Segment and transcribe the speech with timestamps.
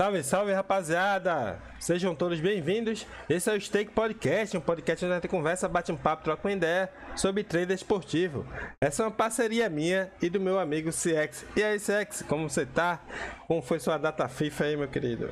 [0.00, 1.58] Salve, salve rapaziada!
[1.78, 3.06] Sejam todos bem-vindos.
[3.28, 6.48] Esse é o Stake Podcast, um podcast onde a gente conversa, bate um papo, troca
[6.48, 8.46] uma ideia sobre trader esportivo.
[8.80, 11.44] Essa é uma parceria minha e do meu amigo CX.
[11.54, 13.02] E aí, CX, como você tá?
[13.46, 15.28] Como foi sua data FIFA aí, meu querido?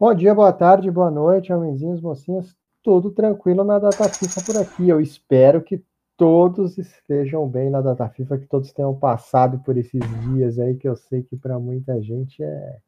[0.00, 2.56] Bom dia, boa tarde, boa noite, homenzinhos, mocinhas.
[2.82, 4.88] Tudo tranquilo na data FIFA por aqui.
[4.88, 5.80] Eu espero que
[6.16, 10.02] todos estejam bem na data FIFA, que todos tenham passado por esses
[10.32, 12.80] dias aí, que eu sei que para muita gente é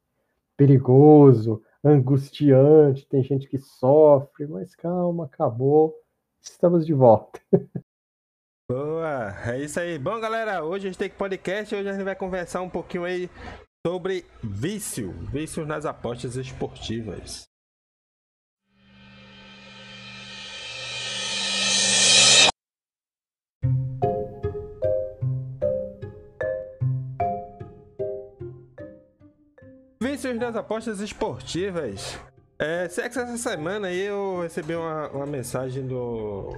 [0.58, 5.94] perigoso, angustiante, tem gente que sofre, mas calma, acabou,
[6.42, 7.40] estamos de volta.
[8.68, 9.98] Boa, é isso aí.
[9.98, 13.30] Bom, galera, hoje a gente tem podcast, hoje a gente vai conversar um pouquinho aí
[13.86, 17.48] sobre vício, vícios nas apostas esportivas.
[30.28, 32.18] Vícios das apostas esportivas.
[32.58, 36.50] É, essa semana aí eu recebi uma, uma mensagem do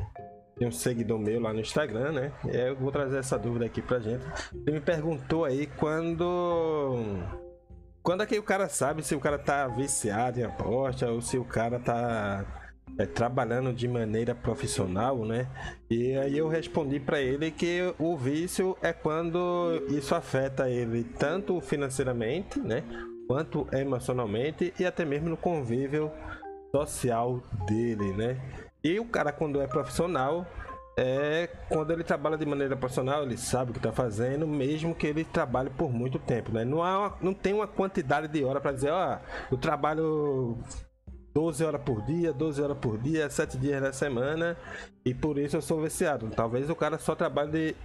[0.59, 2.33] de um seguidor meu lá no Instagram, né?
[2.53, 4.25] E eu vou trazer essa dúvida aqui pra gente.
[4.53, 7.05] Ele me perguntou aí quando.
[8.03, 11.39] Quando é que o cara sabe se o cara tá viciado em aposta ou se
[11.39, 12.45] o cara tá
[12.99, 15.47] é, trabalhando de maneira profissional, né?
[15.89, 21.61] E aí eu respondi para ele que o vício é quando isso afeta ele tanto
[21.61, 22.83] financeiramente, né?
[23.31, 26.11] Quanto emocionalmente e até mesmo no convívio
[26.73, 28.41] social dele, né?
[28.83, 30.45] E o cara quando é profissional,
[30.97, 35.07] é quando ele trabalha de maneira profissional, ele sabe o que está fazendo, mesmo que
[35.07, 36.65] ele trabalhe por muito tempo, né?
[36.65, 40.59] Não, há uma, não tem uma quantidade de hora para dizer, ó, oh, eu trabalho
[41.33, 44.57] 12 horas por dia, 12 horas por dia, 7 dias na semana,
[45.05, 46.29] e por isso eu sou viciado.
[46.35, 47.77] Talvez o cara só trabalhe.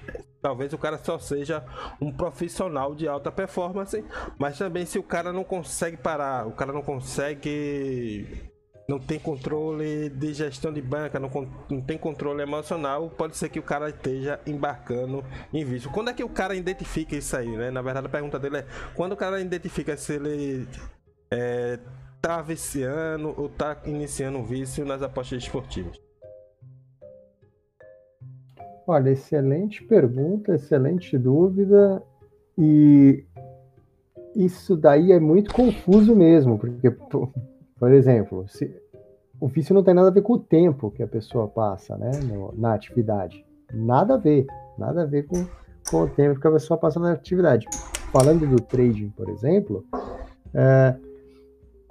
[0.41, 1.63] Talvez o cara só seja
[1.99, 4.03] um profissional de alta performance,
[4.37, 8.51] mas também se o cara não consegue parar, o cara não consegue.
[8.87, 11.31] Não tem controle de gestão de banca, não,
[11.71, 15.89] não tem controle emocional, pode ser que o cara esteja embarcando em vício.
[15.89, 17.71] Quando é que o cara identifica isso aí, né?
[17.71, 20.67] Na verdade, a pergunta dele é: quando o cara identifica se ele
[21.31, 21.79] é,
[22.25, 26.01] tá viciando ou tá iniciando um vício nas apostas esportivas?
[28.87, 32.01] Olha, excelente pergunta, excelente dúvida.
[32.57, 33.23] E
[34.35, 38.75] isso daí é muito confuso mesmo, porque, por exemplo, se,
[39.39, 42.09] o vício não tem nada a ver com o tempo que a pessoa passa né,
[42.23, 43.45] no, na atividade.
[43.71, 44.47] Nada a ver,
[44.79, 45.45] nada a ver com,
[45.91, 47.67] com o tempo que a pessoa passa na atividade.
[48.11, 49.85] Falando do trading, por exemplo,
[50.55, 50.95] é,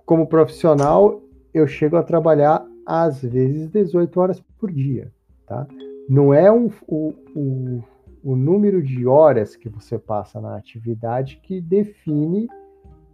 [0.04, 1.20] como profissional,
[1.52, 5.10] eu chego a trabalhar às vezes 18 horas por dia,
[5.46, 5.66] tá?
[6.08, 7.82] Não é um, o, o,
[8.22, 12.48] o número de horas que você passa na atividade que define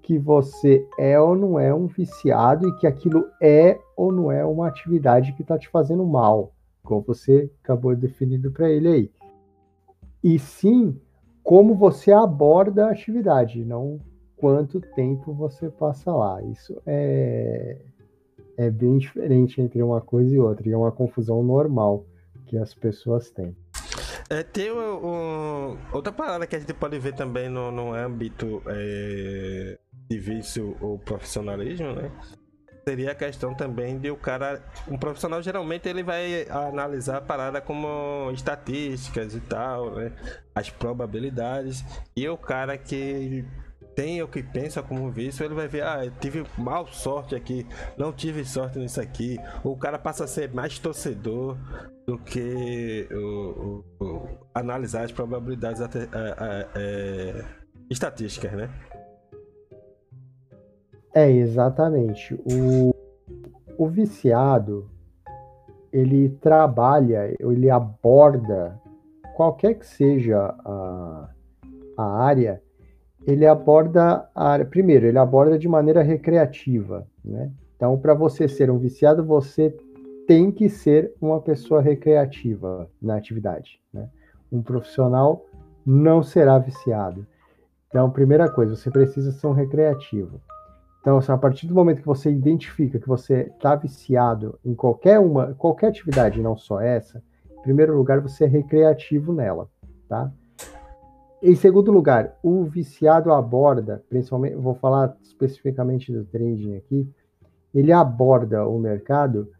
[0.03, 4.45] que você é ou não é um viciado e que aquilo é ou não é
[4.45, 6.53] uma atividade que está te fazendo mal,
[6.83, 9.11] como você acabou definindo para ele aí.
[10.25, 10.99] E sim
[11.43, 14.01] como você aborda a atividade, não
[14.41, 16.43] quanto tempo você passa lá.
[16.43, 17.77] Isso é,
[18.57, 22.05] é bem diferente entre uma coisa e outra, e é uma confusão normal
[22.47, 23.55] que as pessoas têm.
[24.31, 29.77] É, tem um, outra parada que a gente pode ver também no, no âmbito é,
[30.09, 32.11] de vício ou profissionalismo, né?
[32.89, 34.63] Seria a questão também de o cara.
[34.89, 40.13] Um profissional geralmente ele vai analisar a parada como estatísticas e tal, né?
[40.55, 41.85] As probabilidades.
[42.17, 43.45] E o cara que
[44.01, 47.67] tem o que pensa como vício, ele vai ver, ah, eu tive mal sorte aqui,
[47.99, 49.39] não tive sorte nisso aqui.
[49.63, 51.55] O cara passa a ser mais torcedor
[52.07, 56.09] do que o, o, o analisar as probabilidades até,
[56.75, 57.45] é,
[57.91, 58.71] estatísticas, né?
[61.13, 62.33] É, exatamente.
[62.51, 62.95] O,
[63.77, 64.89] o viciado,
[65.93, 68.81] ele trabalha, ele aborda
[69.37, 71.29] qualquer que seja a,
[71.99, 72.63] a área,
[73.27, 77.51] ele aborda a área, primeiro, ele aborda de maneira recreativa, né?
[77.77, 79.75] Então, para você ser um viciado, você
[80.27, 84.09] tem que ser uma pessoa recreativa na atividade, né?
[84.53, 85.45] Um profissional
[85.85, 87.27] não será viciado.
[87.89, 90.41] Então, primeira coisa, você precisa ser um recreativo.
[91.01, 95.55] Então, a partir do momento que você identifica que você está viciado em qualquer uma,
[95.55, 99.69] qualquer atividade, não só essa, em primeiro lugar, você é recreativo nela,
[100.09, 100.31] tá?
[101.43, 107.09] Em segundo lugar, o viciado aborda, principalmente, vou falar especificamente do trading aqui,
[107.75, 109.51] ele aborda o mercado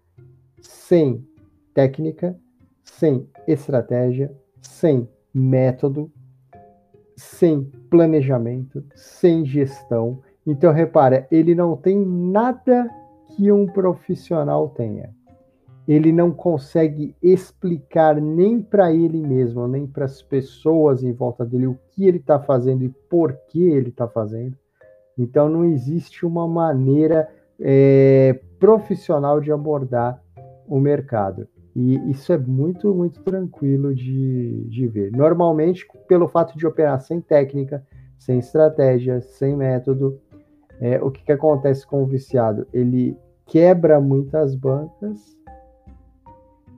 [0.61, 1.27] sem
[1.73, 2.37] técnica,
[2.83, 4.31] sem estratégia,
[4.61, 6.13] sem método,
[7.17, 10.21] sem planejamento, sem gestão.
[10.47, 12.91] Então, repara, ele não tem nada
[13.29, 15.15] que um profissional tenha.
[15.91, 21.67] Ele não consegue explicar nem para ele mesmo, nem para as pessoas em volta dele
[21.67, 24.57] o que ele está fazendo e por que ele está fazendo.
[25.19, 27.29] Então, não existe uma maneira
[27.59, 30.23] é, profissional de abordar
[30.69, 31.49] o mercado.
[31.75, 35.11] E isso é muito, muito tranquilo de, de ver.
[35.11, 37.85] Normalmente, pelo fato de operar sem técnica,
[38.17, 40.21] sem estratégia, sem método,
[40.81, 42.65] é, o que, que acontece com o viciado?
[42.73, 45.40] Ele quebra muitas bancas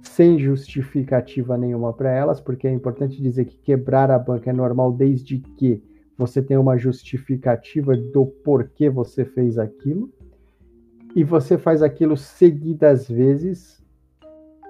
[0.03, 4.93] sem justificativa nenhuma para elas, porque é importante dizer que quebrar a banca é normal
[4.93, 5.83] desde que
[6.19, 10.11] você tenha uma justificativa do porquê você fez aquilo,
[11.15, 13.83] e você faz aquilo seguidas vezes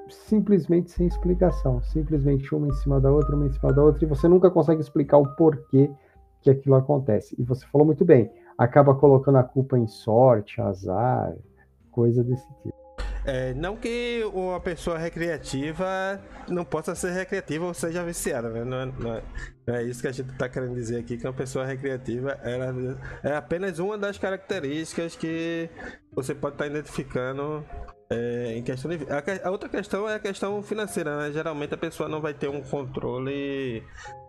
[0.08, 4.08] simplesmente sem explicação, simplesmente uma em cima da outra, uma em cima da outra, e
[4.08, 5.90] você nunca consegue explicar o porquê
[6.40, 7.34] que aquilo acontece.
[7.38, 11.34] E você falou muito bem, acaba colocando a culpa em sorte, azar,
[11.90, 12.81] coisa desse tipo.
[13.24, 18.64] É, não que uma pessoa recreativa não possa ser recreativa ou seja viciada, né?
[18.64, 19.22] não, é, não, é,
[19.66, 22.98] não, é, isso que a gente está querendo dizer aqui, que uma pessoa recreativa ela
[23.22, 25.70] é apenas uma das características que
[26.12, 27.64] você pode estar tá identificando
[28.12, 31.32] é, em questão de, a, a, outra questão é a questão financeira, né?
[31.32, 33.82] Geralmente a pessoa não vai ter um controle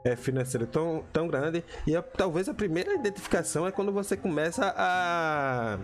[0.06, 1.64] é, financeiro tão, tão grande.
[1.86, 5.78] E a, talvez a primeira identificação é quando você começa a,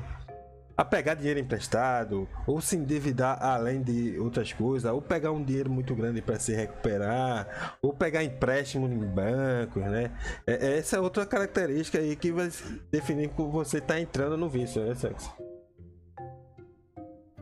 [0.79, 5.69] a pegar dinheiro emprestado, ou se endividar além de outras coisas, ou pegar um dinheiro
[5.69, 10.09] muito grande para se recuperar, ou pegar empréstimo em bancos, né?
[10.47, 12.49] É, essa é outra característica aí que vai
[12.89, 15.29] definir que você está entrando no vício, né, Sexo?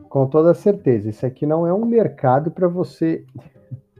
[0.08, 1.08] Com toda certeza.
[1.08, 3.24] Isso aqui não é um mercado para você.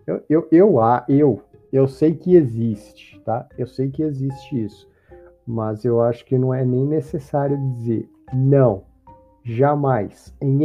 [0.04, 0.76] Eu, eu, eu,
[1.08, 1.42] eu,
[1.72, 3.46] eu sei que existe, tá?
[3.56, 4.90] Eu sei que existe isso.
[5.46, 8.87] Mas eu acho que não é nem necessário dizer não,
[9.54, 10.60] jamais, em,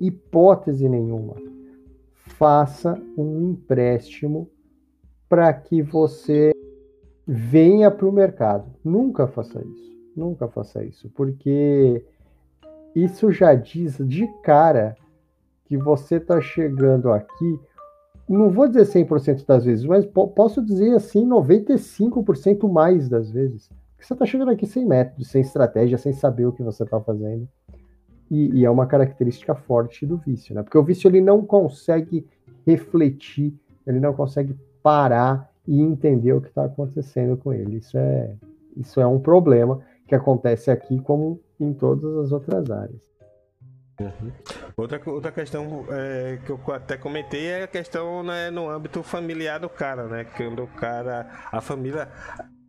[0.00, 1.34] hipótese nenhuma,
[2.14, 4.48] faça um empréstimo
[5.28, 6.52] para que você
[7.26, 8.70] venha para o mercado.
[8.84, 9.90] Nunca faça isso.
[10.16, 12.04] Nunca faça isso, porque
[12.94, 14.96] isso já diz de cara
[15.64, 17.60] que você está chegando aqui,
[18.28, 23.70] não vou dizer 100% das vezes, mas posso dizer assim 95% mais das vezes.
[23.96, 27.00] Que você está chegando aqui sem método, sem estratégia, sem saber o que você está
[27.00, 27.48] fazendo.
[28.30, 30.62] E, e, é uma característica forte do vício, né?
[30.62, 32.24] Porque o vício ele não consegue
[32.64, 33.52] refletir,
[33.84, 37.78] ele não consegue parar e entender o que está acontecendo com ele.
[37.78, 38.34] Isso é,
[38.76, 43.10] isso é um problema que acontece aqui como em todas as outras áreas.
[44.00, 44.32] Uhum.
[44.76, 49.60] Outra, outra questão é, que eu até comentei é a questão né, no âmbito familiar
[49.60, 50.24] do cara, né?
[50.24, 52.08] Quando o cara, a família.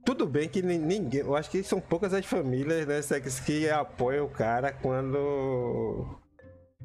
[0.04, 1.10] Tudo bem que ninguém.
[1.14, 6.20] Eu acho que são poucas as famílias né, que apoiam o cara quando.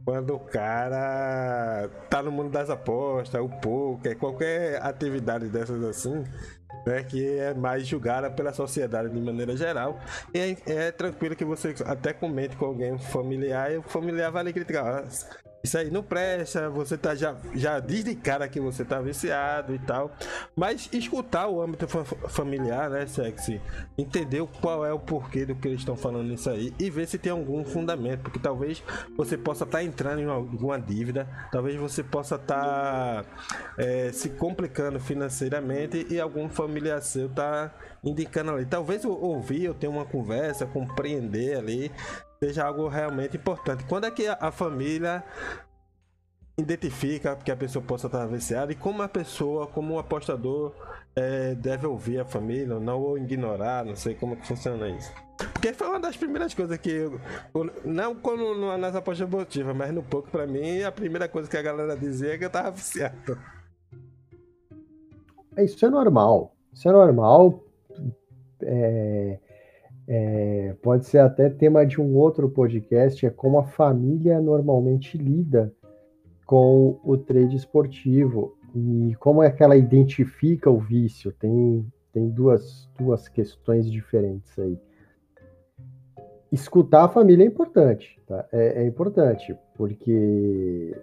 [0.05, 6.23] Quando o cara tá no mundo das apostas, o poker, qualquer atividade dessas assim,
[6.87, 9.99] né, que é mais julgada pela sociedade de maneira geral.
[10.33, 14.45] E é, é tranquilo que você até comente com alguém familiar e o familiar vai
[14.45, 15.05] lhe criticar
[15.67, 19.75] isso aí não presta, você tá já, já diz de cara que você tá viciado
[19.75, 20.13] e tal.
[20.55, 23.61] Mas escutar o âmbito fa familiar, né, sexy?
[23.99, 27.19] Entender qual é o porquê do que eles estão falando isso aí e ver se
[27.19, 28.83] tem algum fundamento, porque talvez
[29.17, 33.25] você possa estar tá entrando em alguma dívida, talvez você possa estar tá,
[33.77, 37.75] é, se complicando financeiramente e algum familiar seu tá
[38.05, 38.65] indicando ali.
[38.65, 41.91] Talvez eu ouvir, eu tenha uma conversa, compreender ali
[42.47, 43.85] seja algo realmente importante.
[43.85, 45.25] Quando é que a, família
[46.57, 50.73] identifica que a pessoa possa estar viciada e como a pessoa, como o apostador,
[51.15, 55.13] é, deve ouvir a família, não ou ignorar, não sei como que funciona isso.
[55.53, 57.21] Porque foi uma das primeiras coisas que eu,
[57.85, 61.63] não quando nas apostas esportivas, mas no pouco para mim, a primeira coisa que a
[61.63, 63.39] galera dizia é que eu tava viciado.
[65.59, 66.55] Isso é normal.
[66.73, 67.65] Isso é normal.
[68.63, 69.39] É,
[70.09, 75.73] é, pode ser até tema de um outro podcast, é como a família normalmente lida
[76.45, 81.33] com o trade esportivo e como é que ela identifica o vício.
[81.33, 84.79] Tem, tem duas, duas questões diferentes aí.
[86.53, 88.47] Escutar a família é importante, tá?
[88.53, 90.97] é, é importante, porque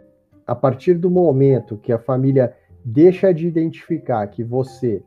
[0.48, 2.56] a partir do momento que a família
[2.86, 5.04] deixa de identificar que você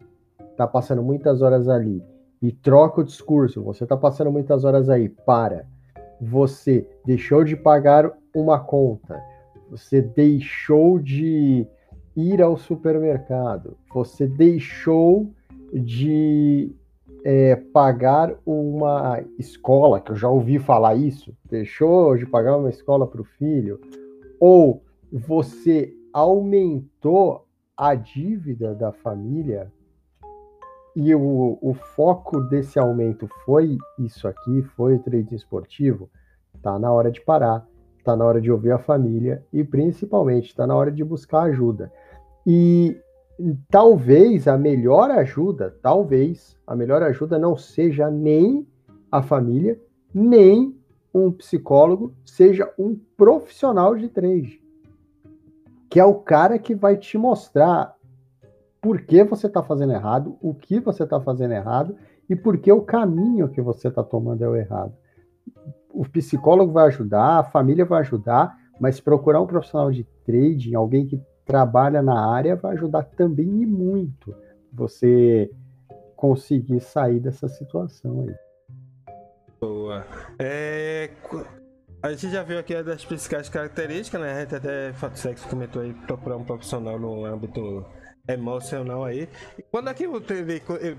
[0.51, 2.03] está passando muitas horas ali
[2.41, 3.63] e troca o discurso.
[3.63, 5.09] Você está passando muitas horas aí.
[5.09, 5.67] Para.
[6.21, 9.21] Você deixou de pagar uma conta.
[9.71, 11.67] Você deixou de
[12.17, 13.77] ir ao supermercado.
[13.93, 15.31] Você deixou
[15.73, 16.75] de
[17.25, 23.07] é, pagar uma escola, que eu já ouvi falar isso, deixou de pagar uma escola
[23.07, 23.81] para o filho,
[24.39, 29.73] ou você aumentou a dívida da família
[30.97, 36.09] e o, o foco desse aumento foi isso aqui, foi o trading esportivo,
[36.63, 37.69] tá na hora de parar,
[38.03, 41.93] tá na hora de ouvir a família e principalmente tá na hora de buscar ajuda.
[42.47, 42.99] E
[43.71, 48.67] talvez a melhor ajuda, talvez a melhor ajuda não seja nem
[49.13, 49.79] a família,
[50.15, 50.75] nem
[51.13, 54.63] um psicólogo, seja um profissional de trade,
[55.91, 57.96] que é o cara que vai te mostrar
[58.87, 61.97] por que você está fazendo errado, o que você está fazendo errado
[62.31, 64.95] e por que o caminho que você está tomando é o errado.
[65.91, 71.05] O psicólogo vai ajudar, a família vai ajudar, mas procurar um profissional de trading, alguém
[71.05, 74.33] que trabalha na área, vai ajudar também e muito
[74.73, 75.51] você
[76.15, 78.35] conseguir sair dessa situação aí.
[79.61, 80.05] Boa.
[80.39, 81.11] É,
[82.01, 84.33] a gente já viu aqui das principais características, né?
[84.33, 87.85] A gente até Fato Sexo comentou aí procurar um profissional no âmbito
[88.29, 89.29] emocional aí.
[89.59, 90.21] E quando é que eu,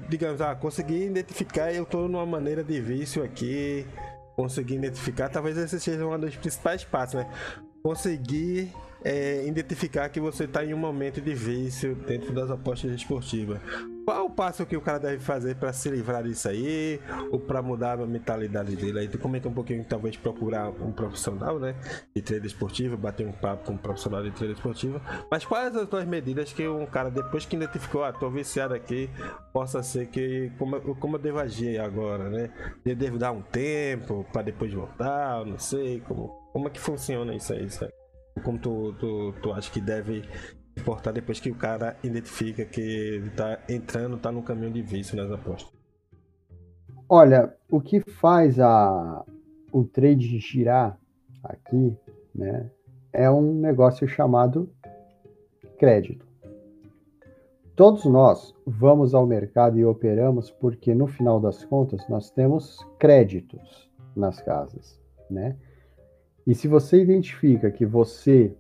[0.10, 3.86] digamos, ah, consegui identificar, eu tô numa maneira de vício aqui,
[4.36, 7.30] consegui identificar, talvez esse seja um dos principais passos, né?
[7.82, 8.72] Conseguir
[9.04, 13.60] é, identificar que você está em um momento de vício dentro das apostas esportivas.
[14.08, 16.98] Qual o passo que o cara deve fazer para se livrar disso aí,
[17.30, 19.00] ou para mudar a mentalidade dele?
[19.00, 21.76] Aí tu comenta um pouquinho, talvez procurar um profissional, né,
[22.16, 25.02] de treino esportivo, bater um papo com um profissional de treino esportivo.
[25.30, 29.10] Mas quais as duas medidas que um cara, depois que identificou, ah, tô viciado aqui,
[29.52, 32.50] possa ser que, como, como eu devo agir agora, né?
[32.86, 37.36] Eu devo dar um tempo para depois voltar, não sei, como, como é que funciona
[37.36, 37.92] isso aí, sabe?
[38.44, 40.24] como tu, tu, tu acha que deve
[40.78, 45.18] importar depois que o cara identifica que ele tá entrando, tá no caminho de vício
[45.18, 45.72] nas apostas?
[47.10, 49.26] Olha, o que faz a,
[49.72, 51.00] o trade girar
[51.44, 51.96] aqui,
[52.36, 52.70] né,
[53.14, 54.70] é um negócio chamado
[55.78, 56.26] crédito.
[57.76, 63.90] Todos nós vamos ao mercado e operamos porque no final das contas nós temos créditos
[64.16, 65.56] nas casas, né?
[66.46, 68.56] E se você identifica que você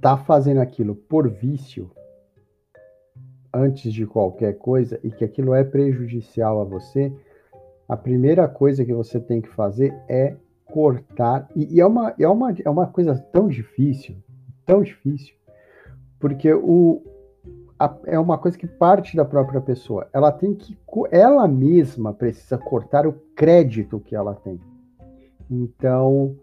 [0.00, 1.90] está fazendo aquilo por vício,
[3.52, 7.12] antes de qualquer coisa, e que aquilo é prejudicial a você,
[7.86, 11.46] a primeira coisa que você tem que fazer é cortar.
[11.54, 14.16] E, e é, uma, é, uma, é uma coisa tão difícil,
[14.64, 15.34] tão difícil,
[16.18, 17.02] porque o,
[17.78, 20.08] a, é uma coisa que parte da própria pessoa.
[20.14, 20.78] Ela tem que,
[21.10, 24.58] ela mesma precisa cortar o crédito que ela tem.
[25.50, 26.34] Então,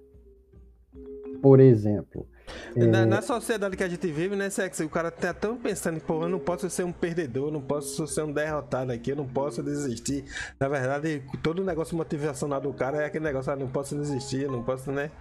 [1.41, 2.27] por exemplo.
[2.75, 3.05] Na, é...
[3.05, 4.83] na, sociedade que a gente vive, né, Sexy?
[4.83, 8.23] O cara tá tão pensando, pô, eu não posso ser um perdedor, não posso ser
[8.23, 10.25] um derrotado aqui, eu não posso desistir.
[10.59, 14.49] Na verdade, todo o negócio motivacional do cara é aquele negócio, ah, não posso desistir,
[14.49, 15.11] não posso, né?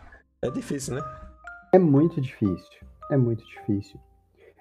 [0.43, 1.03] É difícil, né?
[1.73, 2.77] É muito difícil.
[3.11, 3.99] É muito difícil.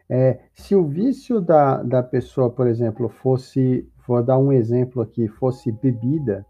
[0.10, 5.28] É, se o vício da, da pessoa, por exemplo, fosse, vou dar um exemplo aqui,
[5.28, 6.46] fosse bebida,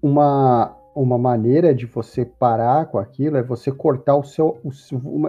[0.00, 4.58] uma, uma maneira de você parar com aquilo é você cortar o seu.
[4.64, 4.70] O,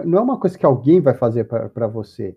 [0.06, 2.34] não é uma coisa que alguém vai fazer para você.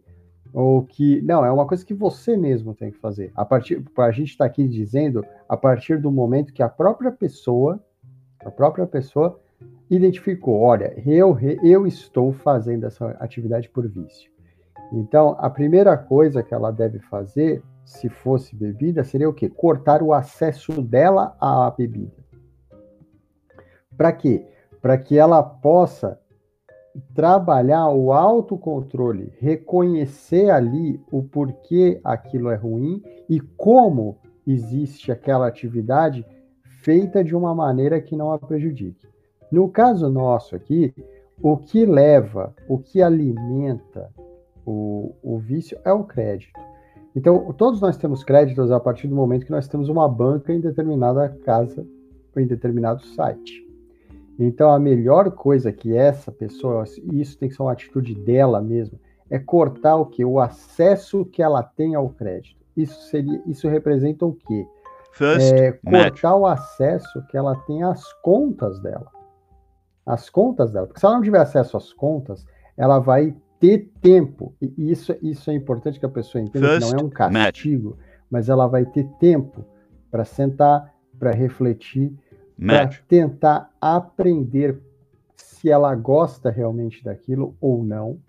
[0.54, 1.22] Ou que.
[1.22, 3.32] Não, é uma coisa que você mesmo tem que fazer.
[3.34, 3.82] A partir.
[3.98, 7.80] A gente está aqui dizendo a partir do momento que a própria pessoa,
[8.44, 9.40] a própria pessoa
[9.90, 14.32] identificou, olha, eu, eu estou fazendo essa atividade por vício.
[14.92, 19.50] Então, a primeira coisa que ela deve fazer, se fosse bebida, seria o quê?
[19.50, 22.21] Cortar o acesso dela à bebida.
[23.98, 24.46] Para quê?
[24.82, 26.20] Para que ela possa
[27.14, 36.26] trabalhar o autocontrole, reconhecer ali o porquê aquilo é ruim e como existe aquela atividade
[36.82, 39.08] feita de uma maneira que não a prejudique.
[39.52, 40.94] No caso nosso aqui,
[41.42, 44.10] o que leva, o que alimenta
[44.66, 46.60] o, o vício é o crédito.
[47.16, 50.62] Então, todos nós temos créditos a partir do momento que nós temos uma banca em
[50.62, 51.86] determinada casa
[52.34, 53.71] ou em determinado site.
[54.40, 58.62] Então, a melhor coisa que essa pessoa, e isso tem que ser uma atitude dela
[58.62, 60.26] mesmo, é cortar o que?
[60.26, 62.60] O acesso que ela tem ao crédito.
[62.76, 64.66] Isso seria, isso representa o quê?
[65.14, 66.42] First, é, cortar match.
[66.42, 69.08] o acesso que ela tem às contas dela.
[70.06, 70.88] As contas dela.
[70.88, 72.46] Porque se ela não tiver acesso às contas,
[72.76, 74.56] ela vai ter tempo.
[74.60, 77.90] E isso, isso é importante que a pessoa entenda First, que não é um castigo,
[77.92, 78.00] match.
[78.30, 79.64] mas ela vai ter tempo
[80.10, 82.14] para sentar, para refletir
[82.68, 84.80] para tentar aprender
[85.36, 88.20] se ela gosta realmente daquilo ou não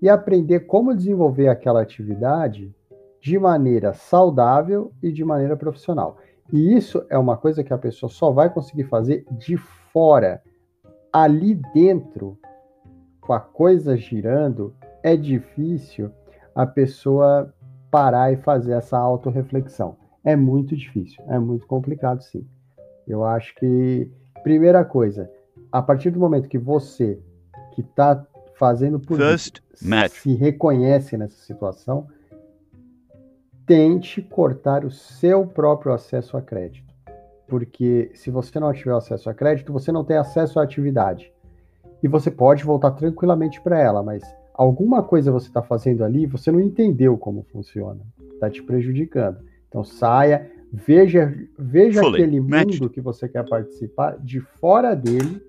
[0.00, 2.72] e aprender como desenvolver aquela atividade
[3.20, 6.18] de maneira saudável e de maneira profissional.
[6.52, 10.40] E isso é uma coisa que a pessoa só vai conseguir fazer de fora.
[11.12, 12.38] Ali dentro,
[13.20, 16.10] com a coisa girando, é difícil
[16.54, 17.52] a pessoa
[17.90, 19.96] parar e fazer essa autorreflexão.
[20.22, 22.46] É muito difícil, é muito complicado, sim.
[23.06, 24.10] Eu acho que,
[24.42, 25.30] primeira coisa,
[25.70, 27.18] a partir do momento que você,
[27.72, 32.08] que está fazendo por First isso, se reconhece nessa situação,
[33.66, 36.94] tente cortar o seu próprio acesso a crédito.
[37.46, 41.32] Porque se você não tiver acesso a crédito, você não tem acesso à atividade.
[42.02, 44.22] E você pode voltar tranquilamente para ela, mas
[44.54, 48.00] alguma coisa você está fazendo ali, você não entendeu como funciona.
[48.34, 49.38] Está te prejudicando.
[49.68, 50.50] Então saia,
[50.84, 55.42] veja, veja Fully aquele mundo que você quer participar de fora dele,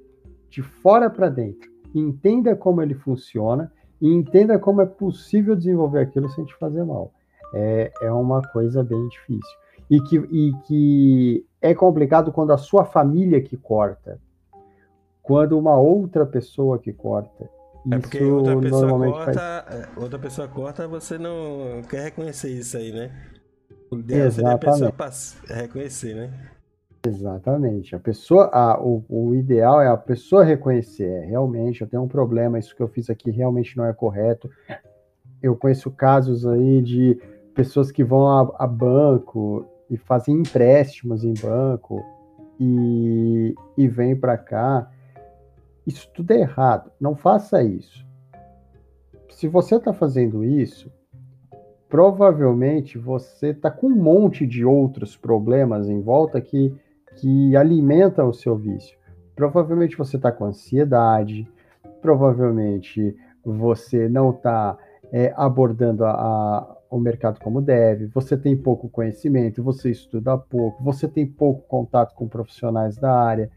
[0.50, 1.70] de fora para dentro.
[1.94, 7.12] Entenda como ele funciona e entenda como é possível desenvolver aquilo sem te fazer mal
[7.54, 9.58] é, é uma coisa bem difícil.
[9.90, 14.20] E que, e que é complicado quando a sua família que corta,
[15.22, 17.50] quando uma outra pessoa que corta.
[17.90, 19.38] É porque outra pessoa corta, faz...
[19.38, 23.12] É, outra pessoa corta, você não quer reconhecer isso aí, né?
[23.90, 24.94] O ideal seria a pessoa
[25.48, 26.32] reconhecer, né?
[27.06, 27.96] Exatamente.
[27.96, 31.10] A pessoa, a, o, o, ideal é a pessoa reconhecer.
[31.10, 34.50] É, realmente, eu tenho um problema, isso que eu fiz aqui realmente não é correto.
[35.42, 37.20] Eu conheço casos aí de
[37.54, 42.04] pessoas que vão a, a banco e fazem empréstimos em banco
[42.60, 44.92] e, e vêm para cá.
[45.86, 46.92] Isso tudo é errado.
[47.00, 48.06] Não faça isso.
[49.30, 50.92] Se você está fazendo isso,
[51.90, 56.74] provavelmente você está com um monte de outros problemas em volta que,
[57.16, 58.98] que alimentam o seu vício.
[59.36, 61.48] Provavelmente você está com ansiedade,
[62.02, 64.78] provavelmente você não está
[65.12, 70.84] é, abordando a, a, o mercado como deve, você tem pouco conhecimento, você estuda pouco,
[70.84, 73.50] você tem pouco contato com profissionais da área.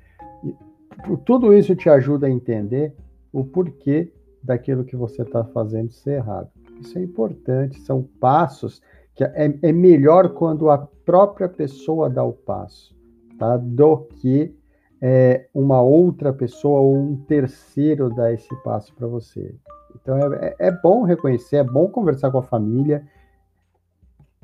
[1.24, 2.94] Tudo isso te ajuda a entender
[3.32, 4.12] o porquê
[4.42, 6.50] daquilo que você está fazendo ser errado.
[6.80, 8.82] Isso é importante, são passos
[9.14, 12.96] que é, é melhor quando a própria pessoa dá o passo,
[13.38, 13.56] tá?
[13.56, 14.54] Do que
[15.00, 19.54] é, uma outra pessoa ou um terceiro dar esse passo para você.
[20.00, 23.06] Então é, é, é bom reconhecer, é bom conversar com a família,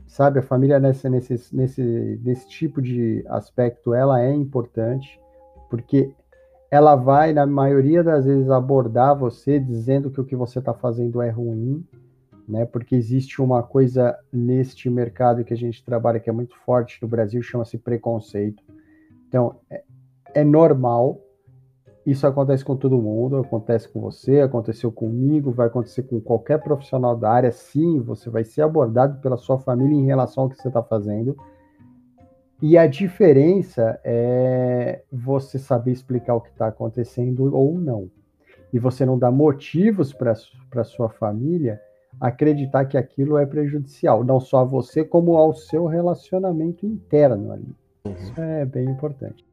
[0.07, 0.39] sabe?
[0.39, 5.21] A família nesse, nesse, nesse, nesse tipo de aspecto, ela é importante,
[5.71, 6.13] porque
[6.71, 11.23] ela vai, na maioria das vezes, abordar você dizendo que o que você está fazendo
[11.23, 11.85] é ruim,
[12.49, 12.65] né?
[12.65, 17.09] Porque existe uma coisa neste mercado que a gente trabalha que é muito forte no
[17.09, 18.63] Brasil, chama-se preconceito.
[19.29, 19.83] Então, é,
[20.35, 21.21] é normal
[22.07, 27.17] isso acontece com todo mundo, acontece com você, aconteceu comigo, vai acontecer com qualquer profissional
[27.17, 27.51] da área.
[27.51, 31.37] Sim, você vai ser abordado pela sua família em relação ao que você está fazendo.
[32.63, 38.09] E a diferença é você saber explicar o que está acontecendo ou não.
[38.73, 41.81] E você não dá motivos para sua família
[42.21, 47.75] acreditar que aquilo é prejudicial, não só a você, como ao seu relacionamento interno ali.
[48.05, 49.45] Isso é bem importante.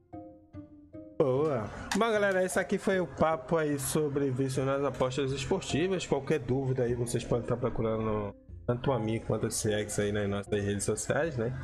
[1.17, 1.69] Boa.
[1.95, 6.05] Bom, galera, esse aqui foi o papo aí sobre vício nas apostas esportivas.
[6.05, 8.33] Qualquer dúvida aí, vocês podem estar procurando
[8.65, 11.57] tanto a mim quanto o CX aí nas nossas redes sociais, né?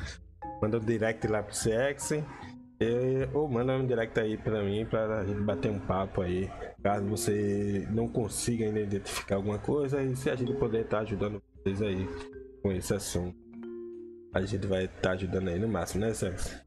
[0.62, 2.22] Manda um direct lá pro CX.
[3.34, 6.50] Ou manda um direct aí pra mim pra gente bater um papo aí.
[6.82, 11.42] Caso você não consiga ainda identificar alguma coisa e se a gente puder estar ajudando
[11.56, 12.08] vocês aí
[12.62, 13.36] com esse assunto.
[14.32, 16.58] A gente vai estar ajudando aí no máximo, né, Sérgio?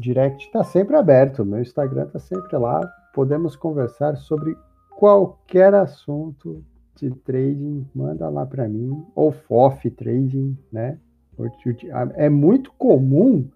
[0.00, 2.80] direct está sempre aberto, meu Instagram está sempre lá.
[3.12, 4.56] Podemos conversar sobre
[4.90, 6.64] qualquer assunto
[6.96, 10.98] de trading, manda lá para mim, ou FOF trading, né?
[12.14, 13.48] É muito comum,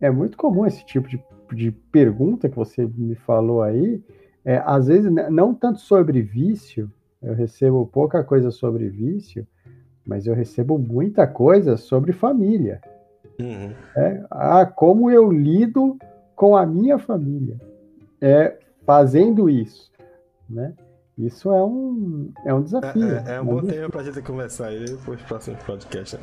[0.00, 4.02] é muito comum esse tipo de, de pergunta que você me falou aí.
[4.44, 6.90] É, às vezes, né, não tanto sobre vício,
[7.22, 9.46] eu recebo pouca coisa sobre vício,
[10.06, 12.80] mas eu recebo muita coisa sobre família.
[13.38, 13.72] Uhum.
[13.96, 15.98] É, ah, como eu lido
[16.34, 17.58] com a minha família
[18.20, 19.90] é, fazendo isso,
[20.48, 20.74] né?
[21.16, 23.14] Isso é um, é um desafio.
[23.14, 26.16] É, é, é um bom tema para a gente conversar aí depois próximo podcast.
[26.16, 26.22] Né?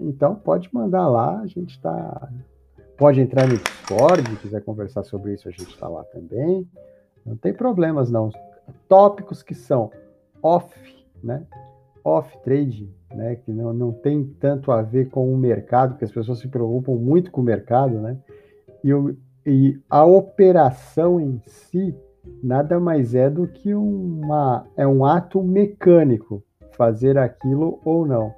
[0.00, 2.28] Então pode mandar lá, a gente está.
[2.96, 6.66] Pode entrar no Discord, quiser conversar sobre isso, a gente está lá também.
[7.24, 8.30] Não tem problemas, não.
[8.88, 9.90] Tópicos que são
[10.42, 10.74] off,
[11.22, 11.44] né?
[12.02, 16.12] Off trade, né, que não, não tem tanto a ver com o mercado, porque as
[16.12, 18.16] pessoas se preocupam muito com o mercado, né?
[18.82, 21.94] E, o, e a operação em si
[22.42, 28.32] nada mais é do que uma, é um ato mecânico, fazer aquilo ou não.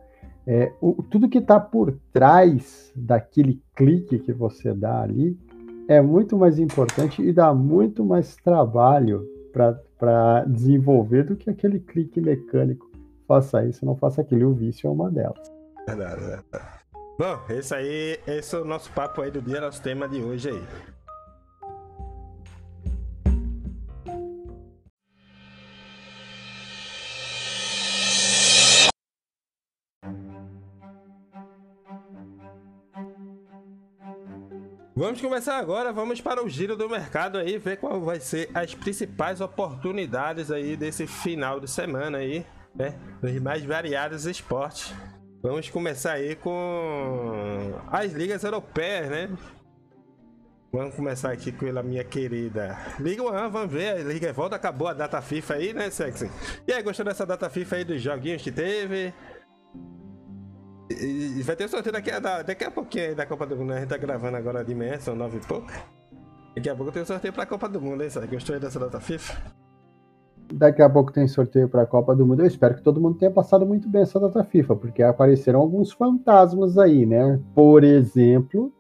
[0.50, 5.38] É, o, tudo que está por trás daquele clique que você dá ali
[5.86, 12.18] é muito mais importante e dá muito mais trabalho para desenvolver do que aquele clique
[12.18, 12.90] mecânico.
[13.26, 14.50] Faça isso, não faça aquilo.
[14.50, 15.52] O vício é uma delas.
[15.86, 16.64] Verdade, verdade.
[17.18, 20.48] Bom, esse aí, esse é o nosso papo aí do dia, nosso tema de hoje
[20.48, 20.62] aí.
[35.08, 38.74] Vamos começar agora, vamos para o giro do mercado aí, ver qual vai ser as
[38.74, 42.44] principais oportunidades aí desse final de semana aí,
[42.74, 42.94] né?
[43.22, 44.92] Nos mais variados esportes.
[45.42, 49.30] Vamos começar aí com as ligas europeias, né?
[50.70, 54.92] Vamos começar aqui pela minha querida Liga One, vamos ver, a Liga volta, acabou a
[54.92, 56.30] data FIFA aí, né, Sexy?
[56.66, 59.14] E aí, gostou dessa data FIFA aí dos joguinhos que teve?
[60.90, 63.72] E vai ter sorteio daqui a, daqui a pouquinho da Copa do Mundo.
[63.72, 65.70] A gente tá gravando agora de manhã, são nove e pouco.
[66.54, 68.10] Daqui a pouco tem sorteio pra Copa do Mundo, hein?
[68.10, 69.36] Você gostou aí dessa data FIFA?
[70.52, 72.40] Daqui a pouco tem sorteio para a Copa do Mundo.
[72.40, 75.92] Eu espero que todo mundo tenha passado muito bem essa data FIFA, porque apareceram alguns
[75.92, 77.38] fantasmas aí, né?
[77.54, 78.72] Por exemplo,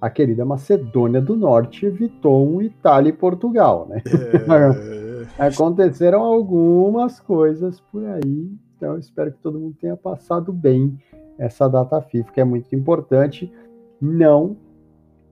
[0.00, 4.02] a querida Macedônia do Norte evitou um Itália e Portugal, né?
[4.04, 5.06] É...
[5.46, 10.98] Aconteceram algumas coisas por aí, então eu espero que todo mundo tenha passado bem
[11.38, 13.52] essa data FIFA, que é muito importante.
[14.00, 14.56] Não,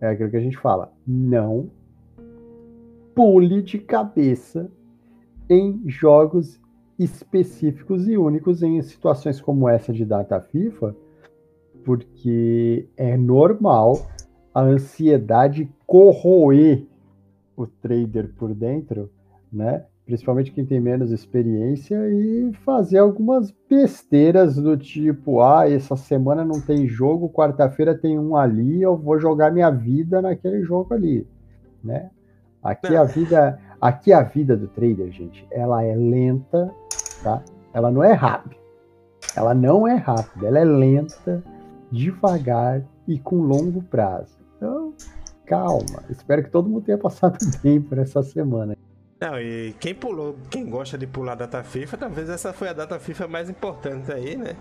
[0.01, 1.71] é aquilo que a gente fala, não
[3.15, 4.71] pule de cabeça
[5.49, 6.61] em jogos
[6.99, 10.97] específicos e únicos em situações como essa de data FIFA,
[11.85, 14.07] porque é normal
[14.53, 16.87] a ansiedade corroer
[17.57, 19.11] o trader por dentro,
[19.53, 19.87] né?
[20.05, 26.61] Principalmente quem tem menos experiência, e fazer algumas besteiras do tipo: ah, essa semana não
[26.61, 31.27] tem jogo, quarta-feira tem um ali, eu vou jogar minha vida naquele jogo ali,
[31.83, 32.11] né?
[32.63, 36.71] Aqui a vida, aqui a vida do trader, gente, ela é lenta,
[37.23, 37.43] tá?
[37.73, 38.57] Ela não é rápida.
[39.37, 41.43] Ela não é rápida, ela é lenta,
[41.91, 44.39] devagar e com longo prazo.
[44.57, 44.95] Então,
[45.45, 46.05] calma.
[46.09, 48.77] Espero que todo mundo tenha passado bem por essa semana.
[49.25, 52.99] Não, e quem pulou, quem gosta de pular data FIFA, talvez essa foi a data
[52.99, 54.55] FIFA mais importante aí, né?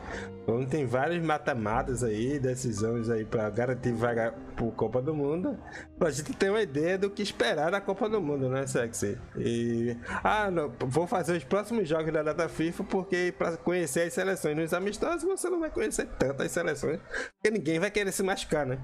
[0.47, 5.57] Onde tem vários matamadas aí, decisões aí para garantir vaga pro Copa do Mundo,
[5.99, 9.17] pra gente ter uma ideia do que esperar da Copa do Mundo, né, Sexy?
[9.37, 14.13] E ah, não, vou fazer os próximos jogos da data FIFA porque para conhecer as
[14.13, 17.01] seleções nos amistosos você não vai conhecer tantas seleções,
[17.33, 18.79] porque ninguém vai querer se machucar, né?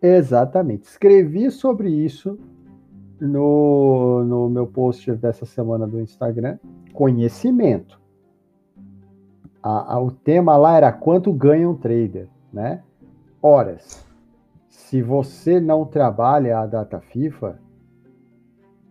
[0.00, 0.84] Exatamente.
[0.84, 2.38] Escrevi sobre isso
[3.20, 6.58] no, no meu post dessa semana do Instagram,
[6.92, 8.00] conhecimento.
[9.62, 12.82] A, a, o tema lá era quanto ganha um trader, né?
[13.42, 14.06] Horas.
[14.68, 17.58] Se você não trabalha a data FIFA,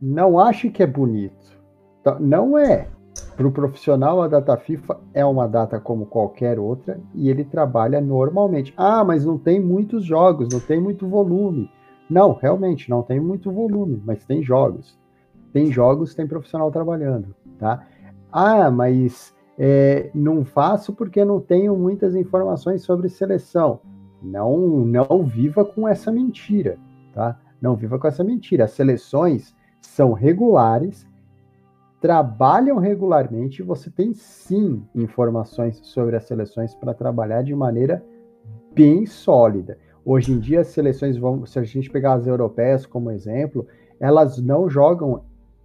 [0.01, 1.57] não ache que é bonito.
[2.03, 2.87] Tá, não é.
[3.35, 8.01] Para o profissional, a data FIFA é uma data como qualquer outra e ele trabalha
[8.01, 8.73] normalmente.
[8.75, 11.69] Ah, mas não tem muitos jogos, não tem muito volume.
[12.09, 14.97] Não, realmente, não tem muito volume, mas tem jogos.
[15.51, 17.87] Tem jogos, tem profissional trabalhando, tá?
[18.31, 23.79] Ah, mas é, não faço porque não tenho muitas informações sobre seleção.
[24.21, 26.77] Não, não viva com essa mentira,
[27.13, 27.39] tá?
[27.61, 28.65] Não viva com essa mentira.
[28.65, 31.07] As seleções são regulares,
[32.01, 33.63] trabalham regularmente.
[33.63, 38.03] Você tem sim informações sobre as seleções para trabalhar de maneira
[38.73, 39.77] bem sólida.
[40.05, 43.65] Hoje em dia, as seleções vão, se a gente pegar as europeias como exemplo,
[43.99, 45.23] elas não jogam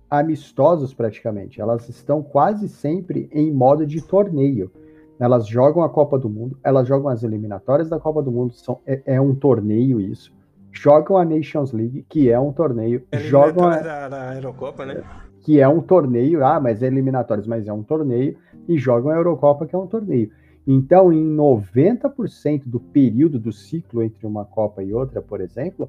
[0.09, 4.73] amistosos praticamente, elas estão quase sempre em modo de torneio.
[5.19, 8.81] Elas jogam a Copa do Mundo, elas jogam as eliminatórias da Copa do Mundo, são,
[8.87, 10.33] é, é um torneio isso.
[10.73, 13.05] Jogam a Nations League, que é um torneio.
[13.29, 15.03] jogam a, da, da Eurocopa, né?
[15.43, 18.37] Que é um torneio, ah, mas é eliminatórios, mas é um torneio.
[18.67, 20.31] E jogam a Eurocopa, que é um torneio.
[20.73, 25.89] Então, em 90% do período do ciclo entre uma Copa e outra, por exemplo,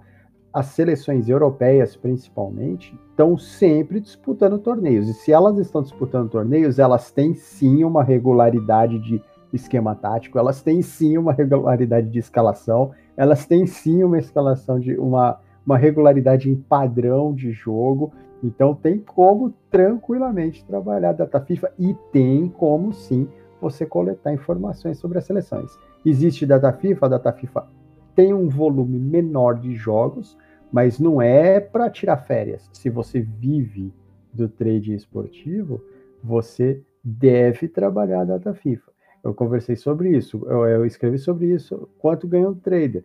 [0.52, 5.08] as seleções europeias, principalmente, estão sempre disputando torneios.
[5.08, 9.22] E se elas estão disputando torneios, elas têm sim uma regularidade de
[9.54, 14.98] esquema tático, elas têm sim uma regularidade de escalação, elas têm sim uma escalação de
[14.98, 18.12] uma, uma regularidade em padrão de jogo.
[18.44, 23.28] Então tem como tranquilamente trabalhar data FIFA e tem como sim
[23.62, 25.78] você coletar informações sobre as seleções.
[26.06, 27.68] Existe data FIFA, a data FIFA
[28.16, 30.38] tem um volume menor de jogos,
[30.72, 32.70] mas não é para tirar férias.
[32.74, 33.94] Se você vive
[34.34, 35.82] do trading esportivo,
[36.24, 38.92] você deve trabalhar a data FIFA.
[39.24, 41.88] Eu conversei sobre isso, eu, eu escrevi sobre isso.
[42.00, 43.04] Quanto ganha um trader?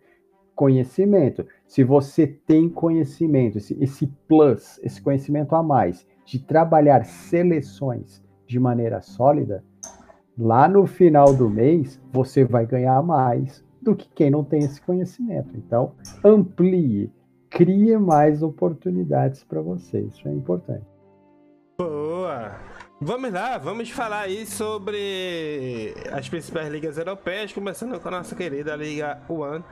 [0.55, 1.45] Conhecimento.
[1.67, 8.59] Se você tem conhecimento, esse, esse plus, esse conhecimento a mais, de trabalhar seleções de
[8.59, 9.63] maneira sólida,
[10.37, 14.81] lá no final do mês você vai ganhar mais do que quem não tem esse
[14.81, 15.49] conhecimento.
[15.55, 17.11] Então, amplie,
[17.49, 20.01] crie mais oportunidades para você.
[20.01, 20.85] Isso é importante.
[21.77, 22.55] Boa!
[22.99, 28.75] Vamos lá, vamos falar aí sobre as principais ligas europeias, começando com a nossa querida
[28.75, 29.63] Liga One,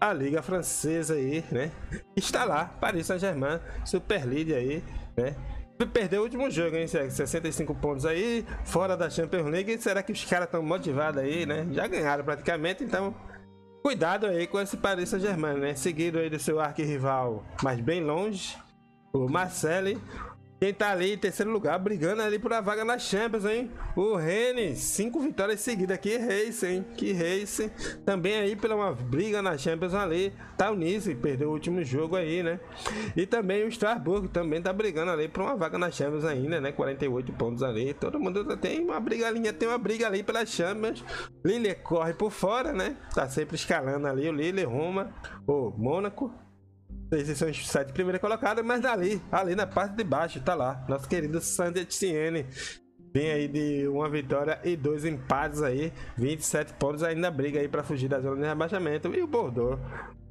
[0.00, 1.70] a Liga Francesa aí, né?
[2.16, 4.82] Está lá, Paris Saint-Germain, Super League aí,
[5.16, 5.36] né?
[5.86, 9.78] Perdeu o último jogo, hein, 65 pontos aí, fora da Champions League.
[9.78, 11.66] Será que os caras estão motivados aí, né?
[11.72, 13.14] Já ganharam praticamente, então
[13.82, 15.74] cuidado aí com esse Paris Saint-Germain, né?
[15.74, 18.56] Seguido aí do seu arquirrival, mas bem longe,
[19.12, 19.98] o Marseille.
[20.62, 23.68] Quem tá ali em terceiro lugar, brigando ali por a vaga na Champions, hein?
[23.96, 25.98] O Rennes, cinco vitórias seguidas.
[25.98, 26.86] Que race, hein?
[26.96, 27.68] Que race.
[28.06, 30.32] Também aí pela uma briga na Champions ali.
[30.56, 32.60] Tá o Nice, perdeu o último jogo aí, né?
[33.16, 36.70] E também o Strasbourg também tá brigando ali por uma vaga na Champions ainda, né?
[36.70, 37.92] 48 pontos ali.
[37.92, 41.04] Todo mundo tem uma brigalinha, tem uma briga ali pela Champions.
[41.44, 42.96] Lille corre por fora, né?
[43.12, 45.12] Tá sempre escalando ali o Lille, Roma,
[45.44, 46.32] o Mônaco.
[47.12, 50.82] Os sete primeiros colocados, mas dali, ali na parte de baixo, tá lá.
[50.88, 52.46] Nosso querido Sandy Etienne.
[53.14, 55.92] Vem aí de uma vitória e dois empates aí.
[56.16, 59.14] 27 pontos ainda briga aí para fugir da zona de rebaixamento.
[59.14, 59.78] E o Bordeaux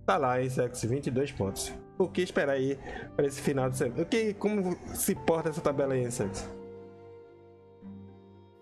[0.08, 1.72] tá lá em sexo, 22 pontos.
[2.00, 2.80] O que esperar aí
[3.16, 4.02] para esse final de semana?
[4.02, 6.61] O que, como se porta essa tabela aí sexo?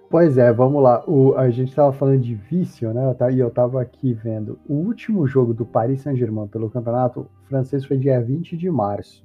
[0.10, 1.04] Pois é, vamos lá.
[1.08, 3.16] O, a gente estava falando de vício, né?
[3.32, 4.58] E eu estava aqui vendo.
[4.68, 9.24] O último jogo do Paris Saint-Germain pelo campeonato francês foi dia 20 de março.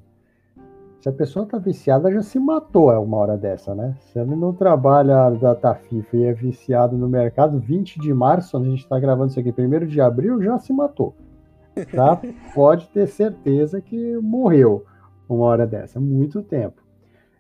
[1.01, 3.95] Se a pessoa está viciada, já se matou é uma hora dessa, né?
[4.01, 8.69] Se ele não trabalha data FIFA e é viciado no mercado, 20 de março, onde
[8.69, 11.15] a gente está gravando isso aqui, 1 de abril, já se matou.
[11.95, 12.21] Tá?
[12.55, 14.85] Pode ter certeza que morreu
[15.29, 15.99] uma hora dessa.
[15.99, 16.84] Muito tempo.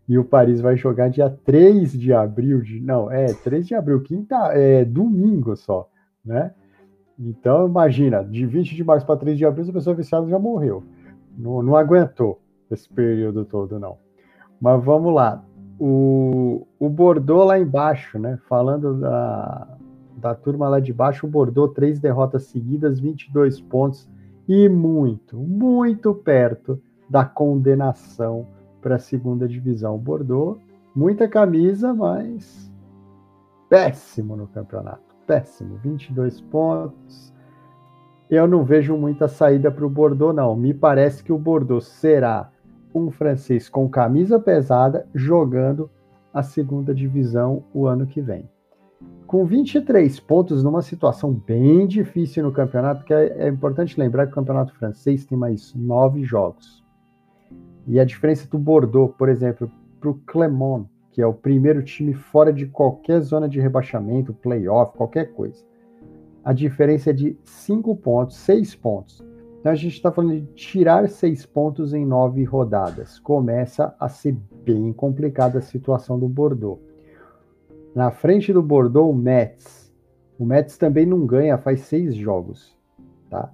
[0.08, 4.02] E o Paris vai jogar dia 3 de abril, de, não, é 3 de abril,
[4.02, 5.88] quinta, é domingo só,
[6.24, 6.52] né?
[7.18, 10.82] Então, imagina, de 20 de março para 3 de abril, a pessoa viciada já morreu.
[11.36, 12.40] Não, não aguentou
[12.70, 13.96] esse período todo, não.
[14.60, 15.42] Mas vamos lá.
[15.78, 18.38] O, o Bordeaux lá embaixo, né?
[18.48, 19.76] Falando da,
[20.16, 24.08] da turma lá de baixo, o Bordeaux, três derrotas seguidas, 22 pontos
[24.48, 28.46] e muito, muito perto da condenação
[28.84, 29.96] para a segunda divisão.
[29.96, 30.60] Bordeaux,
[30.94, 32.70] muita camisa, mas
[33.66, 35.16] péssimo no campeonato.
[35.26, 37.32] Péssimo, 22 pontos.
[38.28, 40.54] Eu não vejo muita saída para o Bordeaux, não.
[40.54, 42.50] Me parece que o Bordeaux será
[42.94, 45.90] um francês com camisa pesada jogando
[46.32, 48.46] a segunda divisão o ano que vem.
[49.26, 54.32] Com 23 pontos, numa situação bem difícil no campeonato, que é, é importante lembrar que
[54.32, 56.83] o campeonato francês tem mais nove jogos.
[57.86, 59.70] E a diferença do Bordeaux, por exemplo,
[60.00, 64.96] para o Clermont, que é o primeiro time fora de qualquer zona de rebaixamento, playoff,
[64.96, 65.64] qualquer coisa.
[66.44, 69.24] A diferença é de 5 pontos, 6 pontos.
[69.60, 73.18] Então a gente está falando de tirar 6 pontos em 9 rodadas.
[73.18, 76.80] Começa a ser bem complicada a situação do Bordeaux.
[77.94, 79.90] Na frente do Bordeaux, o Metz.
[80.38, 82.76] O Metz também não ganha faz 6 jogos.
[83.30, 83.50] Tá?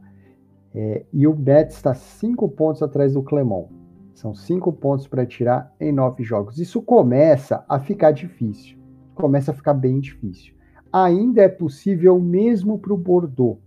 [0.75, 3.80] É, e o Metz está 5 pontos atrás do Clermont.
[4.21, 6.59] São cinco pontos para tirar em nove jogos.
[6.59, 8.77] Isso começa a ficar difícil.
[9.15, 10.53] Começa a ficar bem difícil.
[10.93, 13.59] Ainda é possível mesmo para o Bordeaux.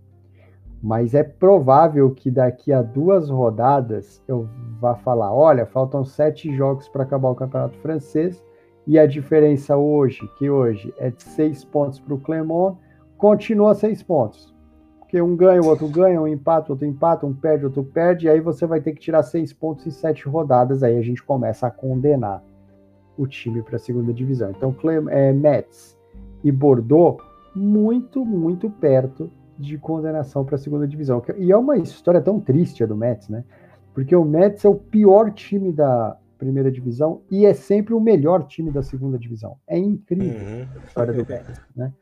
[0.80, 4.48] Mas é provável que daqui a duas rodadas eu
[4.80, 8.46] vá falar: olha, faltam sete jogos para acabar o campeonato francês
[8.86, 12.78] e a diferença hoje, que hoje é de seis pontos para o Clermont,
[13.18, 14.53] continua seis pontos
[15.14, 18.30] porque um ganha, o outro ganha, um empata, outro empata, um perde, outro perde, e
[18.32, 21.68] aí você vai ter que tirar seis pontos em sete rodadas, aí a gente começa
[21.68, 22.44] a condenar
[23.16, 24.50] o time para a segunda divisão.
[24.50, 24.76] Então,
[25.12, 25.96] é, Mets
[26.44, 27.24] e Bordeaux,
[27.56, 31.22] muito, muito perto de condenação para a segunda divisão.
[31.38, 33.44] E é uma história tão triste a do Mets, né?
[33.94, 38.48] Porque o Mets é o pior time da primeira divisão e é sempre o melhor
[38.48, 39.58] time da segunda divisão.
[39.68, 40.68] É incrível uhum.
[40.82, 41.94] a história do Mets, né?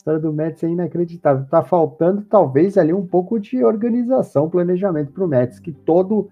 [0.00, 1.46] História do Mets é inacreditável.
[1.48, 6.30] Tá faltando talvez ali um pouco de organização, planejamento para o Mets, que todo,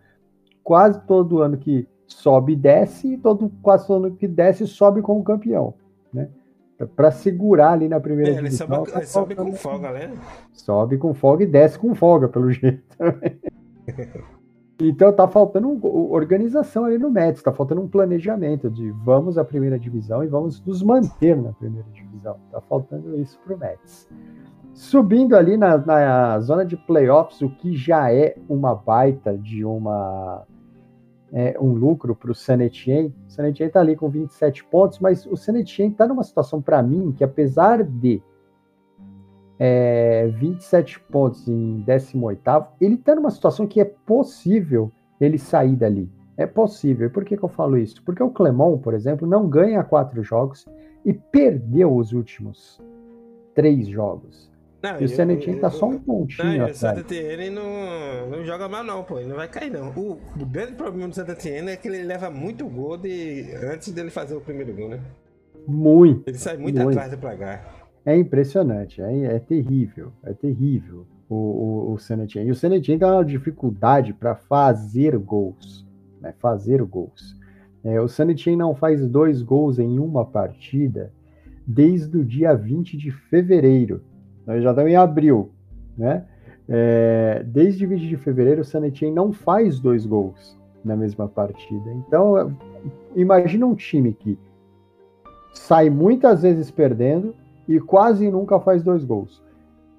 [0.64, 5.22] quase todo ano que sobe desce, e todo, quase todo ano que desce sobe como
[5.22, 5.74] campeão,
[6.12, 6.28] né?
[6.96, 8.66] Para segurar ali na primeira é, divisão.
[8.66, 10.14] Ele sobe, tá ele sobe com folga, né?
[10.52, 12.82] Sobe com folga e desce com folga, pelo jeito.
[14.80, 15.76] Então tá faltando
[16.12, 20.64] organização ali no Mets, tá faltando um planejamento de vamos à primeira divisão e vamos
[20.64, 22.36] nos manter na primeira divisão.
[22.52, 24.08] Tá faltando isso pro Mets.
[24.72, 30.46] Subindo ali na, na zona de playoffs, o que já é uma baita de uma
[31.32, 33.12] é, um lucro para o Sanetien.
[33.26, 37.12] O Sanetien está ali com 27 pontos, mas o Sanetien está numa situação para mim
[37.12, 38.22] que apesar de
[39.58, 42.40] é, 27 pontos em 18
[42.80, 46.08] ele está numa situação que é possível ele sair dali.
[46.36, 47.10] É possível.
[47.10, 48.02] Por que, que eu falo isso?
[48.04, 50.64] Porque o Clemon, por exemplo, não ganha quatro jogos
[51.04, 52.80] e perdeu os últimos
[53.54, 54.48] três jogos.
[54.80, 56.58] Não, e o Senetinho tá só um pontinho.
[56.58, 59.18] Não, o Santa Etienne não, não joga mal, não, pô.
[59.18, 59.88] Ele não vai cair, não.
[59.90, 63.92] O, o grande problema do Santa Etienne é que ele leva muito gol de, antes
[63.92, 65.00] dele fazer o primeiro gol, né?
[65.66, 66.28] Muito.
[66.28, 66.90] Ele sai muito, muito.
[66.90, 67.77] atrás do placar.
[68.08, 71.96] É impressionante, é, é terrível, é terrível o, o, o.
[72.38, 75.86] E o Senetinho tem uma dificuldade para fazer gols,
[76.18, 76.32] né?
[76.38, 77.36] Fazer gols.
[77.84, 81.12] É, o Sanetin não faz dois gols em uma partida
[81.66, 84.02] desde o dia 20 de fevereiro.
[84.46, 85.50] Nós já estamos em abril,
[85.94, 86.24] né?
[86.66, 91.92] É, desde 20 de fevereiro, o Sanetin não faz dois gols na mesma partida.
[91.92, 92.56] Então,
[93.14, 94.38] imagina um time que
[95.52, 97.34] sai muitas vezes perdendo
[97.68, 99.42] e quase nunca faz dois gols.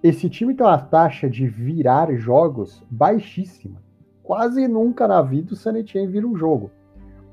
[0.02, 3.82] Esse time tem uma taxa de virar jogos baixíssima.
[4.24, 6.72] Quase nunca na vida o Sanetin vira um jogo.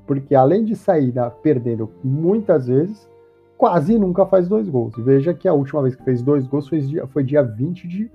[0.05, 3.09] Porque além de sair na, perdendo muitas vezes,
[3.57, 4.93] quase nunca faz dois gols.
[4.97, 8.11] Veja que a última vez que fez dois gols foi dia, foi dia 20 de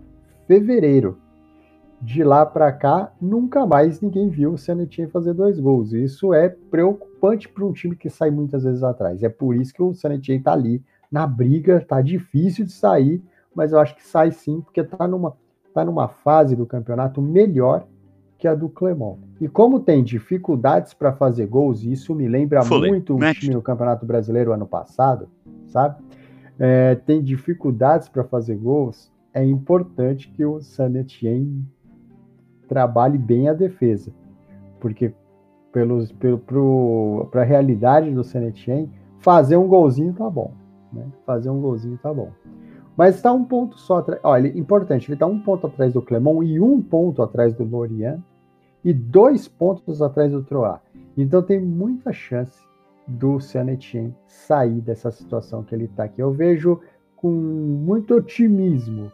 [0.46, 1.18] fevereiro.
[2.00, 5.92] De lá para cá, nunca mais ninguém viu o Sanetinha fazer dois gols.
[5.92, 9.22] Isso é preocupante para um time que sai muitas vezes atrás.
[9.22, 10.82] É por isso que o Sanetinha está ali
[11.12, 13.22] na briga, tá difícil de sair,
[13.55, 15.37] mas eu acho que sai sim, porque está numa,
[15.75, 17.87] tá numa fase do campeonato melhor
[18.38, 19.18] que a do Clemon.
[19.40, 22.88] E como tem dificuldades para fazer gols, e isso me lembra Fully.
[22.88, 25.29] muito o time no Campeonato Brasileiro ano passado,
[25.66, 26.03] sabe?
[26.59, 31.64] É, tem dificuldades para fazer gols, é importante que o Sanetien
[32.66, 34.12] trabalhe bem a defesa,
[34.81, 35.14] porque
[35.70, 40.53] pelos, pelo, para a realidade do Sanetien, fazer um golzinho tá bom,
[40.92, 41.07] né?
[41.24, 42.31] Fazer um golzinho tá bom.
[42.96, 44.20] Mas está um ponto só atrás.
[44.22, 48.22] Olha, importante, ele está um ponto atrás do Clemon e um ponto atrás do Lorian
[48.85, 50.81] e dois pontos atrás do Troá.
[51.16, 52.61] Então tem muita chance
[53.07, 56.20] do Cianetien sair dessa situação que ele está aqui.
[56.20, 56.81] Eu vejo
[57.16, 59.11] com muito otimismo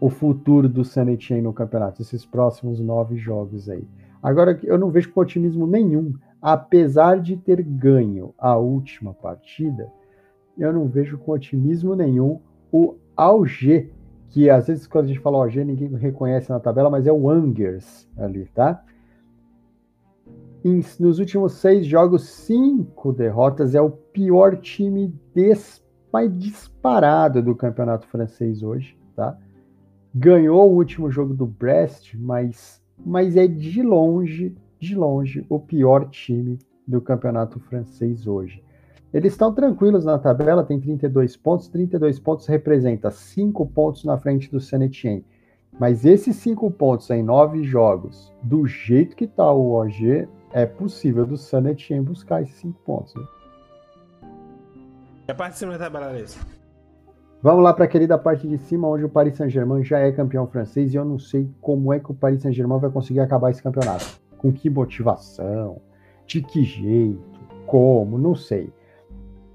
[0.00, 3.86] o futuro do Cianetien no campeonato, esses próximos nove jogos aí.
[4.22, 9.90] Agora, eu não vejo com otimismo nenhum, apesar de ter ganho a última partida,
[10.58, 12.40] eu não vejo com otimismo nenhum
[12.72, 13.90] o Alger
[14.30, 17.30] que às vezes quando a gente fala OG, ninguém reconhece na tabela, mas é o
[17.30, 18.82] Angers ali, tá?
[20.98, 25.82] Nos últimos seis jogos, cinco derrotas, é o pior time des,
[26.36, 29.38] disparado do campeonato francês hoje, tá?
[30.14, 36.08] Ganhou o último jogo do Brest, mas, mas é de longe, de longe, o pior
[36.10, 38.62] time do campeonato francês hoje.
[39.12, 41.68] Eles estão tranquilos na tabela, tem 32 pontos.
[41.68, 45.24] 32 pontos representa 5 pontos na frente do Senetien.
[45.78, 51.24] Mas esses 5 pontos em 9 jogos, do jeito que está o OG, é possível
[51.24, 53.14] do Sanetien buscar esses 5 pontos.
[53.14, 53.22] Né?
[55.28, 56.24] E a parte de cima da tabela é.
[57.40, 60.46] Vamos lá para a querida parte de cima, onde o Paris Saint-Germain já é campeão
[60.46, 63.62] francês e eu não sei como é que o Paris Saint-Germain vai conseguir acabar esse
[63.62, 64.04] campeonato.
[64.36, 65.80] Com que motivação?
[66.26, 67.22] De que jeito?
[67.66, 68.18] Como?
[68.18, 68.72] Não sei.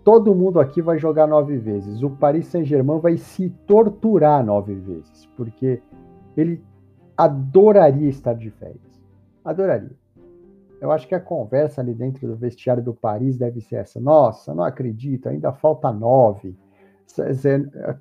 [0.03, 2.03] Todo mundo aqui vai jogar nove vezes.
[2.03, 5.81] O Paris Saint-Germain vai se torturar nove vezes, porque
[6.35, 6.61] ele
[7.17, 9.01] adoraria estar de férias.
[9.45, 9.95] Adoraria.
[10.81, 14.01] Eu acho que a conversa ali dentro do vestiário do Paris deve ser essa.
[14.01, 16.57] Nossa, não acredito, ainda falta nove.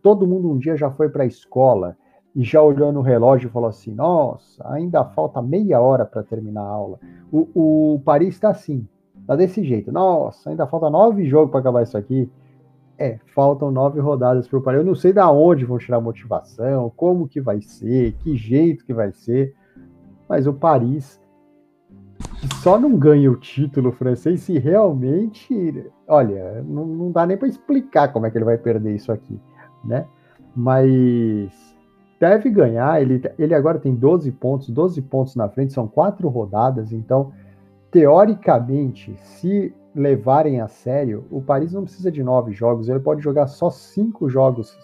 [0.02, 1.96] Todo mundo um dia já foi para a escola
[2.34, 6.68] e já olhou no relógio falou assim: Nossa, ainda falta meia hora para terminar a
[6.68, 6.98] aula.
[7.30, 8.88] O, o Paris está assim.
[9.26, 9.92] Tá desse jeito.
[9.92, 12.30] Nossa, ainda falta nove jogos para acabar isso aqui.
[12.98, 14.80] É, faltam nove rodadas para o Paris.
[14.80, 18.92] Eu não sei da onde vão tirar motivação, como que vai ser, que jeito que
[18.92, 19.54] vai ser.
[20.28, 21.20] Mas o Paris
[22.62, 25.84] só não ganha o título francês se realmente.
[26.06, 29.40] Olha, não, não dá nem para explicar como é que ele vai perder isso aqui,
[29.84, 30.06] né?
[30.54, 31.76] Mas
[32.20, 33.00] deve ganhar.
[33.00, 37.32] Ele, ele agora tem 12 pontos, 12 pontos na frente, são quatro rodadas, então
[37.92, 43.46] teoricamente, se levarem a sério, o Paris não precisa de nove jogos, ele pode jogar
[43.46, 44.74] só cinco jogos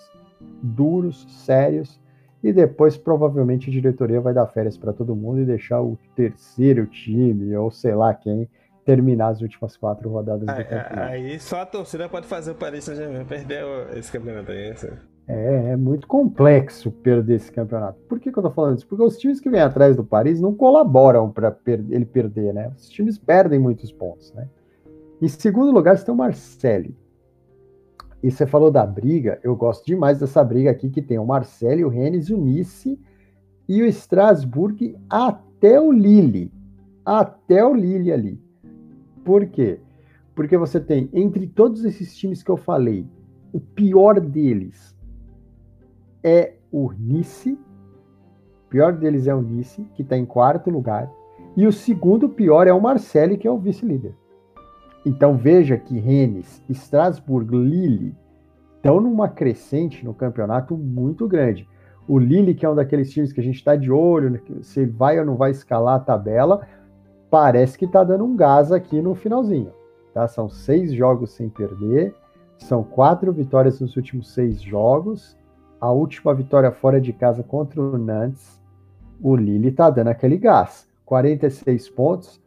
[0.62, 1.98] duros, sérios,
[2.44, 6.86] e depois provavelmente a diretoria vai dar férias para todo mundo e deixar o terceiro
[6.86, 8.48] time, ou sei lá quem,
[8.84, 11.00] terminar as últimas quatro rodadas do campeonato.
[11.00, 13.64] Aí só a torcida pode fazer o Paris Saint-Germain perder
[13.96, 14.74] esse campeonato aí.
[15.29, 18.01] É, é, muito complexo perder esse campeonato.
[18.09, 18.87] Por que, que eu tô falando isso?
[18.87, 22.72] Porque os times que vêm atrás do Paris não colaboram para per ele perder, né?
[22.74, 24.49] Os times perdem muitos pontos, né?
[25.20, 26.97] Em segundo lugar, você tem o Marcelli.
[28.22, 31.85] E você falou da briga, eu gosto demais dessa briga aqui que tem o Marcelli,
[31.85, 32.99] o Rennes, o Nice
[33.68, 36.51] e o Strasbourg até o Lille.
[37.05, 38.41] Até o Lille ali.
[39.24, 39.79] Por quê?
[40.35, 43.07] Porque você tem, entre todos esses times que eu falei,
[43.53, 44.97] o pior deles
[46.23, 47.53] é o Nice.
[47.53, 51.11] O pior deles é o Nice, que está em quarto lugar.
[51.57, 54.14] E o segundo pior é o Marseille, que é o vice-líder.
[55.05, 58.14] Então veja que Rennes, Strasbourg, Lille
[58.77, 61.69] estão numa crescente no campeonato muito grande.
[62.07, 64.85] O Lille, que é um daqueles times que a gente está de olho, né, se
[64.85, 66.66] vai ou não vai escalar a tabela,
[67.31, 69.73] parece que está dando um gás aqui no finalzinho.
[70.12, 70.27] Tá?
[70.29, 72.14] São seis jogos sem perder,
[72.59, 75.38] são quatro vitórias nos últimos seis jogos
[75.81, 78.61] a última vitória fora de casa contra o Nantes,
[79.20, 80.87] o Lille tá dando aquele gás.
[81.05, 82.41] 46 pontos.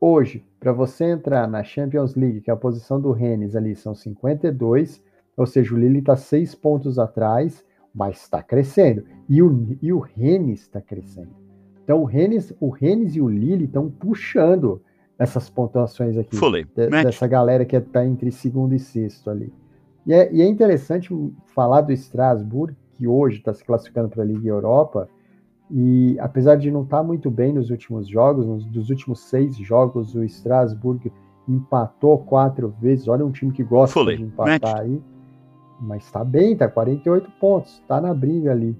[0.00, 3.94] Hoje, para você entrar na Champions League, que é a posição do Rennes ali são
[3.94, 5.02] 52,
[5.36, 7.64] ou seja, o Lille está seis pontos atrás,
[7.94, 9.04] mas está crescendo.
[9.28, 11.30] E o, e o Rennes está crescendo.
[11.84, 14.82] Então o Rennes, o Rennes e o Lille estão puxando
[15.18, 16.36] essas pontuações aqui.
[16.74, 19.52] De, dessa galera que está entre segundo e sexto ali.
[20.08, 21.14] E é, e é interessante
[21.54, 25.06] falar do Strasbourg, que hoje está se classificando para a Liga Europa,
[25.70, 29.54] e apesar de não estar tá muito bem nos últimos jogos, nos dos últimos seis
[29.58, 31.12] jogos, o Strasbourg
[31.46, 33.06] empatou quatro vezes.
[33.06, 34.16] Olha um time que gosta Fully.
[34.16, 34.80] de empatar Match.
[34.80, 35.02] aí.
[35.78, 38.74] Mas está bem, está 48 pontos, está na briga ali.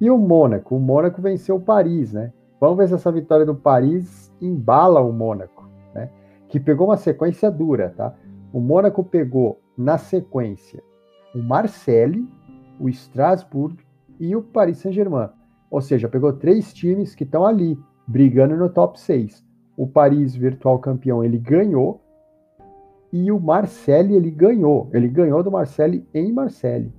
[0.00, 0.74] E o Mônaco?
[0.74, 2.32] O Mônaco venceu o Paris, né?
[2.58, 6.08] Vamos ver se essa vitória do Paris embala o Mônaco, né?
[6.48, 8.14] Que pegou uma sequência dura, tá?
[8.52, 10.82] O Mônaco pegou na sequência
[11.34, 12.28] o Marseille,
[12.78, 13.76] o Strasbourg
[14.20, 15.30] e o Paris Saint-Germain.
[15.70, 19.44] Ou seja, pegou três times que estão ali, brigando no top 6.
[19.76, 22.00] O Paris, virtual campeão, ele ganhou.
[23.10, 24.90] E o Marseille, ele ganhou.
[24.92, 26.92] Ele ganhou do Marseille em Marseille.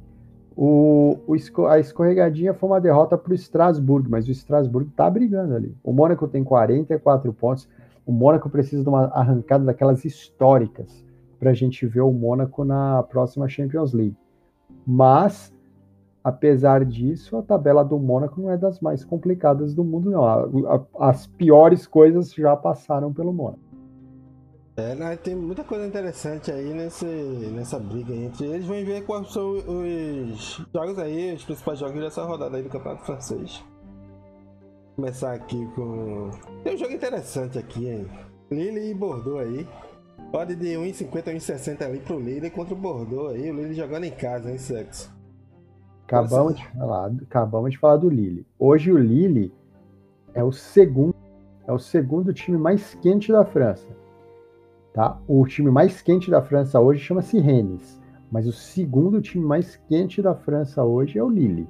[0.55, 5.55] O, o, a escorregadinha foi uma derrota para o Strasbourg, mas o Strasbourg está brigando
[5.55, 5.75] ali.
[5.83, 7.67] O Mônaco tem 44 pontos.
[8.05, 11.03] O Mônaco precisa de uma arrancada daquelas históricas
[11.43, 14.15] para a gente ver o Mônaco na próxima Champions League.
[14.87, 15.53] Mas,
[16.23, 20.23] apesar disso, a tabela do Mônaco não é das mais complicadas do mundo, não.
[20.23, 23.59] A, a, as piores coisas já passaram pelo Mônaco.
[24.77, 28.65] É, né, tem muita coisa interessante aí nesse, nessa briga entre eles.
[28.65, 33.05] Vão ver quais são os jogos aí, os principais jogos dessa rodada aí do Campeonato
[33.05, 33.61] Francês.
[34.95, 36.31] Vou começar aqui com.
[36.63, 38.07] Tem um jogo interessante aqui, hein?
[38.49, 39.67] Lille e Bordeaux aí.
[40.33, 43.51] Pode de 1,50 a 1,60 ali pro Lille contra o Bordeaux aí.
[43.51, 45.13] O Lille jogando em casa, hein, Sexo?
[46.07, 48.43] Acabamos de, falar, acabamos de falar do Lille.
[48.57, 49.53] Hoje o Lille
[50.33, 51.13] é o segundo
[51.67, 53.87] é o segundo time mais quente da França.
[54.91, 55.19] Tá?
[55.27, 60.19] O time mais quente da França hoje chama-se Rennes, mas o segundo time mais quente
[60.19, 61.69] da França hoje é o Lille.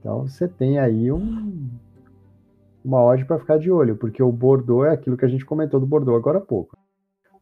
[0.00, 1.68] Então você tem aí um,
[2.84, 5.78] uma odd para ficar de olho, porque o Bordeaux é aquilo que a gente comentou
[5.78, 6.76] do Bordeaux agora há pouco.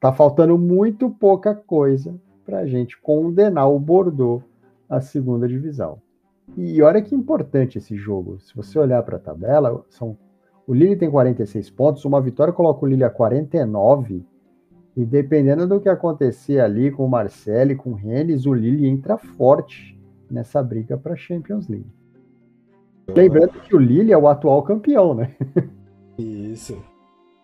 [0.03, 2.13] Tá faltando muito pouca coisa
[2.45, 4.43] para a gente condenar o Bordeaux
[4.91, 6.03] à segunda divisão.
[6.57, 8.41] E olha que importante esse jogo.
[8.41, 10.19] Se você olhar para a tabela, são
[10.67, 14.27] o Lille tem 46 pontos, uma vitória coloca o Lille a 49.
[14.97, 19.17] E dependendo do que acontecer ali com o Marcelo com o Rennes, o Lille entra
[19.17, 19.97] forte
[20.29, 21.87] nessa briga para a Champions League.
[23.07, 25.33] Lembrando que o Lille é o atual campeão, né?
[26.19, 26.77] Isso.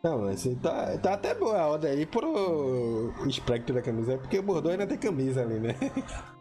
[0.02, 4.42] Não, mas tá, tá até boa a ordem aí pro espectro da camisa, porque o
[4.42, 5.74] Bordeaux ainda tem camisa ali, né?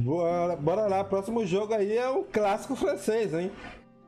[0.00, 3.52] Bora, bora lá, próximo jogo aí é o clássico francês, hein?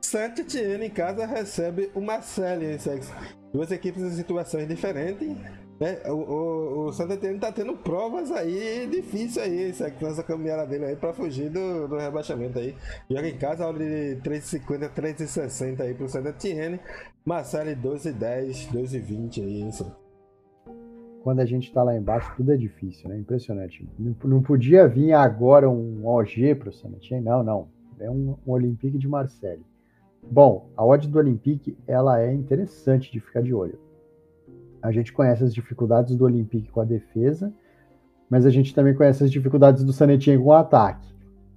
[0.01, 2.79] Saint-Étienne em casa recebe o Marseille, hein,
[3.53, 5.37] Duas equipes em situações diferentes.
[5.79, 5.99] Né?
[6.07, 10.95] O, o, o Santa Etienne tá tendo provas aí difíceis aí, nessa caminhada dele aí
[10.95, 12.75] pra fugir do, do rebaixamento aí.
[13.09, 16.79] Joga em casa, hora de 3,50, 3,60 aí pro Santa Etienne.
[17.25, 20.03] Marcelo 12,10, 12,20 aí, isso.
[21.23, 23.17] Quando a gente tá lá embaixo, tudo é difícil, né?
[23.17, 23.87] Impressionante.
[23.97, 27.67] Não, não podia vir agora um OG pro Santa Etienne, não, não.
[27.99, 29.63] É um, um Olympique de Marseille.
[30.21, 33.79] Bom, a odd do Olympique, ela é interessante de ficar de olho.
[34.83, 37.53] A gente conhece as dificuldades do Olympique com a defesa,
[38.29, 41.07] mas a gente também conhece as dificuldades do Sanetinho com o ataque,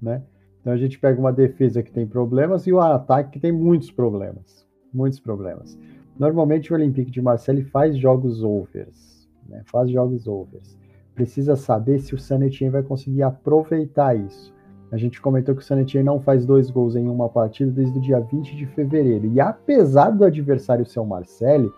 [0.01, 0.23] né?
[0.61, 3.91] Então a gente pega uma defesa que tem problemas e o ataque que tem muitos
[3.91, 4.65] problemas,
[4.95, 5.77] muitos problemas.
[6.17, 9.63] Normalmente o Olympique de Marseille faz jogos overs, né?
[9.65, 10.79] Faz jogos overs.
[11.13, 14.55] Precisa saber se o Sanetinho vai conseguir aproveitar isso.
[14.93, 18.01] A gente comentou que o Sanetin não faz dois gols em uma partida desde o
[18.01, 19.27] dia 20 de fevereiro.
[19.27, 21.73] E apesar do adversário ser o Marcelli,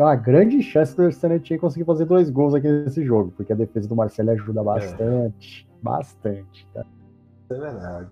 [0.00, 3.56] tem uma grande chance do Sanetin conseguir fazer dois gols aqui nesse jogo, porque a
[3.56, 5.68] defesa do Marcelli ajuda bastante.
[5.68, 5.82] É.
[5.82, 6.86] Bastante, tá?
[7.50, 8.08] É verdade.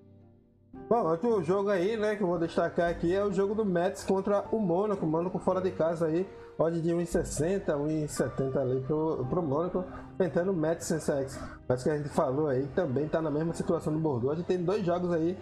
[0.87, 4.05] Bom, outro jogo aí, né, que eu vou destacar aqui é o jogo do Mets
[4.05, 5.07] contra o Mônaco.
[5.07, 6.27] O Mônaco fora de casa aí,
[6.59, 9.83] pode de 1,60, 1,70 ali pro, pro Mônaco,
[10.19, 11.41] tentando o Mets Sensex.
[11.67, 14.35] Mas que a gente falou aí, também tá na mesma situação do Bordeaux.
[14.35, 15.39] A gente tem dois jogos aí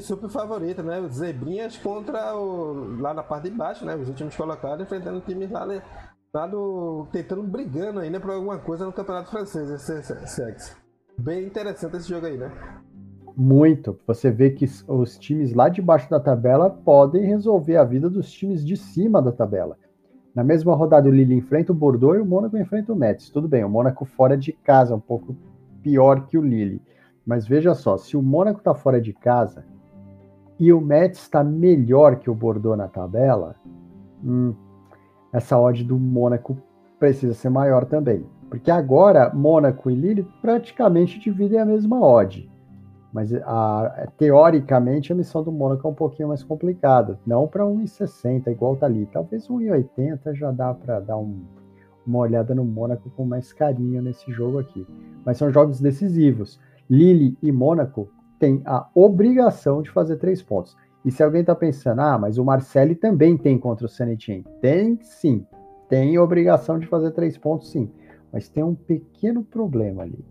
[0.00, 1.00] super favorito, né?
[1.08, 3.00] Zebrinhas contra o.
[3.00, 3.94] lá na parte de baixo, né?
[3.96, 5.66] Os últimos colocados, enfrentando times lá,
[6.32, 7.06] lá do.
[7.12, 10.76] tentando brigando ainda por alguma coisa no campeonato francês, esse Sensex.
[11.18, 12.50] Bem interessante esse jogo aí, né?
[13.36, 13.98] Muito.
[14.06, 18.30] Você vê que os times lá de baixo da tabela podem resolver a vida dos
[18.30, 19.76] times de cima da tabela.
[20.34, 23.30] Na mesma rodada, o Lille enfrenta o Bordeaux e o Mônaco enfrenta o Metz.
[23.30, 25.36] Tudo bem, o Mônaco fora de casa, um pouco
[25.82, 26.82] pior que o Lille.
[27.24, 29.64] Mas veja só, se o Mônaco está fora de casa
[30.58, 33.56] e o Metz está melhor que o Bordeaux na tabela,
[34.24, 34.54] hum,
[35.32, 36.56] essa odd do Mônaco
[36.98, 38.24] precisa ser maior também.
[38.48, 42.48] Porque agora, Mônaco e Lille praticamente dividem a mesma odd.
[43.12, 47.18] Mas a, teoricamente a missão do Mônaco é um pouquinho mais complicada.
[47.26, 49.06] Não para 1,60 igual tá ali.
[49.06, 51.42] Talvez 1,80 já dá para dar um,
[52.06, 54.86] uma olhada no Mônaco com mais carinho nesse jogo aqui.
[55.24, 56.60] Mas são jogos decisivos.
[56.88, 58.08] Lille e Mônaco
[58.44, 60.76] têm a obrigação de fazer três pontos.
[61.04, 64.44] E se alguém está pensando, ah, mas o Marcelli também tem contra o Sanetin.
[64.60, 65.46] Tem sim.
[65.88, 67.90] Tem obrigação de fazer três pontos, sim.
[68.32, 70.24] Mas tem um pequeno problema ali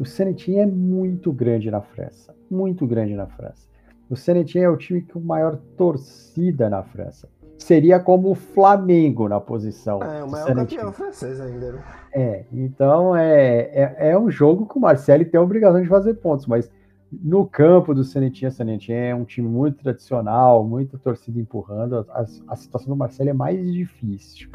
[0.00, 3.68] o Senetin é muito grande na França, muito grande na França.
[4.08, 7.28] O Senetin é o time com maior torcida na França.
[7.58, 10.02] Seria como o Flamengo na posição.
[10.02, 11.72] É, o maior campeão francês ainda.
[11.72, 11.82] Né?
[12.14, 16.14] É, então é, é, é, um jogo que o Marcelo tem a obrigação de fazer
[16.14, 16.70] pontos, mas
[17.12, 22.06] no campo do Senetin, a Senetin é um time muito tradicional, muita torcida empurrando.
[22.10, 24.48] A, a situação do Marcelo é mais difícil.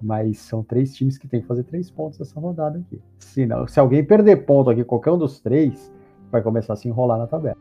[0.00, 3.02] Mas são três times que tem que fazer três pontos essa rodada aqui.
[3.18, 5.92] Se, não, se alguém perder ponto aqui, qualquer um dos três,
[6.30, 7.56] vai começar a se enrolar na tabela.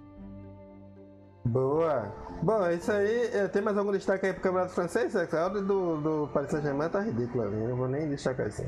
[1.46, 2.12] Boa!
[2.44, 3.30] Bom, é isso aí.
[3.34, 5.16] É, tem mais algum destaque aí pro Campeonato Francês?
[5.16, 8.64] A ordem do, do Paris Saint-Germain tá ridícula, eu não vou nem destacar isso.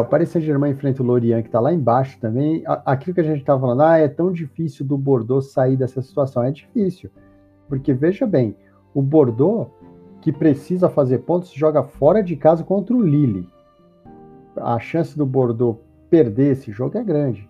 [0.00, 2.62] O Paris Saint-Germain enfrenta o Lorient, que tá lá embaixo também.
[2.66, 6.42] Aquilo que a gente tava falando, ah, é tão difícil do Bordeaux sair dessa situação.
[6.42, 7.10] É difícil.
[7.68, 8.56] Porque, veja bem,
[8.94, 9.68] o Bordeaux
[10.20, 13.48] que precisa fazer pontos, joga fora de casa contra o Lille.
[14.56, 15.80] A chance do Bordeaux
[16.10, 17.48] perder esse jogo é grande.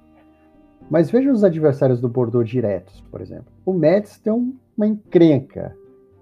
[0.88, 3.52] Mas veja os adversários do Bordeaux diretos, por exemplo.
[3.64, 4.32] O Metz tem
[4.76, 5.76] uma encrenca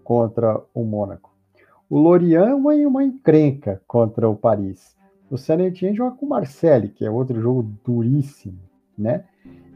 [0.05, 1.35] contra o Mônaco.
[1.89, 4.97] O Lorient uma, uma encrenca contra o Paris.
[5.31, 8.59] O Saint-Étienne joga com o Marseille, que é outro jogo duríssimo,
[8.97, 9.25] né?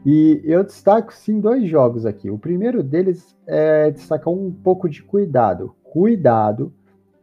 [0.05, 2.29] E eu destaco sim dois jogos aqui.
[2.29, 6.73] O primeiro deles é destacar um pouco de cuidado cuidado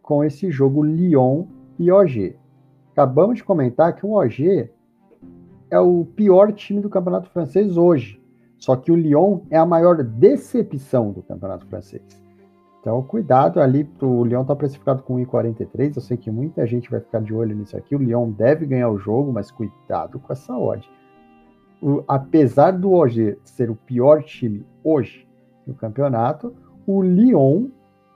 [0.01, 2.37] com esse jogo Lyon e OG.
[2.93, 4.71] Acabamos de comentar que o OG
[5.69, 8.23] é o pior time do campeonato francês hoje.
[8.59, 12.03] Só que o Lyon é a maior decepção do campeonato francês.
[12.81, 15.97] Então, cuidado ali, o Lyon está precificado com 1,43.
[15.97, 17.95] Eu sei que muita gente vai ficar de olho nisso aqui.
[17.95, 20.89] O Lyon deve ganhar o jogo, mas cuidado com essa odd.
[21.83, 25.29] O, apesar do OG ser o pior time hoje
[25.67, 26.55] no campeonato,
[26.87, 27.69] o Lyon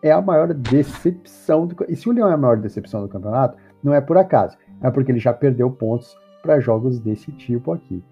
[0.02, 1.66] é a maior decepção.
[1.66, 4.56] Do, e se o Leão é a maior decepção do campeonato, não é por acaso.
[4.82, 8.02] É porque ele já perdeu pontos para jogos desse tipo aqui.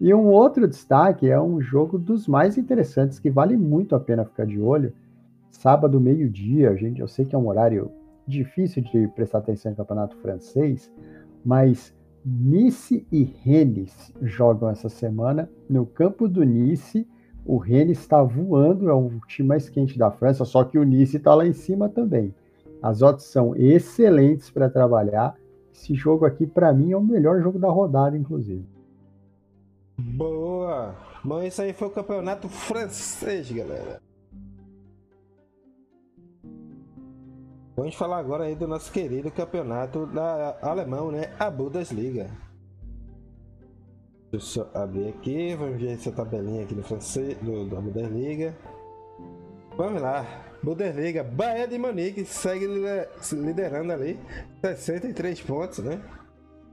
[0.00, 4.24] E um outro destaque é um jogo dos mais interessantes que vale muito a pena
[4.24, 4.92] ficar de olho.
[5.58, 7.90] Sábado, meio-dia, gente, eu sei que é um horário
[8.26, 10.92] difícil de prestar atenção no campeonato francês,
[11.44, 11.94] mas
[12.24, 17.06] Nice e Rennes jogam essa semana no campo do Nice
[17.46, 21.16] o Rennes está voando, é o time mais quente da França, só que o Nice
[21.16, 22.34] está lá em cima também.
[22.82, 25.36] As odds são excelentes para trabalhar.
[25.72, 28.66] Esse jogo aqui, para mim, é o melhor jogo da rodada, inclusive.
[29.96, 30.96] Boa!
[31.22, 34.05] Bom, isso aí foi o campeonato francês, galera.
[37.76, 41.34] Vamos falar agora aí do nosso querido campeonato da alemão, né?
[41.38, 42.30] A Bundesliga.
[44.32, 48.56] Deixa eu abrir aqui, vamos ver essa tabelinha aqui no francês, do, da Bundesliga.
[49.76, 50.24] Vamos lá,
[50.62, 52.66] Bundesliga, Bahia de Munique segue
[53.32, 54.18] liderando ali,
[54.62, 56.00] 63 pontos, né?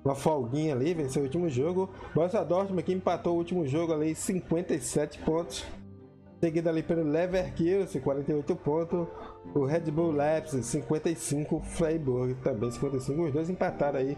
[0.06, 1.89] Uma folguinha ali, venceu o último jogo.
[2.16, 5.66] Borussia Dortmund que empatou o último jogo ali, 57 pontos.
[6.39, 9.08] Seguido ali pelo Leverkusen, 48 pontos.
[9.53, 11.59] O Red Bull Leipzig, 55.
[11.61, 13.23] Freiburg também, 55.
[13.23, 14.17] Os dois empataram aí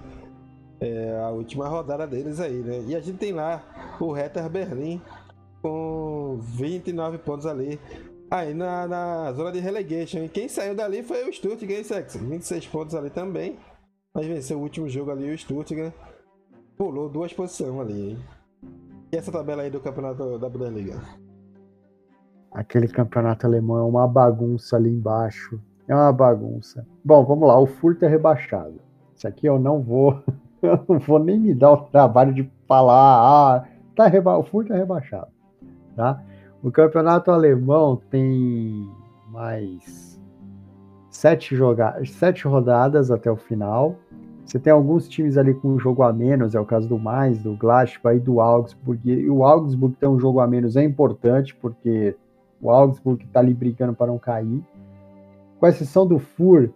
[0.79, 2.83] é, a última rodada deles aí, né?
[2.87, 3.63] E a gente tem lá
[3.99, 5.01] o Hertha Berlim
[5.61, 7.79] com 29 pontos ali.
[8.29, 10.19] Aí na, na zona de relegation.
[10.19, 12.15] E quem saiu dali foi o Stuttgart, Sex.
[12.15, 13.57] 26 pontos ali também.
[14.13, 15.93] Mas venceu o último jogo ali, o Stuttgart.
[16.77, 18.19] Pulou duas posições ali, hein?
[19.11, 21.01] E essa tabela aí do campeonato da Bundesliga?
[22.55, 25.59] Aquele campeonato alemão é uma bagunça ali embaixo.
[25.89, 26.87] É uma bagunça.
[27.03, 27.59] Bom, vamos lá.
[27.59, 28.79] O Furto é rebaixado.
[29.13, 30.23] Isso aqui eu não vou.
[30.61, 32.95] Eu não vou nem me dar o trabalho de falar.
[33.19, 34.35] Ah, tá reba...
[34.35, 35.27] o Furto é rebaixado.
[35.95, 36.23] Tá?
[36.63, 38.89] O campeonato alemão tem
[39.27, 40.19] mais
[41.11, 42.03] sete, joga...
[42.05, 43.97] sete rodadas até o final.
[44.43, 47.37] Você tem alguns times ali com um jogo a menos, é o caso do Mais,
[47.43, 49.07] do Gladbach e do Augsburg.
[49.07, 52.15] E o Augsburg tem um jogo a menos, é importante, porque
[52.61, 54.63] o Augsburg está ali brigando para não cair.
[55.59, 56.71] Com exceção do Fur,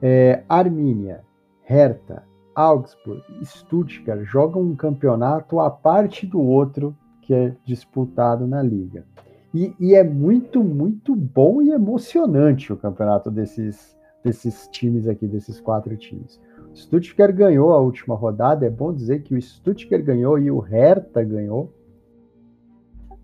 [0.00, 1.22] é, Armínia,
[1.62, 2.22] Hertha,
[2.54, 9.04] Augsburg, Stuttgart jogam um campeonato à parte do outro que é disputado na liga.
[9.52, 15.60] E, e, é muito, muito bom e emocionante o campeonato desses, desses times aqui, desses
[15.60, 16.40] quatro times.
[16.74, 21.24] Stuttgart ganhou a última rodada, é bom dizer que o Stuttgart ganhou e o Hertha
[21.24, 21.72] ganhou.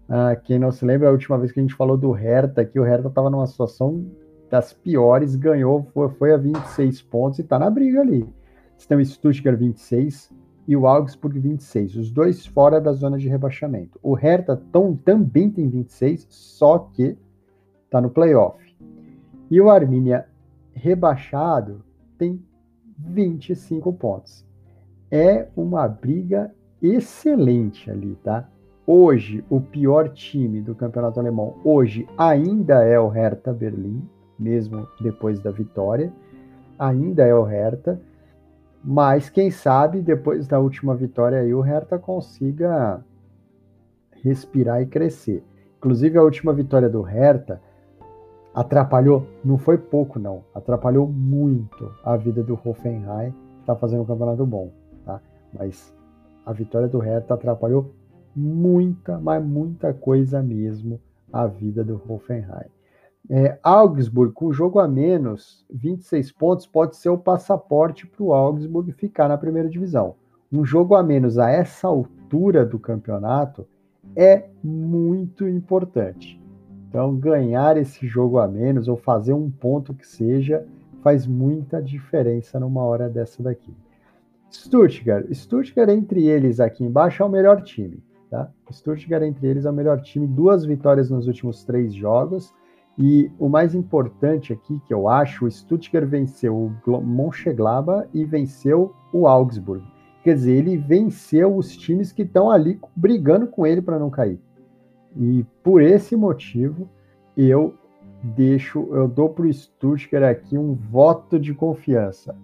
[0.08, 2.78] Ah, quem não se lembra, a última vez que a gente falou do Hertha, que
[2.78, 4.04] o Hertha estava numa situação
[4.50, 8.28] das piores, ganhou, foi, foi a 26 pontos e está na briga ali.
[8.76, 10.30] Você tem o Stuttgart 26,
[10.66, 13.98] e o Augsburg 26, os dois fora da zona de rebaixamento.
[14.02, 14.60] O Hertha
[15.04, 17.16] também tem 26, só que
[17.84, 18.62] está no playoff.
[19.50, 20.26] E o Arminia
[20.72, 21.84] rebaixado
[22.16, 22.40] tem
[22.96, 24.46] 25 pontos.
[25.10, 28.48] É uma briga excelente ali, tá?
[28.86, 34.02] Hoje, o pior time do campeonato alemão, hoje ainda é o Hertha Berlim,
[34.36, 36.12] mesmo depois da vitória.
[36.76, 38.00] Ainda é o Hertha.
[38.84, 43.04] Mas quem sabe depois da última vitória aí o Hertha consiga
[44.24, 45.44] respirar e crescer.
[45.78, 47.60] Inclusive a última vitória do Hertha
[48.52, 54.06] atrapalhou, não foi pouco não, atrapalhou muito a vida do Hoffenheim, que está fazendo um
[54.06, 54.70] campeonato bom,
[55.04, 55.20] tá?
[55.52, 55.94] Mas
[56.44, 57.92] a vitória do Hertha atrapalhou
[58.34, 61.00] muita, mas muita coisa mesmo
[61.32, 62.70] a vida do Hoffenheim.
[63.30, 68.90] É, Augsburg, com jogo a menos, 26 pontos, pode ser o passaporte para o Augsburg
[68.92, 70.16] ficar na primeira divisão.
[70.52, 73.66] Um jogo a menos a essa altura do campeonato
[74.16, 76.40] é muito importante.
[76.88, 80.66] Então, ganhar esse jogo a menos ou fazer um ponto que seja
[81.02, 83.74] faz muita diferença numa hora dessa daqui.
[84.50, 85.26] Stuttgart.
[85.32, 88.02] Stuttgart, entre eles aqui embaixo, é o melhor time.
[88.32, 88.50] Tá?
[88.70, 90.26] Stuttgart, entre eles, é o melhor time.
[90.26, 92.50] Duas vitórias nos últimos três jogos
[92.98, 98.94] e o mais importante aqui, que eu acho, o Stuttgart venceu o Mönchengladbach e venceu
[99.12, 99.84] o Augsburg.
[100.24, 104.40] Quer dizer, ele venceu os times que estão ali brigando com ele para não cair.
[105.14, 106.88] E por esse motivo,
[107.36, 107.74] eu
[108.22, 112.34] deixo, eu dou para o Stuttgart aqui um voto de confiança.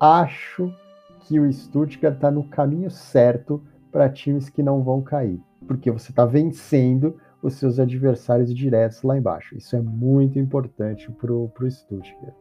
[0.00, 0.74] Acho
[1.20, 6.10] que o Stuttgart está no caminho certo para times que não vão cair, porque você
[6.10, 9.56] está vencendo os seus adversários diretos lá embaixo.
[9.56, 12.34] Isso é muito importante para o Stuttgart.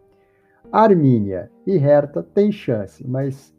[0.71, 3.55] Armínia e Hertha tem chance, mas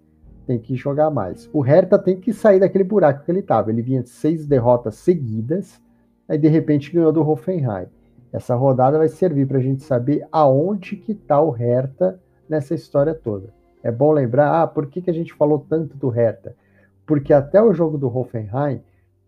[0.46, 1.48] tem que jogar mais.
[1.52, 3.70] O Hertha tem que sair daquele buraco que ele estava.
[3.70, 5.80] Ele vinha de seis derrotas seguidas,
[6.28, 7.86] aí de repente ganhou do Hoffenheim.
[8.32, 13.14] Essa rodada vai servir para a gente saber aonde que está o Hertha nessa história
[13.14, 13.52] toda.
[13.82, 16.54] É bom lembrar, ah, por que, que a gente falou tanto do Hertha?
[17.10, 18.80] Porque até o jogo do Hoffenheim,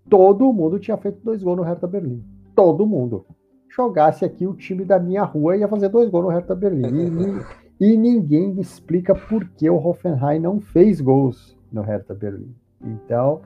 [0.08, 2.22] todo mundo tinha feito dois gols no Hertha Berlim.
[2.54, 3.26] Todo mundo.
[3.68, 7.42] Jogasse aqui o time da minha rua ia fazer dois gols no Hertha Berlim.
[7.80, 12.54] E, e ninguém me explica por que o Hoffenheim não fez gols no Hertha Berlim.
[12.80, 13.40] Então,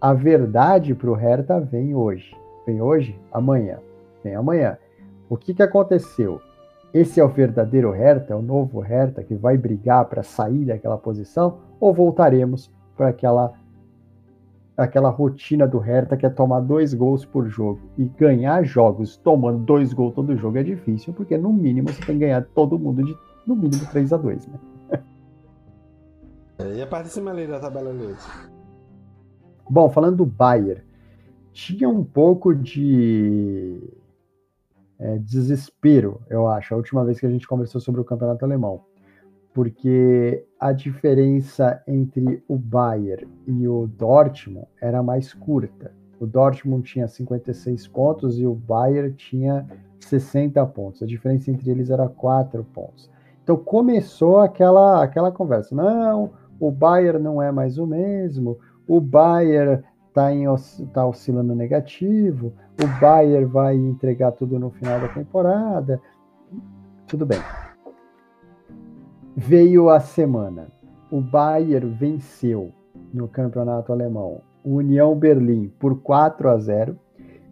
[0.00, 2.34] a verdade para o Hertha vem hoje.
[2.66, 3.16] Vem hoje?
[3.30, 3.78] Amanhã.
[4.24, 4.76] Vem amanhã.
[5.28, 6.40] O que, que aconteceu?
[6.92, 10.98] Esse é o verdadeiro Hertha, é o novo Hertha que vai brigar para sair daquela
[10.98, 11.58] posição?
[11.78, 13.52] Ou voltaremos para aquela
[14.76, 17.80] aquela rotina do Hertha que é tomar dois gols por jogo.
[17.96, 22.16] E ganhar jogos tomando dois gols todo jogo é difícil, porque no mínimo você tem
[22.16, 23.16] que ganhar todo mundo de
[23.46, 24.58] no mínimo 3 a 2 né?
[26.58, 28.14] É, e a parte de cima ali da tabela ali?
[29.68, 30.82] Bom, falando do Bayern,
[31.52, 33.82] tinha um pouco de
[34.98, 38.84] é, desespero, eu acho, a última vez que a gente conversou sobre o campeonato alemão
[39.52, 45.92] porque a diferença entre o Bayern e o Dortmund era mais curta.
[46.18, 49.66] O Dortmund tinha 56 pontos e o Bayern tinha
[50.00, 51.02] 60 pontos.
[51.02, 53.10] A diferença entre eles era 4 pontos.
[53.42, 55.74] Então começou aquela, aquela conversa.
[55.74, 56.30] Não,
[56.60, 58.58] o Bayern não é mais o mesmo.
[58.86, 60.28] O Bayern está
[60.92, 66.00] tá oscilando negativo, o Bayern vai entregar tudo no final da temporada.
[67.06, 67.40] Tudo bem.
[69.36, 70.68] Veio a semana.
[71.10, 72.70] O Bayern venceu
[73.12, 76.98] no campeonato alemão o União Berlim por 4 a 0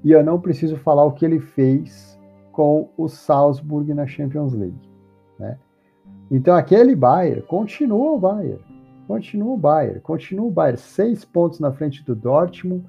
[0.05, 2.18] e eu não preciso falar o que ele fez
[2.53, 4.91] com o Salzburg na Champions League.
[5.39, 5.59] Né?
[6.31, 8.61] Então aquele Bayern continua o Bayern,
[9.07, 12.85] continua o Bayern, continua o Bayern, seis pontos na frente do Dortmund,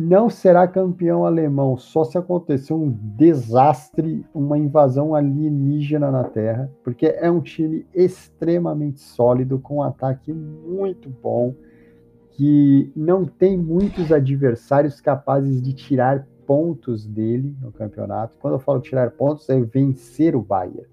[0.00, 7.06] não será campeão alemão só se acontecer um desastre, uma invasão alienígena na Terra, porque
[7.06, 11.54] é um time extremamente sólido, com um ataque muito bom,
[12.30, 18.38] que não tem muitos adversários capazes de tirar pontos dele no campeonato.
[18.40, 20.88] Quando eu falo tirar pontos, é vencer o Bayern.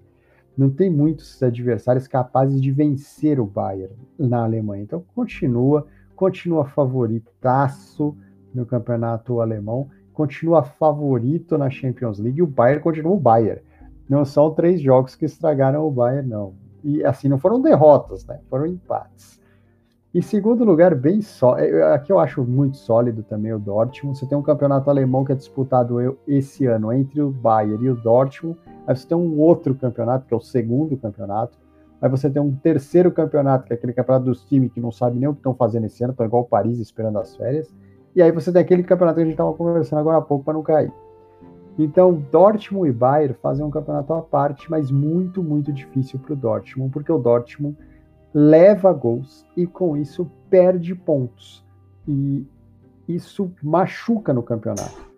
[0.54, 4.82] Não tem muitos adversários capazes de vencer o Bayern na Alemanha.
[4.82, 8.14] Então continua, continua favoritaço
[8.54, 13.62] no campeonato alemão, continua favorito na Champions League e o Bayern continua o Bayern.
[14.08, 16.54] Não são três jogos que estragaram o Bayern, não.
[16.82, 18.40] E assim, não foram derrotas, né?
[18.48, 19.38] Foram empates.
[20.14, 21.58] Em segundo lugar, bem só.
[21.58, 24.18] É, aqui eu acho muito sólido também o Dortmund.
[24.18, 27.94] Você tem um campeonato alemão que é disputado esse ano entre o Bayern e o
[27.94, 28.58] Dortmund.
[28.86, 31.58] Aí você tem um outro campeonato, que é o segundo campeonato.
[32.00, 35.18] Aí você tem um terceiro campeonato, que é aquele campeonato dos times que não sabem
[35.18, 37.72] nem o que estão fazendo esse ano, estão igual o Paris esperando as férias.
[38.14, 40.54] E aí você tem aquele campeonato que a gente estava conversando agora há pouco para
[40.54, 40.92] não cair.
[41.78, 46.36] Então, Dortmund e Bayern fazem um campeonato à parte, mas muito, muito difícil para o
[46.36, 47.76] Dortmund, porque o Dortmund
[48.34, 51.64] leva gols e com isso perde pontos.
[52.06, 52.44] E
[53.06, 55.08] isso machuca no campeonato.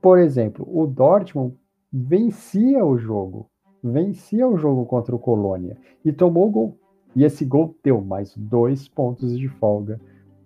[0.00, 1.56] Por exemplo, o Dortmund
[1.92, 3.46] vencia o jogo,
[3.82, 6.78] vencia o jogo contra o Colônia e tomou gol.
[7.16, 10.00] E esse gol deu mais dois pontos de folga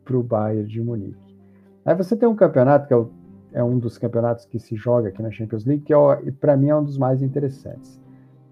[0.05, 1.24] para o Bayern de Munique.
[1.85, 3.11] Aí você tem um campeonato que é, o,
[3.53, 5.97] é, um dos campeonatos que se joga aqui na Champions League, que é,
[6.41, 8.01] para mim é um dos mais interessantes.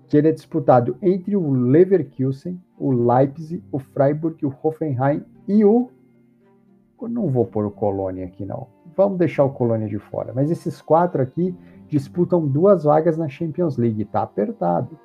[0.07, 5.91] Que ele é disputado entre o Leverkusen, o Leipzig, o Freiburg, o Hoffenheim e o.
[7.01, 8.68] Eu não vou pôr o Colônia aqui, não.
[8.95, 10.33] Vamos deixar o Colônia de fora.
[10.35, 11.57] Mas esses quatro aqui
[11.89, 14.05] disputam duas vagas na Champions League.
[14.05, 14.99] Tá apertado.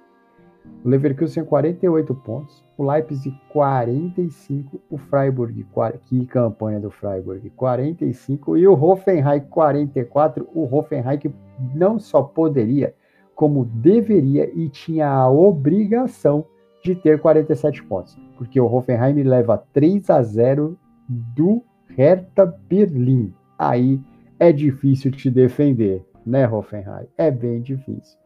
[0.83, 5.65] O Leverkusen 48 pontos, o Leipzig 45, o Freiburg,
[6.05, 11.31] que campanha do Freiburg, 45 e o Hoffenheim 44, o Hoffenheim que
[11.75, 12.93] não só poderia,
[13.35, 16.45] como deveria e tinha a obrigação
[16.83, 20.77] de ter 47 pontos, porque o Hoffenheim leva 3 a 0
[21.09, 21.63] do
[21.97, 23.33] Hertha Berlim.
[23.59, 23.99] Aí
[24.39, 27.07] é difícil te defender, né, Hoffenheim?
[27.17, 28.17] É bem difícil.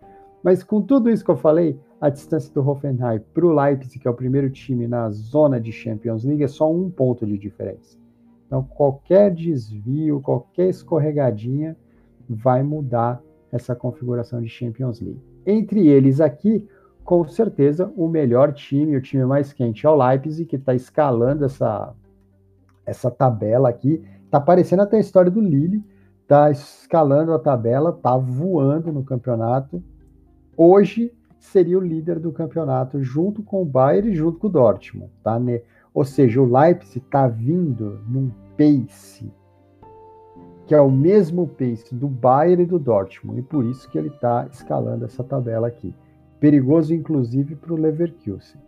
[0.44, 4.08] Mas com tudo isso que eu falei, a distância do Hoffenheim para o Leipzig, que
[4.08, 7.98] é o primeiro time na zona de Champions League, é só um ponto de diferença.
[8.48, 11.78] Então, qualquer desvio, qualquer escorregadinha
[12.28, 13.22] vai mudar
[13.52, 15.22] essa configuração de Champions League.
[15.46, 16.68] Entre eles aqui,
[17.04, 21.46] com certeza, o melhor time, o time mais quente é o Leipzig, que está escalando
[21.46, 21.94] essa,
[22.86, 24.04] essa tabela aqui.
[24.26, 25.84] Está parecendo até a história do Lille,
[26.22, 29.84] está escalando a tabela, está voando no campeonato.
[30.64, 35.12] Hoje seria o líder do campeonato, junto com o Bayern e junto com o Dortmund.
[35.24, 35.42] Tá?
[35.92, 39.34] Ou seja, o Leipzig está vindo num pace
[40.68, 44.10] que é o mesmo pace do Bayern e do Dortmund, e por isso que ele
[44.10, 45.96] está escalando essa tabela aqui.
[46.40, 48.62] Perigoso, inclusive, para o Leverkusen.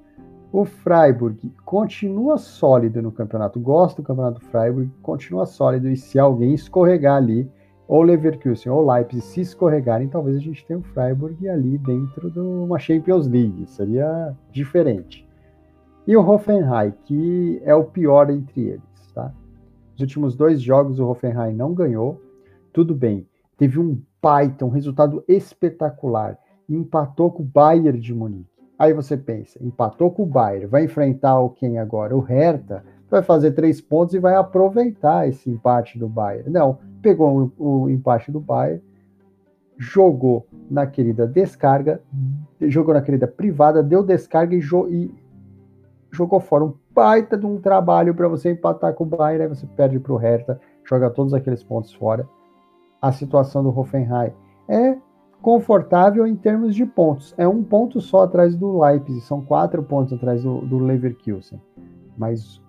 [0.51, 6.17] O Freiburg continua sólido no campeonato, gosto do campeonato do Freiburg, continua sólido, e se
[6.17, 7.47] alguém escorregar ali,
[7.88, 12.39] ou Leverkusen ou Leipzig se escorregarem, talvez a gente tenha o Freiburg ali dentro de
[12.39, 15.27] uma Champions League, seria diferente.
[16.07, 19.34] E o Hoffenheim, que é o pior entre eles, tá?
[19.95, 22.21] Os últimos dois jogos o Hoffenheim não ganhou,
[22.71, 23.27] tudo bem,
[23.57, 28.49] teve um Python, um resultado espetacular, empatou com o Bayern de Munique.
[28.79, 32.15] Aí você pensa, empatou com o Bayern, vai enfrentar o quem agora?
[32.15, 36.49] O Hertha, vai fazer três pontos e vai aproveitar esse empate do Bayern.
[36.49, 38.82] Não, pegou o, o empate do Bayern,
[39.78, 42.01] jogou na querida descarga,
[42.62, 45.14] jogou na querida privada, deu descarga e, jo e
[46.12, 49.68] jogou fora um baita de um trabalho para você empatar com o Bayern, aí você
[49.68, 52.28] perde para o Hertha, joga todos aqueles pontos fora.
[53.01, 54.32] A situação do Hoffenheim
[54.68, 54.97] é
[55.41, 57.34] confortável em termos de pontos.
[57.38, 61.60] É um ponto só atrás do Leipzig, são quatro pontos atrás do, do Leverkusen.
[62.18, 62.62] Mas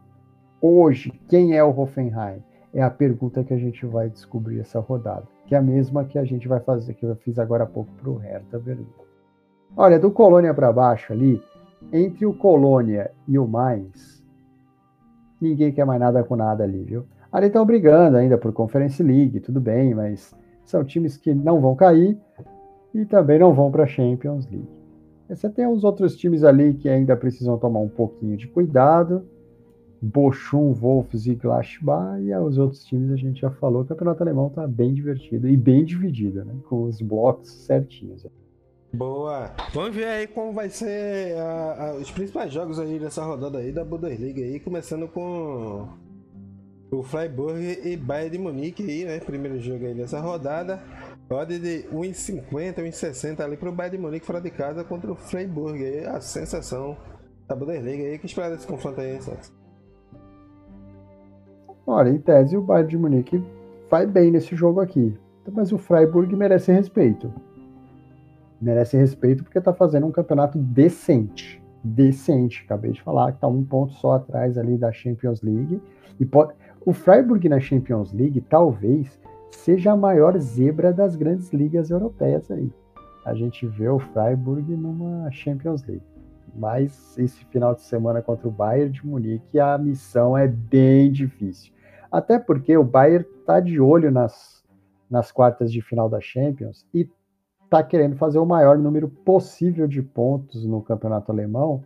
[0.60, 2.42] hoje, quem é o Hoffenheim?
[2.74, 6.18] É a pergunta que a gente vai descobrir essa rodada, que é a mesma que
[6.18, 8.86] a gente vai fazer, que eu fiz agora há pouco para o Hertha Berlim.
[9.76, 11.40] Olha, do Colônia para baixo ali,
[11.92, 14.24] entre o Colônia e o Mainz,
[15.40, 17.06] ninguém quer mais nada com nada ali, viu?
[17.30, 21.76] Ali estão brigando ainda por Conference League, tudo bem, mas são times que não vão
[21.76, 22.18] cair
[22.92, 24.68] e também não vão para a Champions League.
[25.28, 29.24] Você tem os outros times ali que ainda precisam tomar um pouquinho de cuidado.
[30.04, 34.48] Bochum, Wolves e Glasgow, e os outros times a gente já falou, o campeonato alemão
[34.48, 36.54] está bem divertido e bem dividido, né?
[36.68, 38.26] Com os blocos certinhos.
[38.92, 39.50] Boa!
[39.72, 43.72] Vamos ver aí como vai ser a, a, os principais jogos aí dessa rodada aí
[43.72, 45.88] da Bundesliga aí, começando com
[46.90, 49.18] o Freiburg e Bayern de Munique aí, né?
[49.20, 50.82] Primeiro jogo aí dessa rodada.
[51.26, 55.82] Pode de 1,50, 1,60 ali pro Bayern de Munique fora de casa contra o Freiburg
[55.82, 56.94] aí, a sensação
[57.48, 58.18] da Bundesliga aí.
[58.18, 59.63] Que espera desse confronto aí, Santos?
[61.86, 63.42] Olha, em tese o Bayern de Munique
[63.90, 65.16] vai bem nesse jogo aqui.
[65.52, 67.30] Mas o Freiburg merece respeito.
[68.60, 71.62] Merece respeito porque está fazendo um campeonato decente.
[71.82, 72.62] Decente.
[72.64, 75.80] Acabei de falar que está um ponto só atrás ali da Champions League.
[76.18, 76.54] E pode...
[76.86, 79.20] O Freiburg na Champions League talvez
[79.50, 82.72] seja a maior zebra das grandes ligas europeias aí.
[83.24, 86.13] A gente vê o Freiburg numa Champions League.
[86.56, 91.72] Mas esse final de semana contra o Bayern de Munique, a missão é bem difícil.
[92.10, 94.64] Até porque o Bayern está de olho nas,
[95.10, 97.08] nas quartas de final da Champions e
[97.64, 101.82] está querendo fazer o maior número possível de pontos no campeonato alemão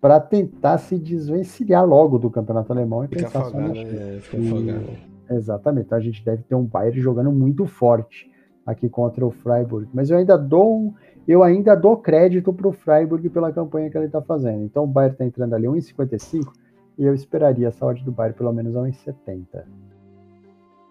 [0.00, 4.36] para tentar se desvencilhar logo do campeonato alemão e fica pensar afogado, só é, fica
[4.36, 5.86] e, Exatamente.
[5.86, 8.30] Então a gente deve ter um Bayern jogando muito forte
[8.66, 9.88] aqui contra o Freiburg.
[9.92, 10.94] Mas eu ainda dou
[11.26, 14.64] eu ainda dou crédito para o Freiburg pela campanha que ele está fazendo.
[14.64, 16.52] Então o Bayern está entrando ali 1,55
[16.98, 19.64] e eu esperaria a saúde do Bayern pelo menos a 1,70.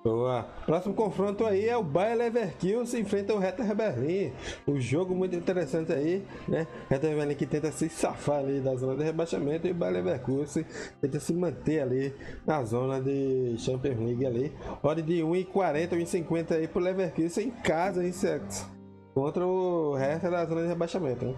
[0.04, 0.48] Boa.
[0.66, 4.34] Próximo confronto aí é o Bayer Leverkusen enfrenta o Hertha Berlim.
[4.68, 6.66] Um jogo muito interessante aí, né?
[6.90, 10.66] Hertha Berlim que tenta se safar ali da zona de rebaixamento e o Bayer Leverkusen
[11.00, 12.16] tenta se manter ali
[12.48, 14.52] na zona de Champions League ali.
[14.82, 18.81] Hora de 1,40, 1,50 aí pro Leverkusen em casa, em sexo.
[19.14, 21.36] Contra o Hertha da zona de rebaixamento, né?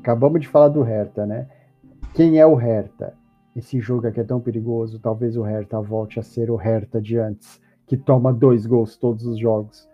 [0.00, 1.48] Acabamos de falar do Hertha, né?
[2.14, 3.14] Quem é o Hertha?
[3.54, 7.18] esse jogo aqui é tão perigoso, talvez o Hertha volte a ser o Hertha de
[7.18, 9.88] antes, que toma dois gols todos os jogos.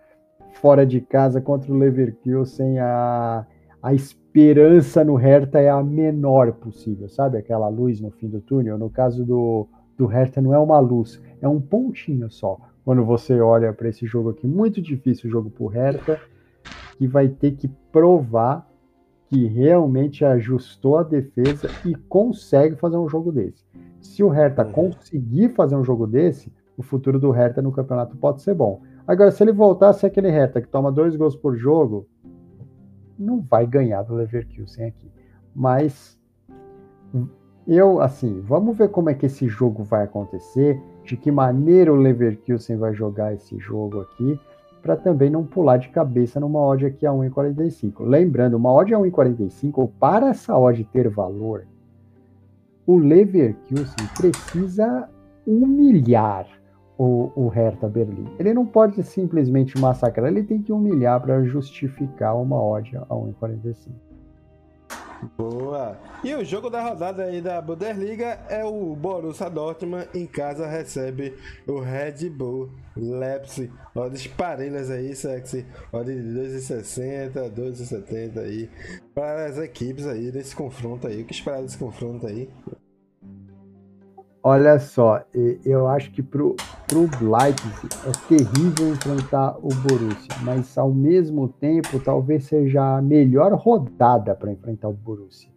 [0.61, 3.45] Fora de casa contra o Leverkusen, a,
[3.83, 7.39] a esperança no Hertha é a menor possível, sabe?
[7.39, 8.79] Aquela luz no fim do túnel.
[8.79, 9.67] No caso do,
[9.97, 12.59] do Hertha, não é uma luz, é um pontinho só.
[12.85, 16.21] Quando você olha para esse jogo aqui, muito difícil o jogo para o Hertha,
[16.99, 18.69] que vai ter que provar
[19.29, 23.65] que realmente ajustou a defesa e consegue fazer um jogo desse.
[24.01, 24.73] Se o Hertha uhum.
[24.73, 28.83] conseguir fazer um jogo desse, o futuro do Hertha no campeonato pode ser bom.
[29.07, 32.07] Agora, se ele voltar a ser aquele Hertha que toma dois gols por jogo,
[33.19, 35.11] não vai ganhar do Leverkusen aqui.
[35.55, 36.19] Mas
[37.67, 41.97] eu, assim, vamos ver como é que esse jogo vai acontecer, de que maneira o
[41.97, 44.41] Leverkusen vai jogar esse jogo aqui
[44.89, 48.07] para também não pular de cabeça numa odd aqui a 1,45.
[48.07, 51.67] Lembrando, uma odd a 1,45, para essa odd ter valor,
[52.87, 55.07] o Leverkusen precisa
[55.47, 56.47] humilhar
[56.97, 58.29] o, o Hertha Berlim.
[58.39, 64.08] Ele não pode simplesmente massacrar, ele tem que humilhar para justificar uma odd a 1,45.
[65.37, 65.99] Boa!
[66.23, 71.35] E o jogo da rodada aí da Bundesliga é o Borussia Dortmund em casa recebe
[71.67, 73.73] o Red Bull Leipzig.
[73.95, 75.67] Odds parelhas aí, sexy.
[75.93, 78.71] Odds de 2,60, 2,70 aí.
[79.15, 81.23] Para as equipes aí desse confronto aí.
[81.23, 82.49] O que esperar desse confronto aí?
[84.43, 85.23] Olha só,
[85.65, 86.55] eu acho que pro,
[86.87, 93.53] pro Leipzig é terrível enfrentar o Borussia, mas ao mesmo tempo talvez seja a melhor
[93.55, 95.51] rodada para enfrentar o Borussia.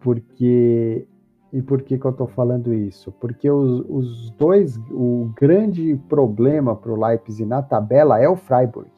[0.00, 1.06] Porque
[1.52, 3.12] e por que, que eu estou falando isso?
[3.12, 8.88] Porque os, os, dois, o grande problema para o Leipzig na tabela é o Freiburg.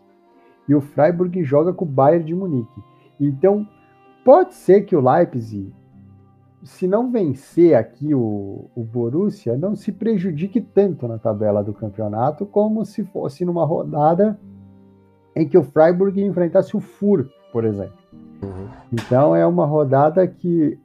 [0.69, 2.81] E o Freiburg joga com o Bayern de Munique.
[3.19, 3.67] Então,
[4.25, 5.75] pode ser que o Leipzig
[6.65, 12.47] se não vencer aqui o, o Borussia, não se prejudique tanto na tabela do campeonato
[12.47, 14.39] como se fosse numa rodada
[15.37, 17.99] em que o Freiburg enfrentasse o Fur, por exemplo.
[18.43, 18.69] Uhum.
[18.91, 20.79] Então é uma rodada que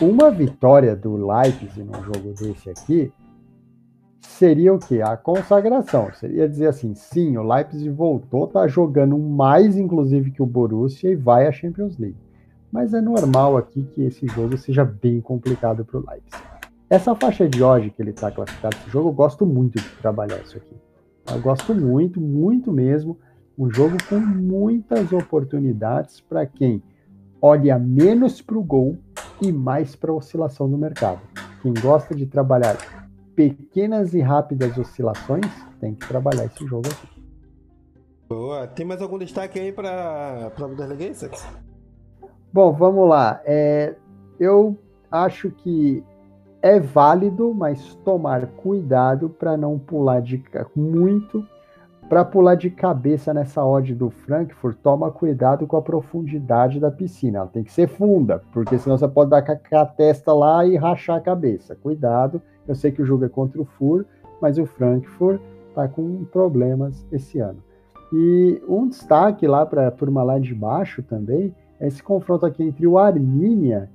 [0.00, 3.10] uma vitória do Leipzig num jogo desse aqui
[4.20, 5.00] seria o que?
[5.00, 6.12] A consagração.
[6.12, 11.16] Seria dizer assim, sim, o Leipzig voltou, tá jogando mais inclusive que o Borussia e
[11.16, 12.31] vai à Champions League
[12.72, 16.42] mas é normal aqui que esse jogo seja bem complicado para o Leipzig.
[16.88, 20.38] Essa faixa de hoje que ele está classificado esse jogo, eu gosto muito de trabalhar
[20.40, 20.74] isso aqui.
[21.30, 23.18] Eu gosto muito, muito mesmo.
[23.58, 26.82] Um jogo com muitas oportunidades para quem
[27.40, 28.96] olha menos para o gol
[29.40, 31.20] e mais para a oscilação do mercado.
[31.60, 32.76] Quem gosta de trabalhar
[33.34, 35.46] pequenas e rápidas oscilações,
[35.80, 37.22] tem que trabalhar esse jogo aqui.
[38.28, 38.66] Boa.
[38.66, 41.12] Tem mais algum destaque aí para a Bundesliga?
[42.52, 43.40] Bom, vamos lá.
[43.46, 43.94] É,
[44.38, 44.76] eu
[45.10, 46.04] acho que
[46.60, 50.44] é válido, mas tomar cuidado para não pular de
[50.76, 51.46] muito.
[52.10, 57.38] Para pular de cabeça nessa odd do Frankfurt, toma cuidado com a profundidade da piscina.
[57.38, 60.76] Ela tem que ser funda, porque senão você pode dar com a testa lá e
[60.76, 61.74] rachar a cabeça.
[61.74, 62.42] Cuidado.
[62.68, 64.04] Eu sei que o jogo é contra o Fur,
[64.42, 65.40] mas o Frankfurt
[65.70, 67.64] está com problemas esse ano.
[68.12, 71.54] E um destaque lá para a turma lá de baixo também
[71.86, 73.90] esse confronto aqui entre o Arminia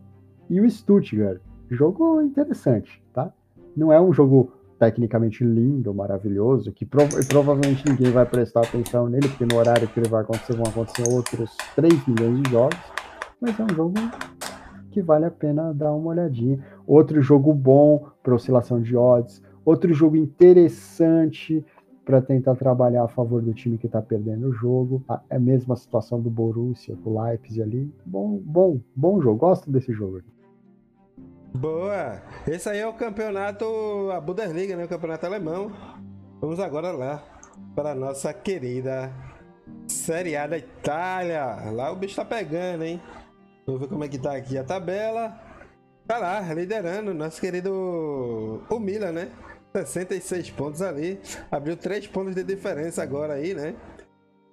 [0.50, 1.42] e o Stuttgart.
[1.70, 3.32] Jogo interessante, tá?
[3.76, 9.46] Não é um jogo tecnicamente lindo, maravilhoso, que provavelmente ninguém vai prestar atenção nele, porque
[9.46, 12.78] no horário que ele vai acontecer vão acontecer outros 3 milhões de jogos,
[13.42, 13.96] mas é um jogo
[14.92, 16.60] que vale a pena dar uma olhadinha.
[16.86, 21.66] Outro jogo bom para oscilação de odds, outro jogo interessante
[22.08, 25.04] para tentar trabalhar a favor do time que está perdendo o jogo.
[25.30, 27.94] É a mesma situação do Borussia com o Leipzig ali.
[28.06, 29.38] Bom, bom, bom jogo.
[29.38, 30.22] Gosto desse jogo.
[31.54, 32.22] Boa!
[32.48, 33.66] Esse aí é o campeonato,
[34.14, 34.86] a Bundesliga, né?
[34.86, 35.70] O campeonato alemão.
[36.40, 37.22] Vamos agora lá
[37.76, 39.12] para nossa querida
[39.86, 41.72] Série A da Itália.
[41.72, 43.02] Lá o bicho tá pegando, hein?
[43.66, 45.38] Vamos ver como é que tá aqui a tabela.
[46.08, 49.32] Tá lá, liderando, nosso querido o Milan, né?
[49.86, 51.20] 66 pontos ali.
[51.52, 53.76] Abriu 3 pontos de diferença agora aí, né?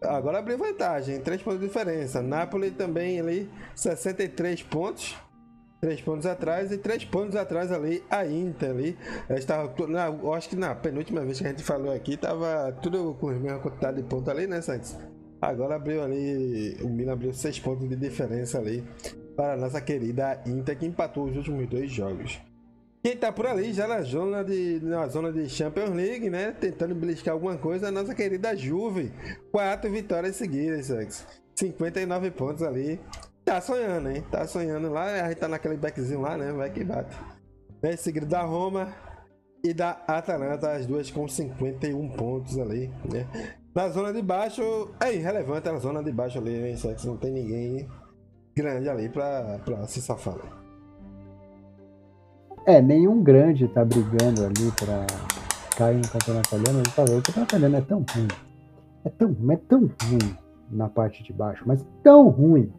[0.02, 2.22] Agora abriu vantagem, 3 pontos de diferença.
[2.22, 5.16] Napoli também ali, 63 pontos.
[5.80, 8.98] 3 pontos atrás e 3 pontos atrás ali a Inter ali.
[9.30, 13.28] Estava, na, acho que na penúltima vez que a gente falou aqui, tava tudo com
[13.28, 14.96] a mesma quantidade de pontos ali, né, Santos?
[15.42, 18.82] Agora abriu ali, o Milan abriu 6 pontos de diferença ali
[19.36, 22.40] para a nossa querida Inter que empatou os últimos dois jogos.
[23.04, 26.52] Quem tá por ali já na zona de, na zona de Champions League, né?
[26.58, 29.12] Tentando beliscar alguma coisa, a nossa querida Juve.
[29.52, 31.26] Quatro vitórias seguidas, Santos.
[31.54, 32.98] 59 pontos ali.
[33.44, 34.24] Tá sonhando, hein?
[34.30, 35.22] Tá sonhando lá.
[35.22, 36.50] A gente tá naquele backzinho lá, né?
[36.50, 37.14] Vai que bate.
[37.82, 38.90] É seguido da Roma
[39.62, 43.28] e da Atalanta, as duas com 51 pontos ali, né?
[43.74, 46.76] Na zona de baixo, é irrelevante a zona de baixo ali, hein?
[46.76, 47.86] que não tem ninguém
[48.56, 50.63] grande ali pra, pra se safar.
[52.66, 55.06] É, nenhum grande tá brigando ali pra
[55.76, 56.80] cair no campeonato italiano.
[56.80, 58.28] O campeonato italiano é tão ruim.
[59.04, 60.36] É tão, é tão ruim
[60.70, 62.72] na parte de baixo, mas tão ruim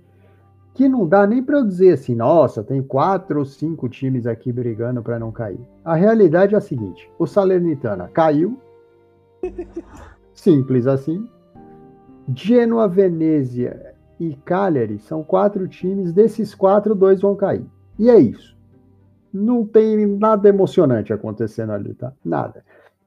[0.73, 4.51] que não dá nem para eu dizer assim, nossa, tem quatro ou cinco times aqui
[4.51, 5.59] brigando para não cair.
[5.83, 8.59] A realidade é a seguinte: o Salernitana caiu,
[10.33, 11.29] simples assim.
[12.33, 17.65] Genoa, Venezia e Cagliari são quatro times, desses quatro, dois vão cair.
[17.99, 18.54] E é isso.
[19.35, 22.13] Não tem nada emocionante acontecendo ali, tá?
[22.23, 22.63] Nada.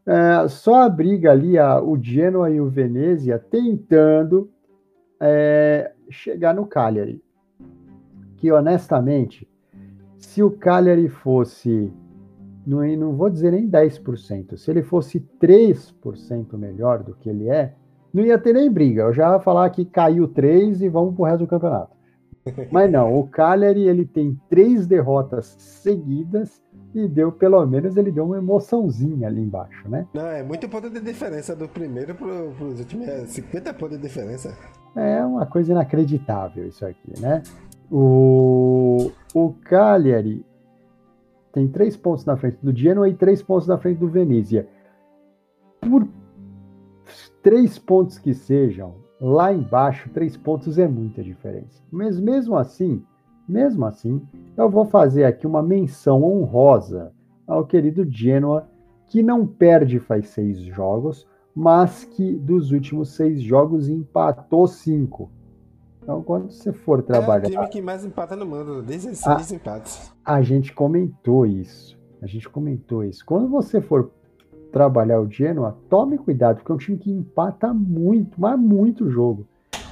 [0.07, 4.51] É, só a briga ali, a, o Genoa e o Venezia tentando
[5.21, 7.23] é, chegar no Cagliari
[8.39, 9.47] que honestamente,
[10.17, 11.93] se o Cagliari fosse,
[12.67, 17.75] não, não vou dizer nem 10%, se ele fosse 3% melhor do que ele é,
[18.15, 19.03] não ia ter nem briga.
[19.03, 21.98] Eu já ia falar que caiu 3 e vamos pro resto do campeonato.
[22.71, 26.63] Mas não, o Cagliari ele tem três derrotas seguidas
[26.95, 30.07] e deu, pelo menos, ele deu uma emoçãozinha ali embaixo, né?
[30.15, 34.03] Não, é muito ponto de diferença do primeiro pro, pros últimos, é 50 pontos de
[34.03, 34.57] diferença.
[34.97, 37.43] É uma coisa inacreditável isso aqui, né?
[37.91, 40.45] O, o Cagliari
[41.53, 44.69] tem três pontos na frente do Genoa e três pontos na frente do Venezia.
[45.81, 46.07] Por
[47.43, 51.83] três pontos que sejam, lá embaixo, três pontos é muita diferença.
[51.91, 53.03] Mas mesmo assim,
[53.49, 54.23] mesmo assim,
[54.57, 57.13] eu vou fazer aqui uma menção honrosa
[57.47, 58.69] ao querido Genoa,
[59.07, 65.31] que não perde faz seis jogos, mas que dos últimos seis jogos empatou cinco.
[66.03, 67.45] Então, quando você for trabalhar.
[67.45, 70.13] É o time que mais empata no mundo, 16 a, empates.
[70.25, 71.99] A gente comentou isso.
[72.21, 73.25] A gente comentou isso.
[73.25, 74.11] Quando você for
[74.73, 79.47] trabalhar o Genoa, tome cuidado, porque é um time que empata muito, mas muito jogo.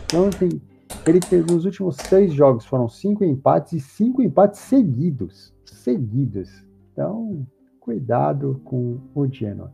[0.04, 0.60] Então, tem,
[1.06, 5.54] ele teve nos últimos seis jogos foram cinco empates e cinco empates seguidos.
[5.64, 6.64] Seguidos.
[6.92, 7.46] Então,
[7.80, 9.72] cuidado com o Genoa.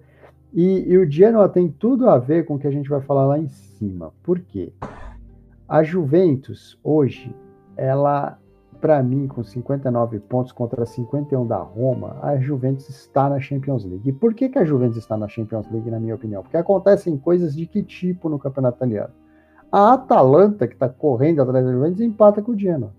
[0.53, 3.26] E, e o Genoa tem tudo a ver com o que a gente vai falar
[3.26, 4.12] lá em cima.
[4.22, 4.72] Por quê?
[5.66, 7.34] A Juventus, hoje,
[7.76, 8.38] ela,
[8.83, 14.11] para mim, com 59 pontos contra 51 da Roma, a Juventus está na Champions League.
[14.11, 16.43] E por que, que a Juventus está na Champions League, na minha opinião?
[16.43, 19.14] Porque acontecem coisas de que tipo no campeonato italiano?
[19.70, 22.93] A Atalanta, que está correndo atrás da Juventus, empata com o Genoa.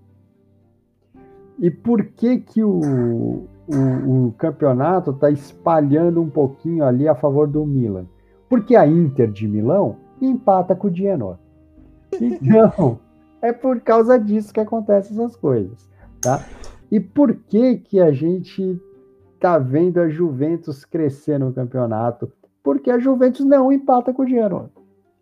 [1.59, 7.45] E por que que o, o, o campeonato está espalhando um pouquinho ali a favor
[7.45, 8.05] do Milan.
[8.49, 11.39] Porque a Inter de Milão empata com o Genoa.
[12.21, 12.99] Então,
[13.43, 15.89] é por causa disso que acontecem essas coisas,
[16.21, 16.43] tá?
[16.89, 18.81] E por que que a gente
[19.37, 22.31] tá vendo a Juventus crescer no campeonato?
[22.63, 24.69] Porque a Juventus não empata com o Genoa.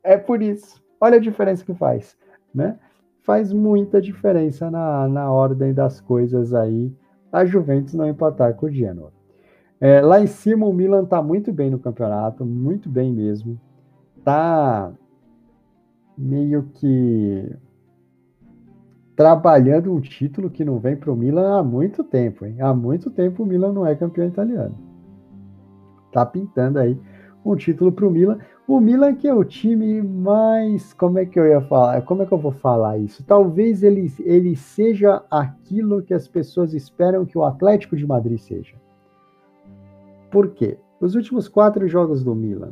[0.04, 0.80] É por isso.
[1.00, 2.16] Olha a diferença que faz,
[2.54, 2.78] né?
[3.24, 6.96] Faz muita diferença na, na ordem das coisas aí
[7.32, 9.12] a Juventus não empatar com o Genoa.
[9.80, 13.60] É, lá em cima o Milan tá muito bem no campeonato, muito bem mesmo.
[14.24, 14.92] Tá
[16.16, 17.52] meio que
[19.22, 22.60] trabalhando um título que não vem para o Milan há muito tempo, hein?
[22.60, 24.76] Há muito tempo o Milan não é campeão italiano.
[26.12, 27.00] Tá pintando aí
[27.46, 28.40] um título para o Milan.
[28.68, 32.02] O Milan que é o time mais, como é que eu ia falar?
[32.02, 33.24] Como é que eu vou falar isso?
[33.24, 38.74] Talvez ele, ele seja aquilo que as pessoas esperam que o Atlético de Madrid seja.
[40.32, 40.80] Por quê?
[41.00, 42.72] Os últimos quatro jogos do Milan,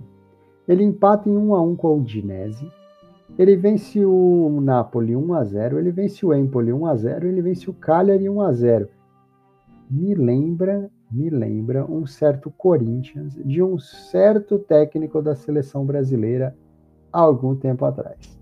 [0.68, 2.68] ele empata em 1 a 1 com o Udinese,
[3.38, 7.42] ele vence o Napoli 1 a 0, ele vence o Empoli 1 a 0, ele
[7.42, 8.90] vence o Cagliari 1 a 0.
[9.90, 16.56] Me lembra, me lembra um certo Corinthians de um certo técnico da seleção brasileira
[17.12, 18.38] há algum tempo atrás.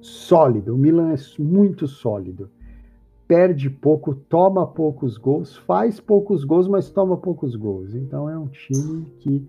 [0.00, 2.48] Sólido, o Milan é muito sólido.
[3.26, 7.94] Perde pouco, toma poucos gols, faz poucos gols, mas toma poucos gols.
[7.94, 9.46] Então é um time que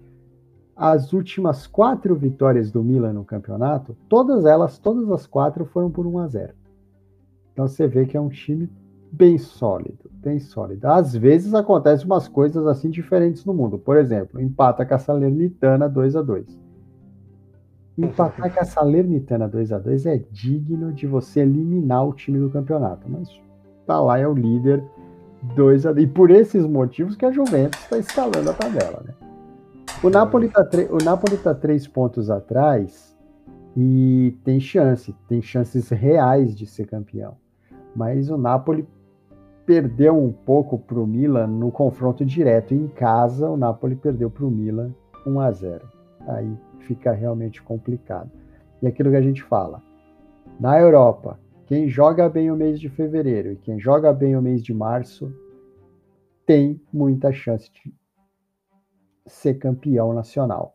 [0.80, 6.07] as últimas quatro vitórias do Milan no campeonato, todas elas, todas as quatro foram por
[6.07, 6.53] 1 a 0.
[7.51, 8.69] Então você vê que é um time
[9.11, 10.88] bem sólido, bem sólido.
[10.88, 13.77] Às vezes acontecem umas coisas assim diferentes no mundo.
[13.77, 16.57] Por exemplo, empata com a Salernitana 2 a 2.
[17.97, 22.49] Empatar com a Salernitana 2 a 2 é digno de você eliminar o time do
[22.49, 23.27] campeonato, mas
[23.86, 24.82] tá lá é o líder
[25.57, 26.05] 2 a 2.
[26.05, 29.28] E por esses motivos que a Juventus está escalando a tabela, né?
[30.02, 33.14] O Napoli está o Napoli tá três pontos atrás
[33.76, 37.36] e tem chance, tem chances reais de ser campeão.
[37.93, 38.88] Mas o Napoli
[39.66, 43.50] perdeu um pouco para o Milan no confronto direto em casa.
[43.50, 44.95] O Napoli perdeu para o Milan
[45.28, 45.86] 1 a 0.
[46.30, 48.32] Aí fica realmente complicado.
[48.82, 49.84] E aquilo que a gente fala,
[50.58, 54.64] na Europa, quem joga bem o mês de fevereiro e quem joga bem o mês
[54.64, 55.30] de março
[56.45, 57.99] tem muita chance de
[59.30, 60.73] ser campeão nacional.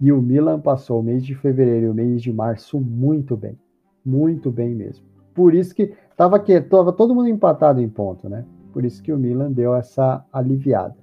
[0.00, 3.58] E o Milan passou o mês de fevereiro e o mês de março muito bem.
[4.04, 5.04] Muito bem mesmo.
[5.34, 8.44] Por isso que estava tava todo mundo empatado em ponto, né?
[8.72, 10.94] Por isso que o Milan deu essa aliviada.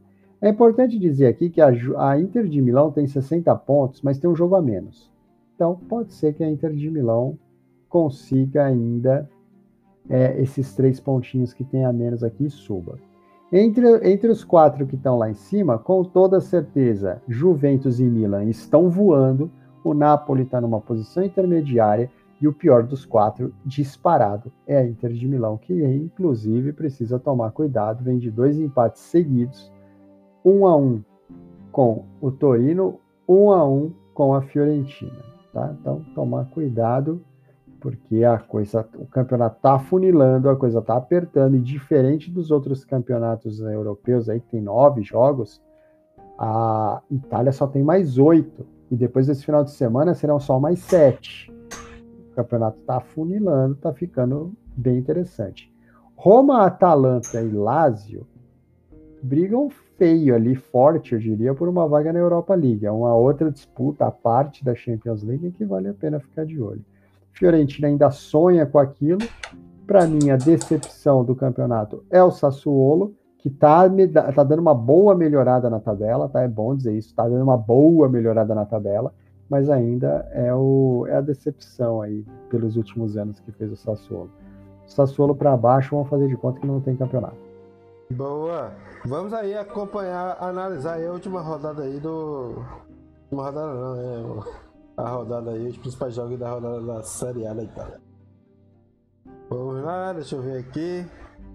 [0.42, 4.30] É importante dizer aqui que a, a Inter de Milão tem 60 pontos, mas tem
[4.30, 5.12] um jogo a menos.
[5.56, 7.38] Então pode ser que a Inter de Milão
[7.88, 9.30] consiga ainda
[10.10, 12.98] é, esses três pontinhos que tem a menos aqui e suba.
[13.56, 18.46] Entre, entre os quatro que estão lá em cima, com toda certeza, Juventus e Milan
[18.46, 19.48] estão voando,
[19.84, 22.10] o Napoli está numa posição intermediária
[22.42, 27.52] e o pior dos quatro, disparado, é a Inter de Milão, que inclusive precisa tomar
[27.52, 29.72] cuidado, vem de dois empates seguidos,
[30.44, 31.04] um a um
[31.72, 33.00] com o Torino,
[33.30, 35.24] um a um com a Fiorentina.
[35.54, 35.76] Tá?
[35.80, 37.22] Então, tomar cuidado
[37.84, 42.86] porque a coisa, o campeonato está funilando, a coisa está apertando, e diferente dos outros
[42.86, 45.62] campeonatos europeus aí que tem nove jogos,
[46.40, 50.80] a Itália só tem mais oito, e depois desse final de semana serão só mais
[50.80, 51.54] sete.
[52.32, 55.70] O campeonato está funilando, está ficando bem interessante.
[56.16, 58.26] Roma, Atalanta e Lazio
[59.22, 62.86] brigam feio ali, forte, eu diria, por uma vaga na Europa League.
[62.86, 66.62] É uma outra disputa à parte da Champions League que vale a pena ficar de
[66.62, 66.86] olho.
[67.34, 69.20] Fiorentina ainda sonha com aquilo.
[69.86, 73.90] Para mim, a decepção do campeonato é o Sassuolo, que está
[74.34, 76.42] tá dando uma boa melhorada na tabela, tá?
[76.42, 79.14] É bom dizer isso, está dando uma boa melhorada na tabela,
[79.50, 84.30] mas ainda é, o, é a decepção aí pelos últimos anos que fez o Sassuolo.
[84.88, 87.36] Sassuolo para baixo, vamos fazer de conta que não tem campeonato.
[88.12, 88.72] Boa!
[89.06, 92.64] Vamos aí acompanhar, analisar a última rodada aí do.
[93.32, 94.44] Uma rodada não, é
[94.96, 98.02] a rodada aí, os principais jogos da rodada da Série A da Itália.
[99.50, 101.06] Vamos lá, deixa eu ver aqui.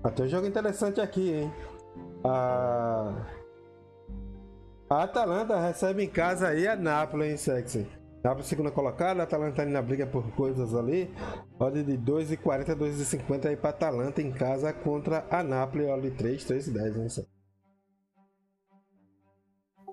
[0.02, 1.52] Ah, tem um jogo interessante aqui, hein?
[2.24, 3.26] A,
[4.90, 7.86] a Atalanta recebe em casa aí a Nápoles, hein, Sexy?
[8.22, 11.12] Nápoles segunda colocada, a Atalanta ali na briga por coisas ali.
[11.58, 16.44] Odd de 2,40, 2,50 aí pra Atalanta em casa contra a Nápoles, odd de 3,
[16.44, 17.37] 3,10, hein, Sexy?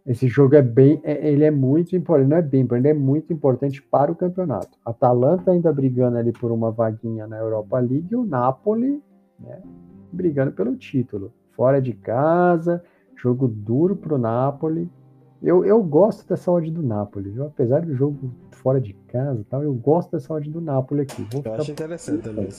[0.06, 3.34] Esse jogo é bem, é, ele é muito importante, não é bem, ele é muito
[3.34, 4.78] importante para o campeonato.
[4.86, 9.02] Atalanta ainda brigando ali por uma vaguinha na Europa League e o Napoli,
[9.40, 9.64] né,
[10.12, 11.34] brigando pelo título.
[11.54, 12.84] Fora de casa,
[13.16, 14.88] jogo duro pro Napoli.
[15.42, 17.46] Eu, eu gosto dessa odd do Napoli, viu?
[17.46, 21.28] Apesar do jogo fora de casa e tal, eu gosto dessa odd do Napoli aqui.
[21.32, 22.50] Vou eu acho interessante também.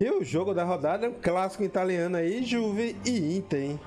[0.00, 3.80] E o jogo da rodada é um clássico italiano aí, Juve e Inter, hein?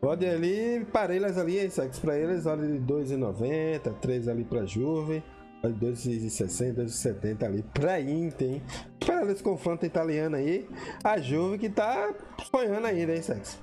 [0.00, 1.98] Pode ali, parelhas ali, hein, Sex?
[1.98, 5.22] Pra eles, olha de 2,90, 3 ali pra Juve.
[5.64, 8.62] 2,60, 2,70 ali pra Inter, hein?
[9.00, 10.68] Esperando esse confronto italiano aí.
[11.02, 12.14] A Juve que tá
[12.50, 13.60] sonhando ainda, hein, Sex?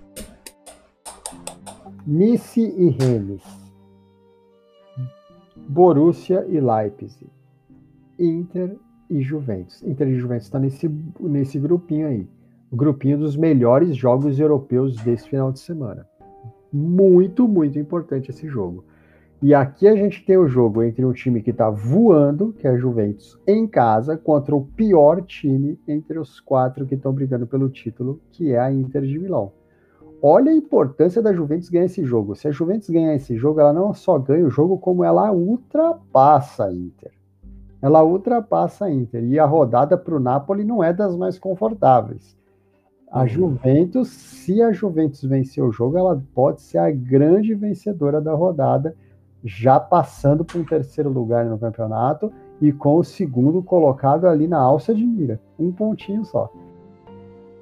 [2.06, 3.41] Nice e Rennes.
[5.56, 7.30] Borussia e Leipzig.
[8.20, 8.76] Inter
[9.10, 9.82] e Juventus.
[9.84, 10.90] Inter e Juventus está nesse,
[11.20, 12.28] nesse grupinho aí.
[12.70, 16.06] O grupinho dos melhores jogos europeus desse final de semana.
[16.76, 18.84] Muito, muito importante esse jogo.
[19.42, 22.72] E aqui a gente tem o jogo entre um time que está voando, que é
[22.72, 27.70] a Juventus, em casa, contra o pior time entre os quatro que estão brigando pelo
[27.70, 29.54] título, que é a Inter de Milão.
[30.22, 32.36] Olha a importância da Juventus ganhar esse jogo.
[32.36, 36.66] Se a Juventus ganhar esse jogo, ela não só ganha o jogo, como ela ultrapassa
[36.66, 37.14] a Inter.
[37.82, 39.24] Ela ultrapassa a Inter.
[39.24, 42.36] E a rodada para o Napoli não é das mais confortáveis.
[43.16, 43.28] A uhum.
[43.30, 48.94] Juventus, se a Juventus vencer o jogo, ela pode ser a grande vencedora da rodada
[49.42, 52.30] já passando para um terceiro lugar no campeonato
[52.60, 55.40] e com o segundo colocado ali na alça de mira.
[55.58, 56.52] Um pontinho só.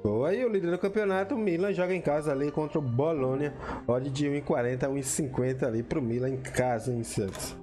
[0.02, 3.54] Boa, e o líder do campeonato, o Milan joga em casa ali contra o Bologna.
[3.86, 7.56] Odd de 1,40 a 1,50 ali para o Milan em casa em Santos.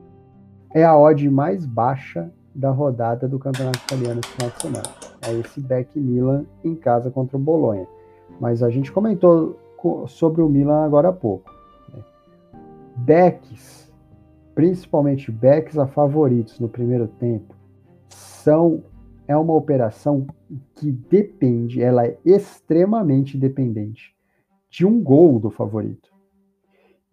[0.73, 5.10] É a odd mais baixa da rodada do campeonato italiano esse final de semana.
[5.21, 7.87] É esse back Milan em casa contra o Bologna.
[8.39, 9.57] Mas a gente comentou
[10.07, 11.51] sobre o Milan agora há pouco.
[11.93, 12.03] Né?
[14.53, 17.55] Principalmente backs a favoritos no primeiro tempo,
[18.09, 18.83] são
[19.27, 20.27] é uma operação
[20.75, 24.13] que depende, ela é extremamente dependente
[24.69, 26.11] de um gol do favorito.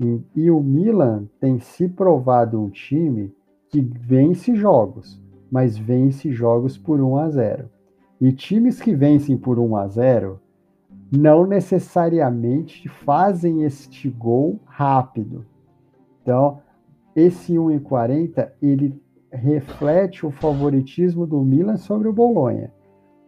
[0.01, 3.33] E, e o Milan tem se provado um time
[3.69, 5.21] que vence jogos,
[5.51, 7.71] mas vence jogos por 1 a 0.
[8.21, 10.41] E times que vencem por 1 a 0
[11.11, 15.47] não necessariamente fazem este gol rápido.
[16.23, 16.61] Então,
[17.17, 19.01] esse 1,40 ele
[19.33, 22.73] reflete o favoritismo do Milan sobre o Bolonha,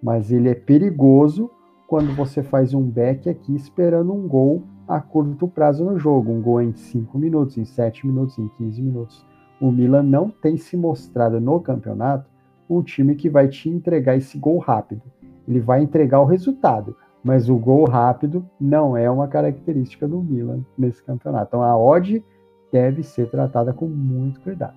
[0.02, 1.50] mas ele é perigoso
[1.86, 6.40] quando você faz um back aqui esperando um gol a curto prazo no jogo, um
[6.40, 9.26] gol em 5 minutos, em 7 minutos, em 15 minutos.
[9.60, 12.29] O Milan não tem se mostrado no campeonato
[12.70, 15.02] um time que vai te entregar esse gol rápido.
[15.48, 20.64] Ele vai entregar o resultado, mas o gol rápido não é uma característica do Milan
[20.78, 21.48] nesse campeonato.
[21.48, 22.24] Então a odd
[22.72, 24.76] deve ser tratada com muito cuidado.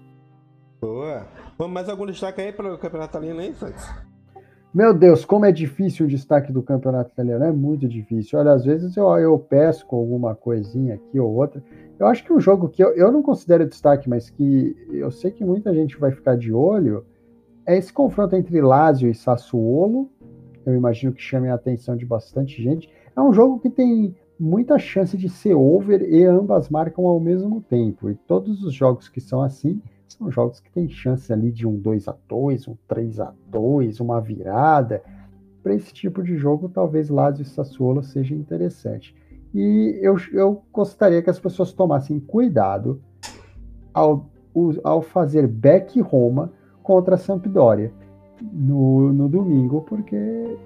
[0.81, 1.27] Boa.
[1.57, 3.87] Vamos mais algum destaque aí para o campeonato italiano aí, Santos?
[4.73, 8.39] Meu Deus, como é difícil o destaque do campeonato italiano, é muito difícil.
[8.39, 11.63] Olha, às vezes eu, eu pesco alguma coisinha aqui ou outra.
[11.99, 15.11] Eu acho que o um jogo que eu, eu não considero destaque, mas que eu
[15.11, 17.05] sei que muita gente vai ficar de olho,
[17.65, 20.09] é esse confronto entre Lazio e Sassuolo.
[20.65, 22.89] Eu imagino que chame a atenção de bastante gente.
[23.15, 27.61] É um jogo que tem muita chance de ser over e ambas marcam ao mesmo
[27.61, 28.09] tempo.
[28.09, 31.75] E todos os jogos que são assim são jogos que têm chance ali de um
[31.77, 35.01] 2 a 2 um 3 a 2 uma virada.
[35.61, 39.15] Para esse tipo de jogo, talvez Lazio e Sassuolo seja interessante.
[39.53, 43.01] E eu, eu gostaria que as pessoas tomassem cuidado
[43.93, 44.29] ao,
[44.83, 46.51] ao fazer back Roma
[46.83, 47.91] contra a Sampdoria
[48.41, 50.57] no, no domingo, porque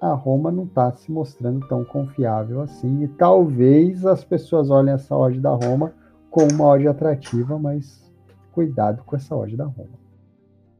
[0.00, 3.02] a Roma não está se mostrando tão confiável assim.
[3.02, 5.92] E talvez as pessoas olhem essa odd da Roma
[6.30, 8.10] como uma odd atrativa, mas
[8.52, 10.04] cuidado com essa odd da Roma.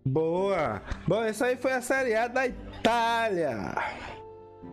[0.07, 0.83] Boa!
[1.09, 3.75] Bom, essa aí foi a Série A da Itália.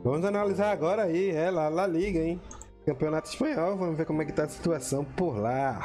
[0.03, 2.41] Vamos analisar agora aí, é, lá, La Liga, hein?
[2.86, 5.80] Campeonato Espanhol, vamos ver como é que tá a situação por lá.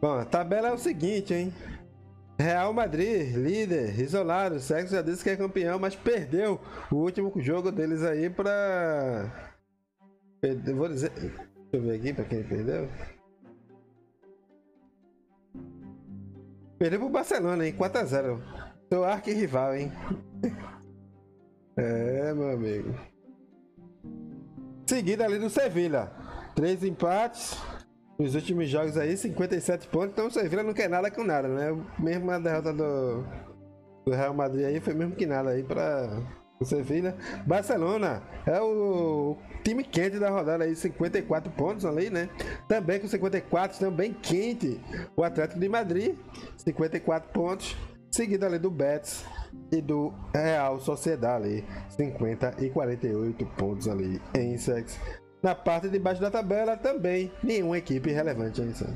[0.00, 1.52] Bom, a tabela é o seguinte, hein?
[2.40, 4.56] Real Madrid, líder, isolado.
[4.56, 6.58] O Sexo já disse que é campeão, mas perdeu
[6.90, 9.30] o último jogo deles aí pra.
[10.74, 11.10] Vou dizer.
[11.10, 11.44] Deixa
[11.74, 12.88] eu ver aqui pra quem perdeu.
[16.78, 17.76] Perdeu pro Barcelona, hein?
[17.76, 18.40] 4x0.
[18.88, 19.92] Seu arqui-rival, hein?
[21.76, 22.94] é, meu amigo.
[24.86, 26.10] Seguida ali do Sevilha.
[26.54, 27.56] Três empates,
[28.20, 31.74] nos últimos jogos aí, 57 pontos, então o Sevilla não quer nada com nada, né?
[31.98, 33.24] Mesmo a derrota do,
[34.04, 36.22] do Real Madrid aí foi mesmo que nada aí para
[36.60, 37.16] o Sevilla.
[37.46, 42.28] Barcelona é o time quente da rodada aí, 54 pontos ali, né?
[42.68, 44.78] Também com 54, também quente
[45.16, 46.14] o Atlético de Madrid,
[46.58, 47.74] 54 pontos.
[48.10, 49.24] seguido ali do Betis
[49.72, 55.00] e do Real Sociedade ali, 50 e 48 pontos ali em sex.
[55.42, 58.92] Na parte de baixo da tabela também nenhuma equipe relevante em sex.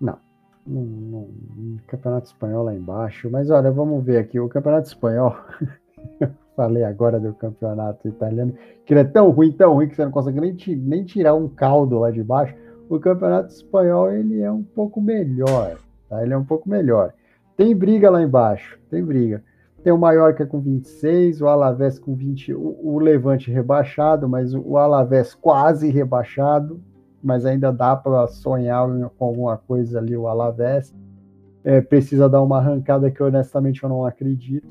[0.00, 0.18] Não.
[0.66, 5.34] No, no, no, Campeonato Espanhol lá embaixo, mas olha, vamos ver aqui, o Campeonato Espanhol,
[6.20, 8.52] eu falei agora do Campeonato Italiano,
[8.84, 11.48] que ele é tão ruim, tão ruim, que você não consegue nem, nem tirar um
[11.48, 12.54] caldo lá de baixo,
[12.88, 15.78] o Campeonato Espanhol ele é um pouco melhor,
[16.08, 16.22] tá?
[16.22, 17.14] ele é um pouco melhor.
[17.56, 19.42] Tem briga lá embaixo, tem briga.
[19.82, 24.76] Tem o Mallorca com 26, o Alavés com 20, o, o Levante rebaixado, mas o
[24.76, 26.80] Alavés quase rebaixado,
[27.22, 30.94] mas ainda dá para sonhar com alguma coisa ali o Alavés.
[31.64, 34.68] É, precisa dar uma arrancada que honestamente eu não acredito.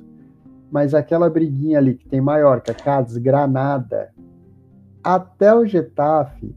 [0.69, 4.11] Mas aquela briguinha ali que tem Mallorca, Cádiz, Granada,
[5.03, 6.53] até o Getafe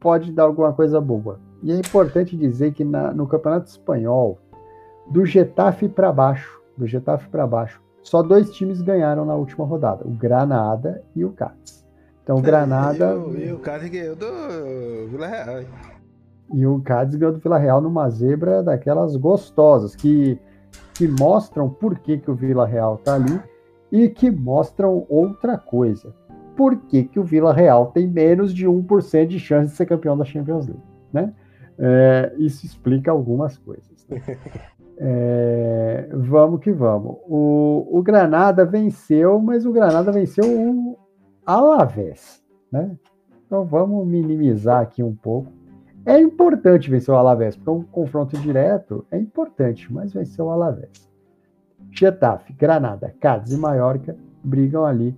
[0.00, 1.38] pode dar alguma coisa boa.
[1.62, 4.38] E é importante dizer que na, no Campeonato Espanhol
[5.08, 10.06] do Getafe para baixo, do Getafe para baixo, só dois times ganharam na última rodada,
[10.06, 11.84] o Granada e o Cádiz.
[12.22, 13.16] Então, o Granada.
[13.36, 15.60] E, o Cádiz ganhou do Vila Real.
[15.60, 15.66] Hein?
[16.54, 20.38] E o Cádiz ganhou do Vila Real numa zebra daquelas gostosas, que,
[20.94, 23.40] que mostram por que, que o Vila Real tá ali
[23.90, 26.14] e que mostram outra coisa.
[26.56, 30.16] Por que, que o Vila Real tem menos de 1% de chance de ser campeão
[30.16, 30.82] da Champions League?
[31.12, 31.34] Né?
[31.78, 34.06] É, isso explica algumas coisas.
[34.08, 34.22] Né?
[34.98, 37.16] É, vamos que vamos.
[37.26, 40.98] O, o, Granada venceu, mas o Granada venceu o
[41.44, 42.42] Alavés,
[42.72, 42.96] né?
[43.46, 45.52] Então vamos minimizar aqui um pouco.
[46.04, 50.50] É importante vencer o Alavés, porque é um confronto direto é importante, mas vencer o
[50.50, 51.10] Alavés.
[51.90, 55.16] Getafe, Granada, Cádiz e Mallorca brigam ali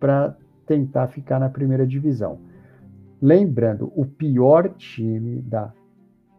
[0.00, 2.38] para tentar ficar na primeira divisão.
[3.20, 5.72] Lembrando, o pior time da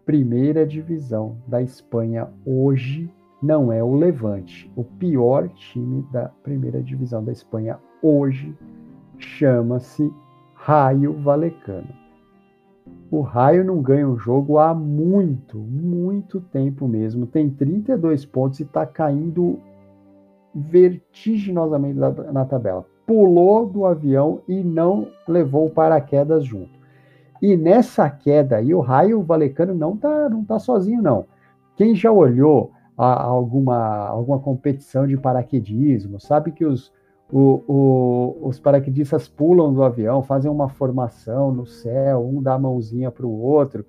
[0.07, 3.13] primeira divisão da Espanha hoje
[3.43, 4.71] não é o Levante.
[4.73, 8.57] O pior time da primeira divisão da Espanha hoje
[9.17, 10.09] chama-se
[10.53, 11.89] Raio Valecano.
[13.11, 17.27] O Raio não ganha um jogo há muito, muito tempo mesmo.
[17.27, 19.59] Tem 32 pontos e está caindo
[20.55, 21.99] vertiginosamente
[22.31, 22.85] na tabela.
[23.05, 26.76] Pulou do avião e não levou o paraquedas junto.
[27.41, 31.25] E nessa queda aí, o Raio Valecano não tá, não tá sozinho, não.
[31.75, 36.91] Quem já olhou a, a alguma, alguma competição de paraquedismo, sabe que os,
[37.31, 42.59] o, o, os paraquedistas pulam do avião, fazem uma formação no céu, um dá a
[42.59, 43.85] mãozinha para o outro.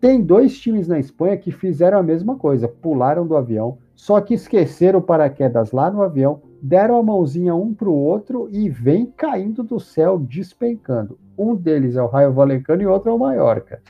[0.00, 4.32] Tem dois times na Espanha que fizeram a mesma coisa, pularam do avião, só que
[4.32, 9.62] esqueceram paraquedas lá no avião, deram a mãozinha um para o outro e vem caindo
[9.62, 11.18] do céu, despencando.
[11.40, 13.80] Um deles é o Raio Valecano e outro é o Mallorca.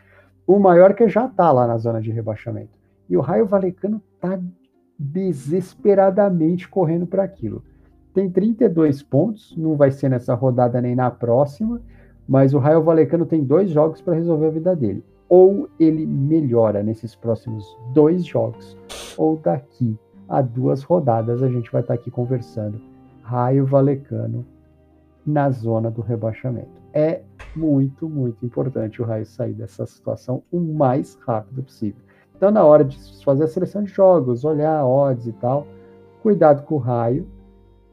[0.47, 2.79] O Mallorca já está lá na zona de rebaixamento.
[3.09, 4.39] E o Raio Valecano está
[4.97, 7.65] desesperadamente correndo para aquilo.
[8.15, 11.83] Tem 32 pontos, não vai ser nessa rodada nem na próxima,
[12.29, 15.05] mas o Raio Valecano tem dois jogos para resolver a vida dele.
[15.29, 18.77] Ou ele melhora nesses próximos dois jogos,
[19.19, 19.99] ou daqui
[20.29, 22.81] a duas rodadas a gente vai estar tá aqui conversando.
[23.25, 24.47] Raio Valecano
[25.27, 26.80] na zona do rebaixamento.
[26.93, 27.23] É
[27.55, 32.03] muito, muito importante o Raio sair dessa situação o mais rápido possível.
[32.37, 35.67] Então, na hora de fazer a seleção de jogos, olhar odds e tal,
[36.23, 37.29] cuidado com o Raio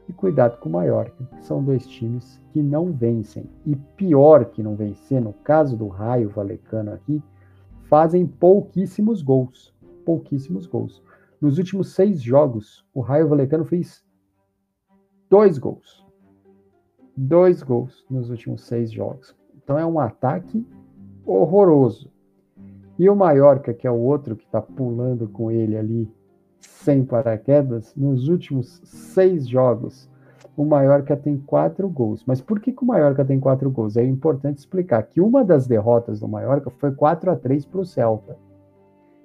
[0.08, 3.48] e cuidado com o Mallorca, que são dois times que não vencem.
[3.66, 7.22] E pior que não vencer, no caso do Raio Valecano aqui,
[7.84, 9.74] fazem pouquíssimos gols.
[10.04, 11.02] Pouquíssimos gols.
[11.40, 14.02] Nos últimos seis jogos, o Raio Valecano fez
[15.28, 15.97] dois gols
[17.18, 19.34] dois gols nos últimos seis jogos.
[19.56, 20.64] Então é um ataque
[21.26, 22.10] horroroso.
[22.96, 26.10] E o Mallorca, que é o outro que está pulando com ele ali
[26.60, 30.08] sem paraquedas, nos últimos seis jogos,
[30.56, 32.24] o Mallorca tem quatro gols.
[32.26, 33.96] Mas por que, que o Mallorca tem quatro gols?
[33.96, 37.84] É importante explicar que uma das derrotas do Mallorca foi 4 a 3 para o
[37.84, 38.36] Celta.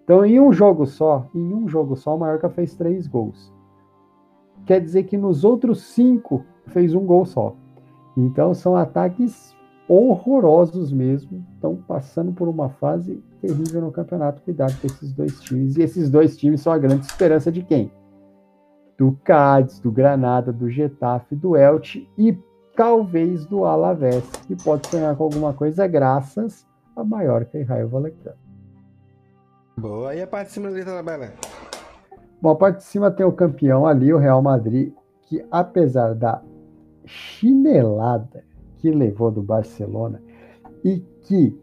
[0.03, 3.53] Então, em um jogo só, em um jogo só, o Mallorca fez três gols.
[4.65, 7.55] Quer dizer que nos outros cinco fez um gol só.
[8.15, 9.55] Então são ataques
[9.87, 11.45] horrorosos mesmo.
[11.53, 14.41] Estão passando por uma fase terrível no campeonato.
[14.41, 15.77] Cuidado com esses dois times.
[15.77, 17.91] E esses dois times são a grande esperança de quem?
[18.97, 22.37] Do Cádiz, do Granada, do Getafe, do Elche e
[22.75, 26.65] talvez do Alavés, que pode sonhar com alguma coisa graças
[26.95, 28.37] a Mallorca e Raio Vallecano.
[29.77, 31.33] Boa, e a parte de cima da tabela?
[32.41, 36.41] Bom, a parte de cima tem o campeão ali, o Real Madrid, que apesar da
[37.05, 38.43] chinelada
[38.77, 40.21] que levou do Barcelona
[40.83, 41.57] e que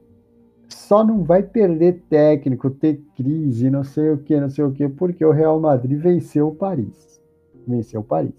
[0.69, 4.89] só não vai perder técnico, ter crise, não sei o que, não sei o que,
[4.89, 7.21] porque o Real Madrid venceu o Paris.
[7.67, 8.35] Venceu o Paris.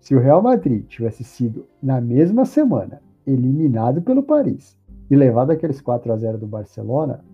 [0.00, 4.78] Se o Real Madrid tivesse sido, na mesma semana, eliminado pelo Paris
[5.10, 7.24] e levado aqueles 4 a 0 do Barcelona,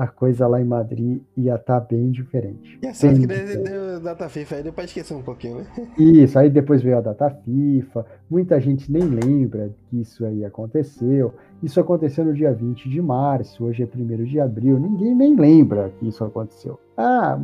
[0.00, 2.78] a coisa lá em Madrid ia estar tá bem diferente.
[2.82, 5.66] E a sorte que deu data FIFA aí deu pra esquecer um pouquinho, né?
[5.98, 11.34] Isso, aí depois veio a data FIFA, muita gente nem lembra que isso aí aconteceu.
[11.62, 15.92] Isso aconteceu no dia 20 de março, hoje é 1 de abril, ninguém nem lembra
[15.98, 16.80] que isso aconteceu.
[16.96, 17.38] Ah,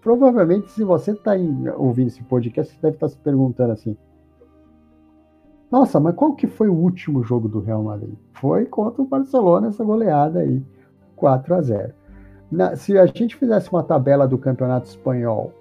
[0.00, 1.32] provavelmente se você está
[1.76, 3.94] ouvindo esse podcast, você deve estar tá se perguntando assim,
[5.70, 8.14] nossa, mas qual que foi o último jogo do Real Madrid?
[8.32, 10.62] Foi contra o Barcelona, essa goleada aí.
[11.20, 11.94] 4 a 0.
[12.50, 15.52] Na, se a gente fizesse uma tabela do Campeonato Espanhol,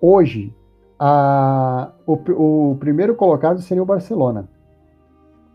[0.00, 0.54] hoje
[0.98, 4.48] a, o, o primeiro colocado seria o Barcelona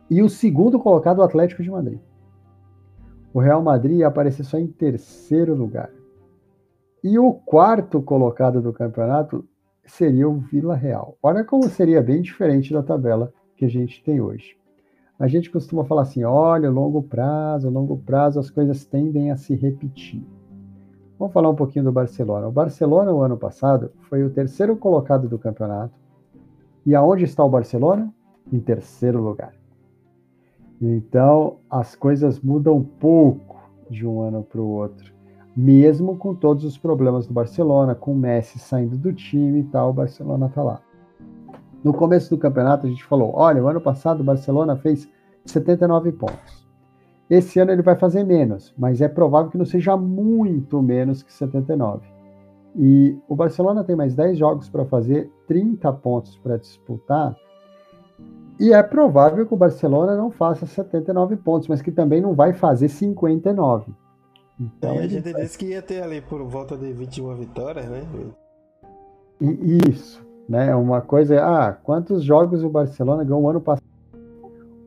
[0.09, 1.99] e o segundo colocado o Atlético de Madrid.
[3.33, 5.89] O Real Madrid ia aparecer só em terceiro lugar.
[7.03, 9.45] E o quarto colocado do campeonato
[9.85, 11.17] seria o Vila Real.
[11.21, 14.55] Olha como seria bem diferente da tabela que a gente tem hoje
[15.19, 19.55] a gente costuma falar assim: olha, longo prazo, longo prazo, as coisas tendem a se
[19.55, 20.25] repetir.
[21.17, 22.47] Vamos falar um pouquinho do Barcelona.
[22.47, 25.93] O Barcelona, o ano passado, foi o terceiro colocado do campeonato.
[26.85, 28.13] E aonde está o Barcelona?
[28.51, 29.53] Em terceiro lugar.
[30.81, 33.57] Então, as coisas mudam pouco
[33.89, 35.13] de um ano para o outro.
[35.55, 39.91] Mesmo com todos os problemas do Barcelona, com o Messi saindo do time e tal,
[39.91, 40.81] o Barcelona está lá.
[41.85, 45.07] No começo do campeonato, a gente falou: olha, o ano passado o Barcelona fez
[45.45, 46.65] 79 pontos.
[47.29, 51.31] Esse ano ele vai fazer menos, mas é provável que não seja muito menos que
[51.31, 52.01] 79.
[52.75, 57.35] E o Barcelona tem mais 10 jogos para fazer, 30 pontos para disputar.
[58.59, 62.51] E é provável que o Barcelona não faça 79 pontos, mas que também não vai
[62.53, 63.93] fazer 59.
[64.59, 65.43] Então, é, a gente vai...
[65.43, 68.01] disse que ia ter ali por volta de 21 vitórias, né?
[69.39, 70.24] E, isso.
[70.47, 70.75] Né?
[70.75, 73.85] Uma coisa é, ah, quantos jogos o Barcelona ganhou o ano passado?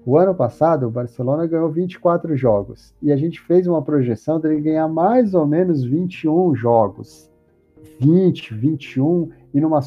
[0.07, 2.95] O ano passado, o Barcelona ganhou 24 jogos.
[3.03, 7.31] E a gente fez uma projeção dele ganhar mais ou menos 21 jogos.
[8.01, 9.81] 20, 21 e numa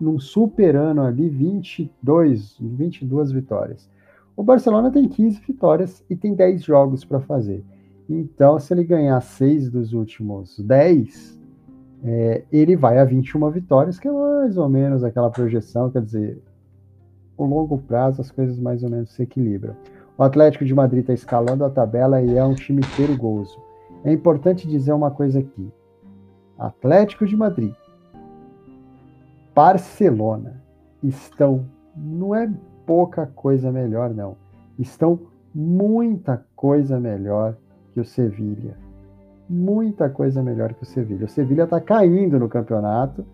[0.00, 3.90] num super ano ali, 22, 22 vitórias.
[4.36, 7.64] O Barcelona tem 15 vitórias e tem 10 jogos para fazer.
[8.08, 11.37] Então, se ele ganhar 6 dos últimos 10,
[12.04, 16.42] é, ele vai a 21 vitórias, que é mais ou menos aquela projeção, quer dizer,
[17.36, 19.74] o longo prazo as coisas mais ou menos se equilibram.
[20.16, 23.58] O Atlético de Madrid está escalando a tabela e é um time perigoso.
[24.04, 25.72] É importante dizer uma coisa aqui:
[26.58, 27.74] Atlético de Madrid,
[29.54, 30.62] Barcelona
[31.02, 31.64] estão,
[31.96, 32.50] não é
[32.86, 34.36] pouca coisa melhor, não,
[34.78, 35.20] estão
[35.54, 37.56] muita coisa melhor
[37.92, 38.87] que o Sevilha
[39.48, 41.24] muita coisa melhor que o Sevilha.
[41.24, 43.24] O Sevilha está caindo no campeonato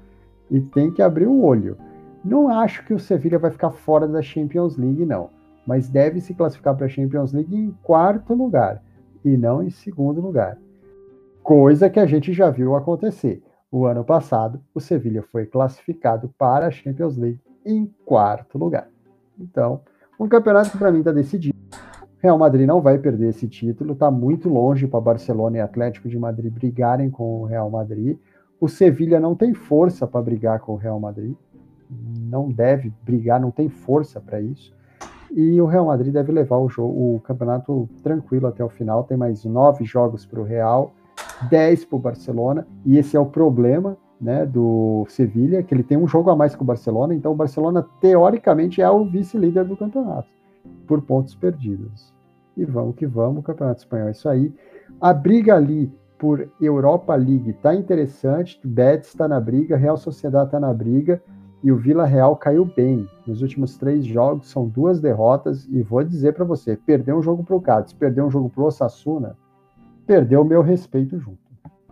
[0.50, 1.76] e tem que abrir o olho.
[2.24, 5.30] Não acho que o Sevilha vai ficar fora da Champions League, não.
[5.66, 8.82] Mas deve se classificar para a Champions League em quarto lugar
[9.24, 10.58] e não em segundo lugar.
[11.42, 13.42] Coisa que a gente já viu acontecer.
[13.70, 18.88] O ano passado, o Sevilha foi classificado para a Champions League em quarto lugar.
[19.38, 19.80] Então,
[20.18, 21.54] um campeonato que para mim está decidido.
[22.24, 26.18] Real Madrid não vai perder esse título, está muito longe para Barcelona e Atlético de
[26.18, 28.16] Madrid brigarem com o Real Madrid.
[28.58, 31.34] O Sevilha não tem força para brigar com o Real Madrid,
[32.18, 34.74] não deve brigar, não tem força para isso.
[35.30, 39.04] E o Real Madrid deve levar o, jogo, o campeonato tranquilo até o final.
[39.04, 40.94] Tem mais nove jogos para o Real,
[41.50, 45.98] dez para o Barcelona, e esse é o problema né, do Sevilha, que ele tem
[45.98, 49.76] um jogo a mais que o Barcelona, então o Barcelona teoricamente é o vice-líder do
[49.76, 50.28] campeonato
[50.86, 52.13] por pontos perdidos
[52.56, 54.52] e vamos que vamos, o Campeonato Espanhol é isso aí.
[55.00, 60.60] A briga ali por Europa League tá interessante, Betis está na briga, Real Sociedade está
[60.60, 61.20] na briga
[61.62, 63.08] e o Vila Real caiu bem.
[63.26, 67.42] Nos últimos três jogos são duas derrotas e vou dizer para você, perdeu um jogo
[67.42, 69.36] para o Cádiz, perdeu um jogo para o Osasuna,
[70.06, 71.38] perdeu o meu respeito junto.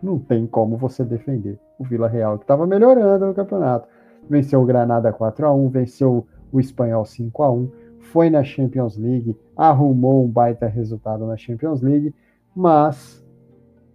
[0.02, 3.88] Não tem como você defender o Vila Real, que estava melhorando no campeonato.
[4.28, 7.70] Venceu o Granada 4 a 1 venceu o Espanhol 5 a 1
[8.02, 12.14] foi na Champions League, arrumou um baita resultado na Champions League,
[12.54, 13.24] mas,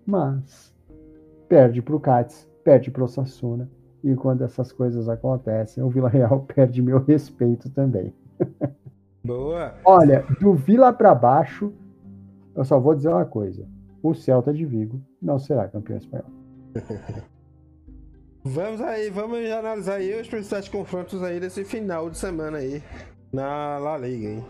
[0.06, 0.74] mas,
[1.48, 3.70] perde para o Cádiz, perde para o Sassuna,
[4.04, 8.14] e quando essas coisas acontecem, o Vila Real perde meu respeito também.
[9.24, 9.76] Boa!
[9.84, 11.74] Olha, do Vila para baixo,
[12.56, 13.68] eu só vou dizer uma coisa:
[14.02, 16.32] o Celta de Vigo não será campeão espanhol.
[18.44, 22.82] Vamos aí, vamos analisar aí os principais confrontos aí desse final de semana aí
[23.32, 24.46] na La Liga, hein?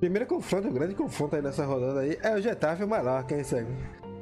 [0.00, 3.34] Primeiro confronto, o grande confronto aí nessa rodada aí é o Getafe e o Mallorca,
[3.34, 3.70] hein, Cego?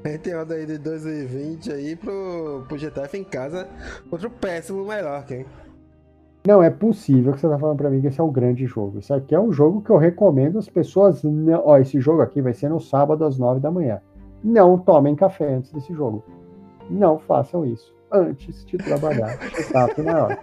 [0.04, 3.68] A gente tem onda aí de 2,20 aí pro, pro Getafe em casa
[4.08, 5.46] contra o péssimo Mallorca, hein?
[6.46, 9.00] Não, é possível que você tá falando para mim que esse é um grande jogo.
[9.00, 11.24] Isso aqui é um jogo que eu recomendo as pessoas.
[11.24, 11.60] Não...
[11.66, 14.00] Ó, esse jogo aqui vai ser no sábado às 9 da manhã.
[14.44, 16.24] Não tomem café antes desse jogo.
[16.88, 19.36] Não façam isso antes de trabalhar.
[19.58, 20.38] Exato, maior.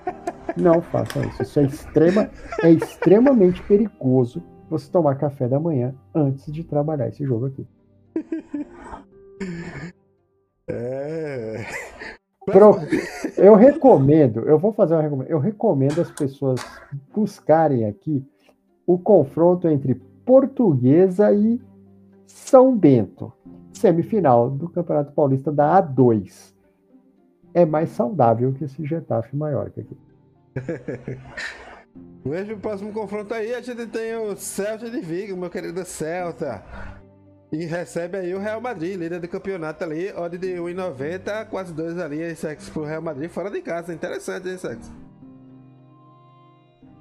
[0.58, 1.44] Não façam isso.
[1.44, 2.30] Isso é, extrema,
[2.62, 7.68] é extremamente perigoso você tomar café da manhã antes de trabalhar esse jogo aqui.
[10.68, 11.66] É.
[12.46, 12.76] Pro,
[13.38, 15.36] eu recomendo, eu vou fazer uma recomendação.
[15.36, 16.60] Eu recomendo as pessoas
[17.14, 18.26] buscarem aqui
[18.86, 19.96] o confronto entre
[20.26, 21.62] Portuguesa e
[22.26, 23.32] São Bento,
[23.72, 26.54] semifinal do Campeonato Paulista da A2.
[27.54, 29.98] É mais saudável que esse Getafe maior que aqui.
[32.26, 36.64] Mesmo próximo confronto aí, a gente tem o Celta de Vigo, meu querido Celta.
[37.52, 42.00] E recebe aí o Real Madrid, líder do campeonato ali, odd de 1,90, quase 2
[42.00, 43.94] ali, em sexo pro Real Madrid fora de casa.
[43.94, 44.92] Interessante, hein, sexo?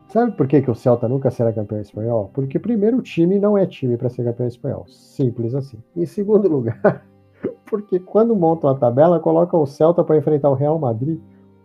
[0.08, 2.30] Sabe por que, que o Celta nunca será campeão espanhol?
[2.34, 4.86] Porque, primeiro, o time não é time para ser campeão espanhol.
[4.86, 5.82] Simples assim.
[5.96, 7.02] Em segundo lugar,
[7.64, 11.18] porque quando montam a tabela, colocam o Celta para enfrentar o Real Madrid.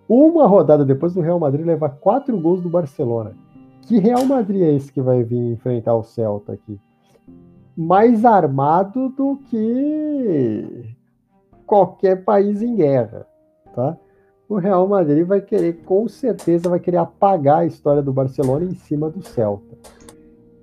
[0.07, 3.33] Uma rodada depois do Real Madrid levar quatro gols do Barcelona.
[3.81, 6.79] Que Real Madrid é esse que vai vir enfrentar o Celta aqui?
[7.77, 10.95] mais armado do que
[11.63, 13.27] qualquer país em guerra,
[13.75, 13.95] tá?
[14.49, 18.73] O Real Madrid vai querer, com certeza, vai querer apagar a história do Barcelona em
[18.73, 19.77] cima do Celta.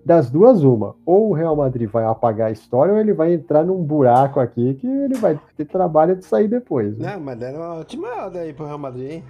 [0.05, 0.95] Das duas, uma.
[1.07, 4.75] Ou o Real Madrid vai apagar a história, ou ele vai entrar num buraco aqui
[4.75, 6.99] que ele vai ter trabalho de sair depois.
[6.99, 7.15] Né?
[7.15, 9.25] Não, mas era uma ótima odd aí pro Real Madrid, hein?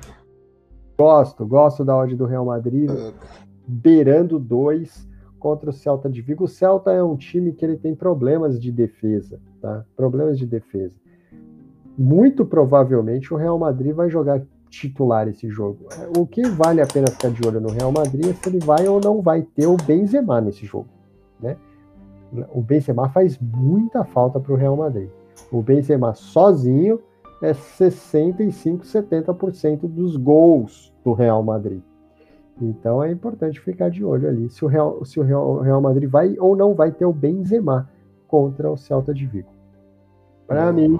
[0.99, 2.91] Gosto, gosto da odd do Real Madrid.
[2.91, 3.13] Uh.
[3.67, 6.45] Beirando dois contra o Celta de Vigo.
[6.45, 9.85] O Celta é um time que ele tem problemas de defesa, tá?
[9.95, 10.97] Problemas de defesa.
[11.97, 14.43] Muito provavelmente o Real Madrid vai jogar
[14.75, 15.87] titular esse jogo.
[16.17, 18.87] O que vale a pena ficar de olho no Real Madrid é se ele vai
[18.89, 20.89] ou não vai ter o Benzema nesse jogo,
[21.41, 21.57] né?
[22.53, 25.09] O Benzema faz muita falta para o Real Madrid.
[25.53, 27.01] O Benzema sozinho
[27.41, 31.83] é 65, 70% dos gols do Real Madrid.
[32.61, 36.09] Então é importante ficar de olho ali se o Real, se o Real, Real Madrid
[36.09, 37.91] vai ou não vai ter o Benzema
[38.29, 39.49] contra o Celta de Vigo.
[40.47, 40.99] Para mim,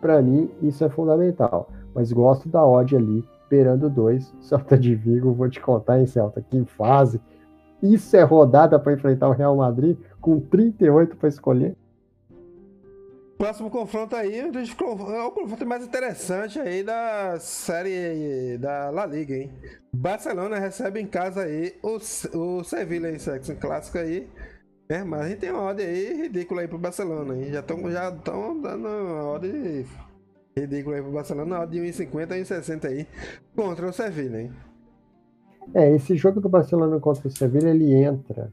[0.00, 1.68] para mim isso é fundamental.
[1.94, 6.42] Mas gosto da odd ali, beirando dois, Celta de Vigo, vou te contar em Celta,
[6.42, 7.20] que fase.
[7.82, 11.76] Isso é rodada para enfrentar o Real Madrid com 38 para escolher.
[13.36, 19.50] Próximo confronto aí, é o confronto mais interessante aí da série da La Liga, hein?
[19.92, 21.98] Barcelona recebe em casa aí o,
[22.38, 24.28] o Sevilla em sexo clássico aí.
[24.88, 27.52] É, mas a gente tem uma ordem aí ridícula aí pro Barcelona, hein?
[27.52, 29.84] Já estão já dando uma ordem
[30.56, 33.06] ridícula aí pro Barcelona, de 1,50 e 1,60 aí
[33.56, 34.52] contra o Sevilla, hein?
[35.72, 38.52] É, esse jogo do Barcelona contra o Sevilla, ele entra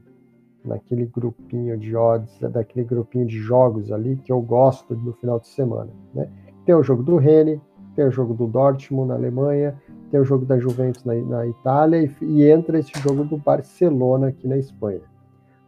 [0.64, 5.48] naquele grupinho de odds, daquele grupinho de jogos ali que eu gosto no final de
[5.48, 5.90] semana.
[6.14, 6.28] Né?
[6.64, 7.60] Tem o jogo do Rennes,
[7.94, 9.76] tem o jogo do Dortmund na Alemanha,
[10.10, 14.28] tem o jogo da Juventus na, na Itália e, e, entra esse jogo do Barcelona
[14.28, 15.00] aqui na Espanha.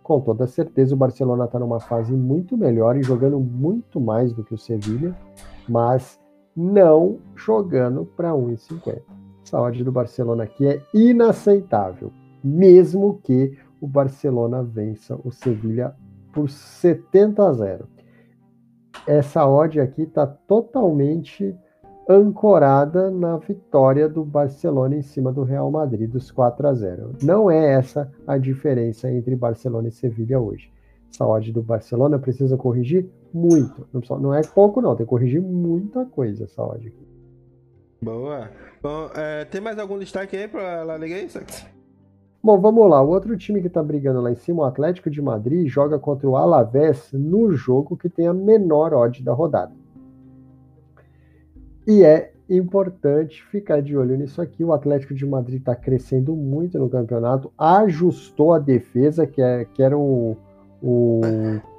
[0.02, 4.44] Com toda certeza o Barcelona está numa fase muito melhor e jogando muito mais do
[4.44, 5.14] que o Sevilha,
[5.68, 6.20] mas
[6.56, 9.02] não jogando para 1,50.
[9.44, 12.12] Essa odd do Barcelona aqui é inaceitável,
[12.42, 15.94] mesmo que o Barcelona vença o Sevilha
[16.32, 17.88] por 70 a 0.
[19.06, 21.54] Essa odd aqui está totalmente
[22.08, 27.12] ancorada na vitória do Barcelona em cima do Real Madrid, dos 4 a 0.
[27.22, 30.70] Não é essa a diferença entre Barcelona e Sevilha hoje.
[31.12, 33.88] Essa odd do Barcelona precisa corrigir muito.
[34.20, 37.08] Não, é pouco, não, tem que corrigir muita coisa essa odd aqui.
[38.00, 38.48] Boa.
[38.80, 41.66] Bom, é, tem mais algum destaque aí para La Liga Sax?
[42.40, 43.02] Bom, vamos lá.
[43.02, 46.28] O outro time que está brigando lá em cima, o Atlético de Madrid, joga contra
[46.28, 49.72] o Alavés no jogo que tem a menor odd da rodada.
[51.86, 54.62] E é importante ficar de olho nisso aqui.
[54.62, 59.82] O Atlético de Madrid está crescendo muito no campeonanato, ajustou a defesa, que, é, que
[59.82, 60.36] era o,
[60.82, 61.22] o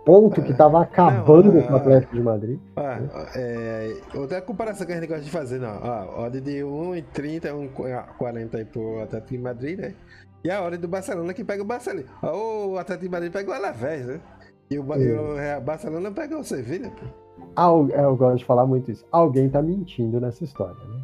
[0.06, 2.60] ponto que estava acabando não, com o Atlético de Madrid.
[2.76, 3.00] Ah,
[3.36, 5.80] é, outra comparação que a gente gosta de fazer, não.
[5.82, 9.94] Ó, odd de 1,30, 1,40 aí pro Atlético de Madrid, né?
[10.44, 12.06] E a hora do Barcelona que pega o Barcelona.
[12.22, 14.22] O Atlético de Madrid pega o Alavés, né?
[14.70, 17.06] E o, e o Barcelona pega o Sevilha, pô.
[17.94, 19.06] É, eu gosto de falar muito isso.
[19.12, 21.02] Alguém tá mentindo nessa história, né?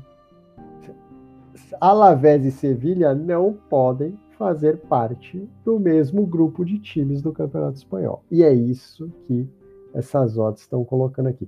[1.80, 8.23] Alavés e Sevilha não podem fazer parte do mesmo grupo de times do Campeonato Espanhol.
[8.31, 9.47] E é isso que
[9.93, 11.47] essas odds estão colocando aqui.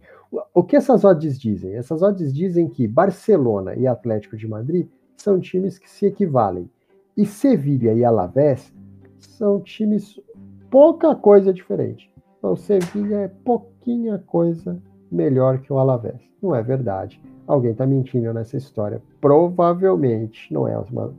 [0.53, 1.73] O que essas odds dizem?
[1.73, 4.87] Essas odds dizem que Barcelona e Atlético de Madrid
[5.17, 6.69] são times que se equivalem.
[7.17, 8.71] E Sevilha e Alavés
[9.17, 10.21] são times
[10.69, 12.13] pouca coisa diferente.
[12.37, 14.79] Então, Sevilha é pouquinha coisa
[15.11, 16.21] melhor que o Alavés.
[16.39, 17.19] Não é verdade.
[17.47, 19.01] Alguém está mentindo nessa história.
[19.19, 21.11] Provavelmente, não é uma,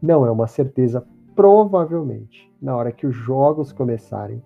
[0.00, 1.06] não é uma certeza.
[1.34, 4.42] Provavelmente, na hora que os jogos começarem,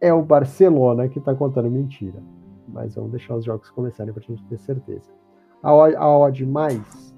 [0.00, 2.22] é o Barcelona que está contando mentira.
[2.68, 5.10] Mas vamos deixar os jogos começarem para a gente ter certeza.
[5.62, 7.14] A, odd mais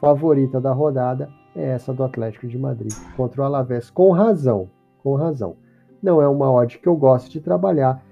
[0.00, 4.68] favorita da rodada é essa do Atlético de Madrid contra o Alavés, com razão,
[5.02, 5.56] com razão.
[6.02, 8.04] Não é uma odd que eu gosto de trabalhar.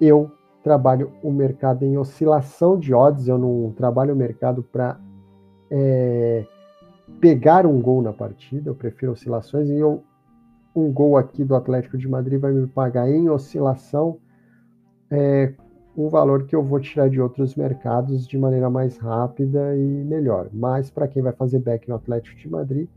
[0.00, 0.30] Eu
[0.62, 5.00] trabalho o mercado em oscilação de odds, eu não trabalho o mercado para
[5.70, 6.46] é,
[7.22, 10.02] pegar um gol na partida, eu prefiro oscilações e eu,
[10.74, 14.18] um gol aqui do Atlético de Madrid vai me pagar em oscilação
[15.08, 15.54] é,
[15.96, 20.48] um valor que eu vou tirar de outros mercados de maneira mais rápida e melhor.
[20.52, 22.88] Mas para quem vai fazer back no Atlético de Madrid,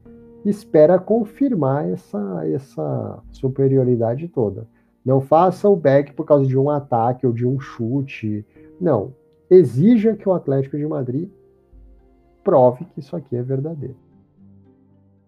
[0.44, 4.68] espera confirmar essa, essa superioridade toda.
[5.06, 8.44] Não faça o back por causa de um ataque ou de um chute.
[8.82, 9.14] Não.
[9.52, 11.30] Exija que o Atlético de Madrid
[12.44, 14.05] prove que isso aqui é verdadeiro.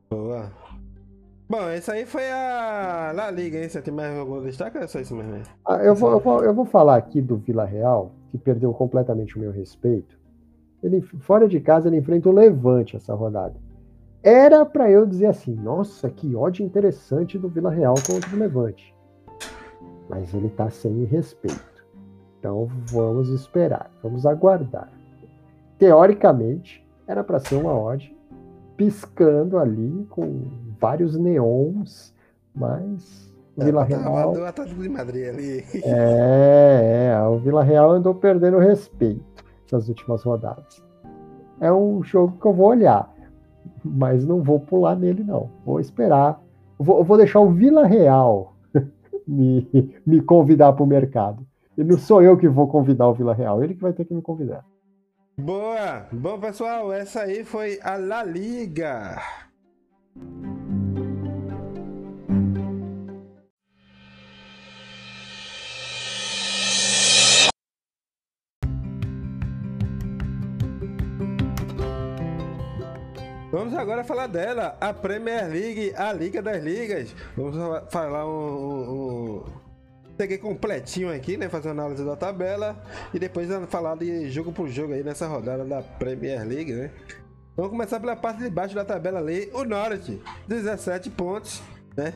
[0.09, 0.51] Boa.
[1.49, 3.69] Bom, essa aí foi a La Liga, hein?
[3.69, 5.43] Você tem mais algum destaque ou é só isso mesmo?
[5.65, 9.38] Ah, eu, vou, eu, vou, eu vou falar aqui do Vila Real, que perdeu completamente
[9.38, 10.19] o meu respeito.
[10.84, 13.55] Ele, fora de casa, ele enfrenta o Levante essa rodada.
[14.21, 18.93] Era para eu dizer assim, nossa, que ódio interessante do Vila Real contra o Levante.
[20.09, 21.85] Mas ele tá sem respeito.
[22.39, 24.91] Então vamos esperar, vamos aguardar.
[25.77, 28.16] Teoricamente, era para ser uma odd
[28.78, 30.45] piscando ali com
[30.80, 32.14] vários neons,
[32.56, 34.34] mas o Vila Real.
[34.34, 35.66] O Atlético de Madrid ali.
[35.84, 40.84] É, é, o Vila Real andou perdendo respeito nas últimas rodadas.
[41.60, 43.12] É um jogo que eu vou olhar,
[43.84, 45.49] mas não vou pular nele, não.
[45.66, 46.40] Vou esperar.
[46.78, 48.54] Vou, vou deixar o Vila Real
[49.28, 49.68] me,
[50.06, 51.45] me convidar para o mercado.
[51.76, 54.14] E não sou eu que vou convidar o Vila Real, ele que vai ter que
[54.14, 54.64] me convidar.
[55.39, 56.07] Boa!
[56.11, 59.22] Bom, pessoal, essa aí foi a La Liga.
[73.51, 77.15] Vamos agora falar dela, a Premier League, a Liga das Ligas.
[77.35, 77.55] Vamos
[77.91, 79.66] falar um, um,
[80.18, 81.48] Peguei completinho aqui, né?
[81.48, 82.81] Fazer análise da tabela
[83.14, 86.91] e depois falar de jogo por jogo aí nessa rodada da Premier League, né?
[87.56, 89.49] Vamos começar pela parte de baixo da tabela ali.
[89.53, 91.61] O Norwich, 17 pontos,
[91.95, 92.14] né?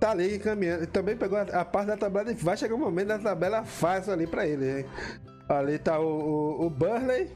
[0.00, 0.86] Tá ali caminhando.
[0.86, 2.32] Também pegou a, parte da tabela.
[2.34, 4.86] Vai chegar um momento da tabela fácil ali para ele?
[5.48, 7.30] Ali tá o, o, o Burley.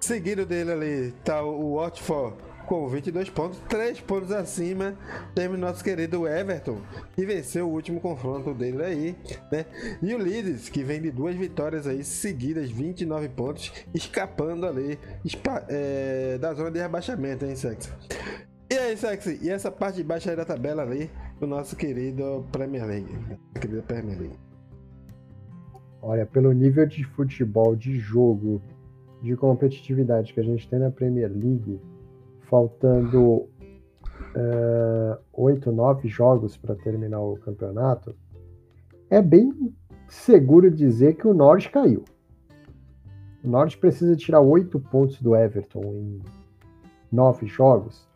[0.00, 2.36] Seguido dele ali tá o, o Watford
[2.72, 4.94] com 22 pontos, 3 pontos acima,
[5.34, 6.78] temos nosso querido Everton,
[7.14, 9.16] que venceu o último confronto dele aí,
[9.52, 9.66] né?
[10.02, 14.98] E o Leeds, que vem de duas vitórias aí seguidas, 29 pontos, escapando ali
[15.68, 17.92] é, da zona de rebaixamento, hein, Sexy?
[18.70, 22.46] E aí, Sexy, e essa parte de baixo aí da tabela ali, do nosso querido
[22.50, 23.18] Premier League,
[23.60, 24.38] querido Premier League.
[26.00, 28.62] Olha, pelo nível de futebol, de jogo,
[29.20, 31.78] de competitividade que a gente tem na Premier League,
[32.52, 33.48] faltando
[34.36, 38.14] é, oito, nove jogos para terminar o campeonato,
[39.08, 39.74] é bem
[40.06, 42.04] seguro dizer que o Norte caiu.
[43.42, 46.22] O Norte precisa tirar oito pontos do Everton em
[47.10, 48.06] nove jogos.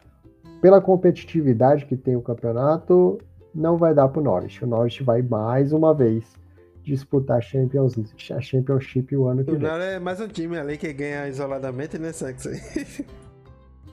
[0.61, 3.19] Pela competitividade que tem o campeonato,
[3.55, 4.63] não vai dar para o Norte.
[4.63, 6.35] O Norte vai mais uma vez
[6.83, 7.95] disputar a Champions,
[8.31, 9.61] a Championship o ano que vem.
[9.61, 12.47] O Norte é mais um time ali que ganha isoladamente, né, Sax?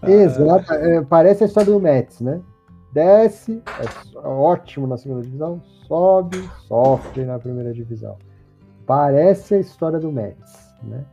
[0.07, 2.41] Exato, é, parece a história do Mets, né?
[2.93, 8.17] Desce, é ótimo na segunda divisão, sobe, sofre na primeira divisão.
[8.85, 11.03] Parece a história do Mets, né?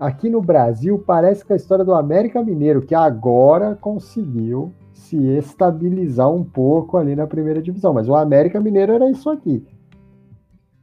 [0.00, 6.28] Aqui no Brasil parece que a história do América Mineiro, que agora conseguiu se estabilizar
[6.28, 9.64] um pouco ali na primeira divisão, mas o América Mineiro era isso aqui.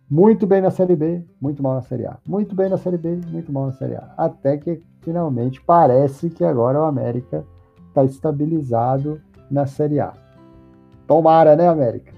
[0.09, 2.17] Muito bem na Série B, muito mal na Série A.
[2.25, 4.13] Muito bem na Série B, muito mal na Série A.
[4.17, 7.45] Até que finalmente parece que agora o América
[7.87, 10.13] está estabilizado na Série A.
[11.07, 12.13] Tomara, né, América?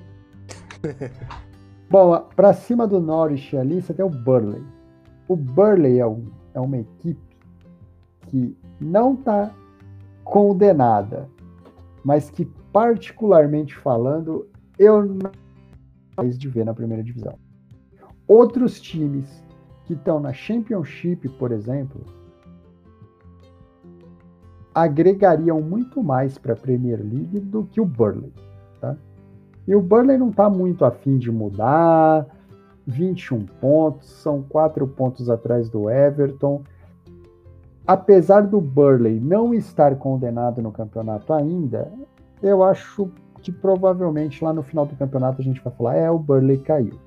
[1.89, 4.63] Bom, para cima do Norwich ali, você tem o Burley.
[5.27, 7.37] O Burley é, um, é uma equipe
[8.27, 9.51] que não está
[10.23, 11.29] condenada,
[12.03, 14.47] mas que particularmente falando,
[14.79, 15.31] eu não
[16.29, 17.37] de ver na primeira divisão.
[18.27, 19.43] Outros times
[19.85, 22.05] que estão na Championship, por exemplo,
[24.73, 28.33] agregariam muito mais para a Premier League do que o Burley.
[28.79, 28.95] Tá?
[29.67, 32.25] E o Burley não está muito afim de mudar.
[32.87, 36.61] 21 pontos, são 4 pontos atrás do Everton.
[37.85, 41.91] Apesar do Burley não estar condenado no campeonato ainda,
[42.41, 43.09] eu acho
[43.41, 46.97] que provavelmente lá no final do campeonato a gente vai falar: é, o Burley caiu.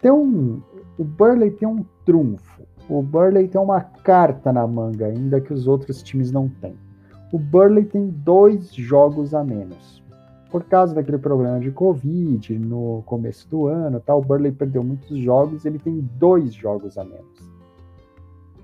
[0.00, 0.60] Tem um,
[0.98, 2.62] o Burley tem um trunfo.
[2.88, 6.76] O Burley tem uma carta na manga ainda que os outros times não têm.
[7.32, 10.02] O Burley tem dois jogos a menos.
[10.50, 15.16] Por causa daquele problema de Covid no começo do ano, tá, o Burley perdeu muitos
[15.16, 17.50] jogos, ele tem dois jogos a menos.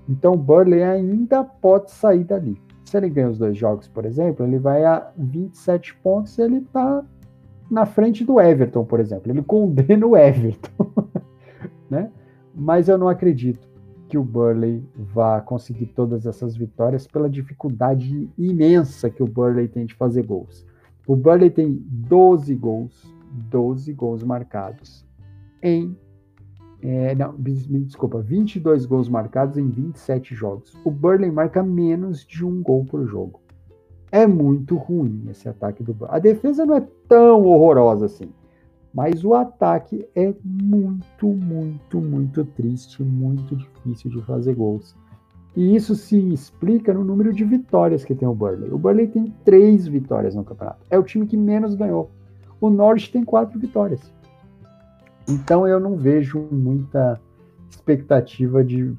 [0.07, 2.61] Então o Burley ainda pode sair dali.
[2.85, 6.57] Se ele ganha os dois jogos, por exemplo, ele vai a 27 pontos e ele
[6.57, 7.03] está
[7.71, 9.31] na frente do Everton, por exemplo.
[9.31, 10.91] Ele condena o Everton.
[11.89, 12.11] né?
[12.53, 13.68] Mas eu não acredito
[14.09, 19.85] que o Burley vá conseguir todas essas vitórias pela dificuldade imensa que o Burley tem
[19.85, 20.65] de fazer gols.
[21.07, 25.05] O Burley tem 12 gols, 12 gols marcados
[25.61, 25.95] em
[26.81, 30.73] é, não, me desculpa, 22 gols marcados em 27 jogos.
[30.85, 33.41] O Burley marca menos de um gol por jogo.
[34.11, 36.15] É muito ruim esse ataque do Burley.
[36.15, 38.31] A defesa não é tão horrorosa assim,
[38.93, 44.95] mas o ataque é muito, muito, muito triste, muito difícil de fazer gols.
[45.55, 48.71] E isso se explica no número de vitórias que tem o Burley.
[48.71, 50.85] O Burley tem três vitórias no campeonato.
[50.89, 52.11] É o time que menos ganhou.
[52.61, 54.11] O Norwich tem quatro vitórias.
[55.27, 57.19] Então eu não vejo muita
[57.69, 58.95] expectativa de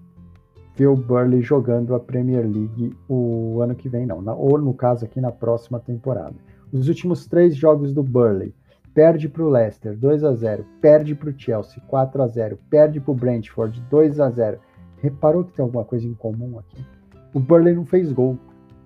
[0.77, 4.23] ver o Burley jogando a Premier League o ano que vem, não.
[4.39, 6.35] Ou no caso aqui na próxima temporada.
[6.73, 8.55] Os últimos três jogos do Burley.
[8.95, 13.01] Perde para o Leicester 2 a 0 perde para o Chelsea 4 a 0 perde
[13.01, 14.59] para o Brentford 2 a 0
[15.03, 16.85] Reparou que tem alguma coisa em comum aqui?
[17.33, 18.39] O Burley não fez gol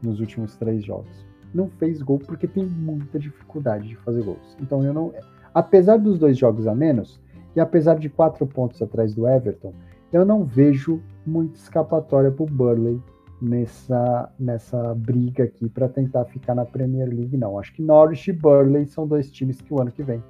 [0.02, 1.26] nos últimos três jogos.
[1.52, 4.56] Não fez gol porque tem muita dificuldade de fazer gols.
[4.60, 5.12] Então eu não.
[5.52, 7.20] Apesar dos dois jogos a menos,
[7.56, 9.72] e apesar de quatro pontos atrás do Everton,
[10.12, 13.00] eu não vejo muita escapatória para o Burley
[13.44, 17.58] nessa, nessa briga aqui para tentar ficar na Premier League, não.
[17.58, 20.22] Acho que Norwich e Burley são dois times que o ano que vem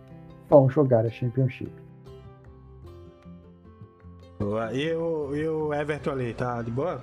[0.48, 1.72] vão jogar a Championship.
[4.72, 7.00] E o, e o Everton ali, tá de boa?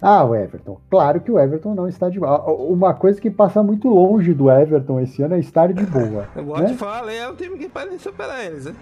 [0.00, 0.80] Ah, o Everton.
[0.90, 2.44] Claro que o Everton não está de boa.
[2.52, 6.28] Uma coisa que passa muito longe do Everton esse ano é estar de boa.
[6.36, 7.16] o né?
[7.16, 8.74] é o time que pode superar eles, né?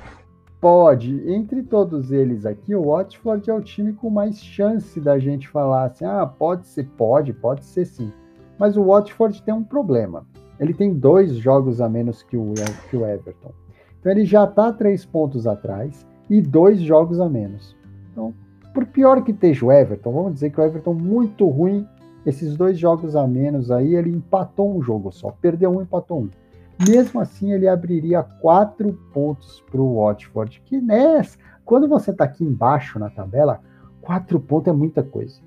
[0.60, 1.30] Pode.
[1.30, 5.84] Entre todos eles aqui, o Watford é o time com mais chance da gente falar
[5.84, 8.10] assim: ah, pode ser, pode, pode ser sim.
[8.58, 10.26] Mas o Watford tem um problema.
[10.58, 12.54] Ele tem dois jogos a menos que o,
[12.88, 13.52] que o Everton.
[14.00, 17.76] Então ele já está três pontos atrás e dois jogos a menos.
[18.10, 18.32] Então,
[18.72, 21.86] por pior que esteja o Everton, vamos dizer que o Everton muito ruim,
[22.24, 26.30] esses dois jogos a menos aí, ele empatou um jogo só, perdeu um, empatou um.
[26.78, 32.44] Mesmo assim, ele abriria quatro pontos para o Watford, que nessa, quando você está aqui
[32.44, 33.60] embaixo na tabela,
[34.00, 35.40] quatro pontos é muita coisa.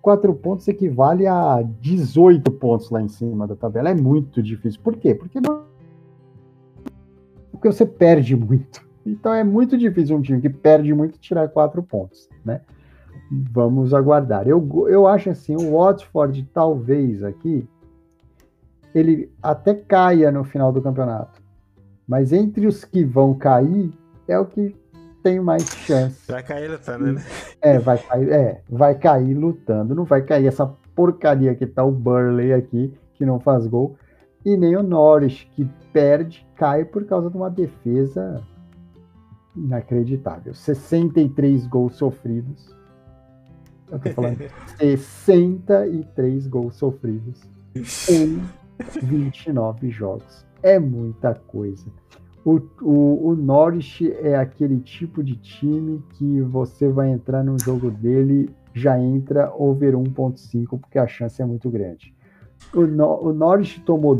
[0.00, 3.90] Quatro pontos equivale a 18 pontos lá em cima da tabela.
[3.90, 4.80] É muito difícil.
[4.82, 5.14] Por quê?
[5.14, 5.64] Porque, não...
[7.52, 8.84] Porque você perde muito.
[9.06, 12.60] Então é muito difícil um time que perde muito tirar quatro pontos, né?
[13.30, 14.48] Vamos aguardar.
[14.48, 17.66] Eu, eu acho assim, o Watford talvez aqui
[18.94, 21.40] ele até caia no final do campeonato.
[22.06, 23.92] Mas entre os que vão cair,
[24.28, 24.74] é o que
[25.22, 26.30] tem mais chance.
[26.30, 27.24] Vai cair lutando, né?
[27.60, 29.94] É, vai cair, é, vai cair lutando.
[29.94, 33.96] Não vai cair essa porcaria que tá o Burley aqui, que não faz gol.
[34.44, 38.42] E nem o Norris, que perde, cai por causa de uma defesa
[39.56, 40.52] inacreditável.
[40.52, 42.74] 63 gols sofridos.
[43.90, 44.38] Eu tô falando
[44.78, 47.40] 63 gols sofridos
[48.10, 48.42] em
[49.02, 50.46] 29 jogos.
[50.62, 51.86] É muita coisa.
[52.44, 57.90] O, o, o Norwich é aquele tipo de time que você vai entrar no jogo
[57.90, 62.14] dele, já entra over 1.5, porque a chance é muito grande.
[62.74, 64.16] O, o Norwich tomou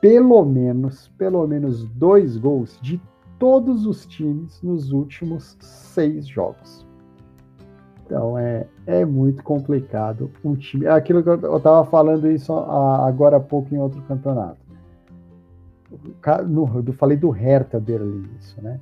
[0.00, 3.00] pelo menos, pelo menos dois gols de
[3.38, 6.86] todos os times nos últimos seis jogos.
[8.12, 10.84] Então é, é muito complicado um time.
[10.84, 14.58] É aquilo que eu estava falando isso agora há pouco em outro campeonato.
[16.46, 18.78] No, eu falei do Hertha Berlim, isso, né?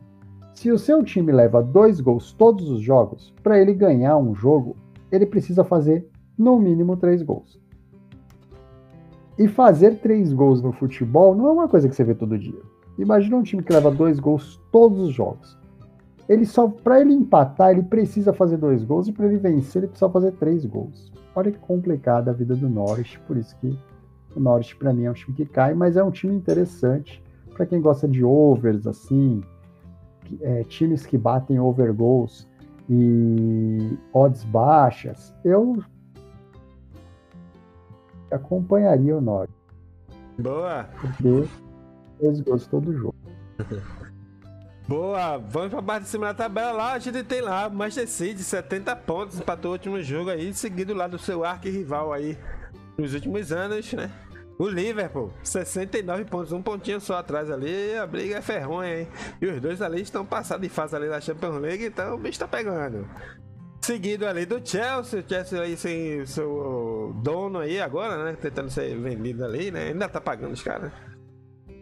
[0.52, 4.74] Se o seu time leva dois gols todos os jogos, para ele ganhar um jogo,
[5.12, 7.60] ele precisa fazer no mínimo três gols.
[9.38, 12.60] E fazer três gols no futebol não é uma coisa que você vê todo dia.
[12.98, 15.56] Imagina um time que leva dois gols todos os jogos.
[16.30, 19.88] Ele só para ele empatar, ele precisa fazer dois gols e para ele vencer, ele
[19.88, 21.12] precisa fazer três gols.
[21.34, 23.76] Olha que complicada a vida do Norwich, por isso que
[24.36, 27.20] o Norwich para mim é um time que cai, mas é um time interessante
[27.52, 29.42] para quem gosta de overs assim,
[30.40, 32.46] é, times que batem over goals
[32.88, 35.34] e odds baixas.
[35.44, 35.82] Eu
[38.30, 39.52] acompanharia o Norwich.
[40.38, 40.88] Boa!
[41.00, 41.48] Porque
[42.22, 43.16] dois gols todo jogo.
[44.90, 48.42] Boa, vamos pra parte de cima da tabela lá, a gente tem lá Manchester City,
[48.42, 52.36] 70 pontos, empatou o último jogo aí, seguido lá do seu arqui-rival aí
[52.98, 54.10] nos últimos anos, né?
[54.58, 59.08] O Liverpool, 69 pontos, um pontinho só atrás ali, a briga é ferronha, hein?
[59.40, 62.40] E os dois ali estão passados de fase ali da Champions League, então o bicho
[62.40, 63.08] tá pegando.
[63.80, 68.32] Seguido ali do Chelsea, o Chelsea aí sem seu dono aí agora, né?
[68.32, 69.90] Tentando ser vendido ali, né?
[69.90, 70.90] Ainda tá pagando os caras.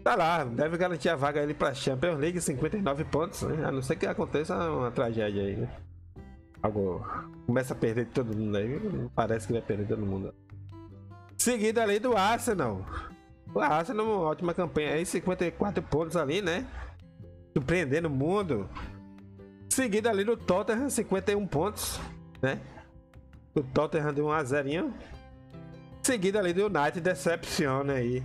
[0.09, 3.66] Tá lá, deve garantir a vaga ali pra Champions League, 59 pontos, né?
[3.66, 5.68] A não ser que aconteça uma tragédia aí, né?
[6.62, 7.06] Algo.
[7.44, 8.80] Começa a perder todo mundo aí,
[9.14, 10.35] parece que vai perder todo mundo.
[11.36, 12.86] Seguido ali do Arsenal.
[13.55, 16.66] O Arsenal, uma ótima campanha aí, 54 pontos ali, né?
[17.55, 18.66] Surpreendendo o mundo.
[19.68, 22.01] Seguido ali do Tottenham, 51 pontos,
[22.40, 22.59] né?
[23.55, 24.94] O Tottenham deu 1 a 0
[26.02, 28.24] Seguido ali do United, decepciona aí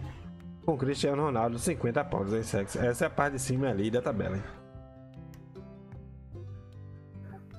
[0.65, 2.80] com Cristiano Ronaldo 50 pontos em sexo.
[2.80, 4.38] Essa é a parte de cima ali da tabela.
[4.38, 4.44] Hein?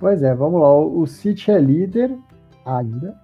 [0.01, 0.75] Pois é, vamos lá.
[0.75, 2.17] O City é líder
[2.65, 3.19] ainda.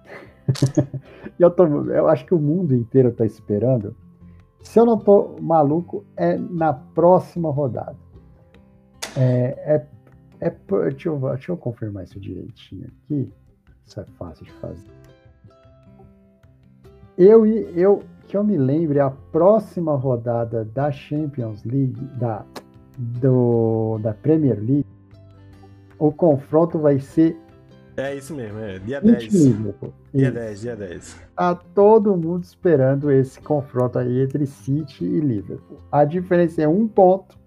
[1.37, 3.95] eu, tô, eu acho que o mundo inteiro está esperando.
[4.61, 7.97] Se eu não tô maluco, é na próxima rodada.
[9.17, 9.87] É, é,
[10.39, 10.49] é
[10.89, 13.31] deixa, eu, deixa eu confirmar isso direitinho aqui.
[13.85, 14.89] Isso é fácil de fazer.
[17.17, 22.45] Eu, eu, que eu me lembre, a próxima rodada da Champions League, da,
[22.97, 24.85] do, da Premier League,
[25.99, 27.35] o confronto vai ser.
[27.97, 29.33] É isso mesmo, é dia 10.
[29.33, 29.93] Liverpool.
[30.13, 30.33] Dia isso.
[30.33, 31.21] 10, dia 10.
[31.35, 35.79] Tá todo mundo esperando esse confronto aí entre City e Liverpool.
[35.91, 37.37] A diferença é um ponto.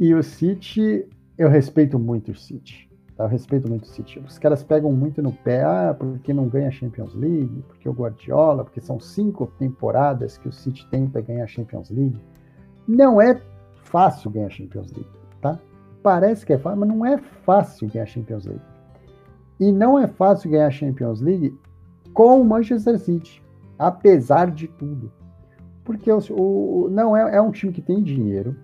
[0.00, 1.08] E o City,
[1.38, 2.89] eu respeito muito o City.
[3.20, 4.18] Eu respeito muito o City.
[4.18, 8.64] Os caras pegam muito no pé, ah, porque não ganha Champions League, porque o Guardiola,
[8.64, 12.18] porque são cinco temporadas que o City tenta ganhar Champions League.
[12.88, 13.38] Não é
[13.82, 15.10] fácil ganhar Champions League,
[15.42, 15.58] tá?
[16.02, 18.64] Parece que é fácil, mas não é fácil ganhar Champions League.
[19.60, 21.54] E não é fácil ganhar Champions League
[22.14, 23.42] com o Manchester City,
[23.78, 25.12] apesar de tudo.
[25.84, 28.56] Porque o, o não é, é um time que tem dinheiro,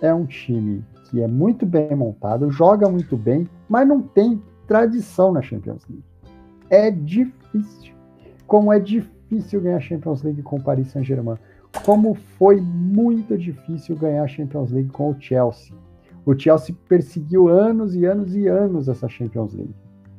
[0.00, 5.32] é um time que é muito bem montado, joga muito bem, mas não tem tradição
[5.32, 6.04] na Champions League.
[6.70, 7.94] É difícil.
[8.46, 11.36] Como é difícil ganhar Champions League com o Paris Saint-Germain.
[11.84, 15.74] Como foi muito difícil ganhar Champions League com o Chelsea.
[16.24, 19.74] O Chelsea perseguiu anos e anos e anos essa Champions League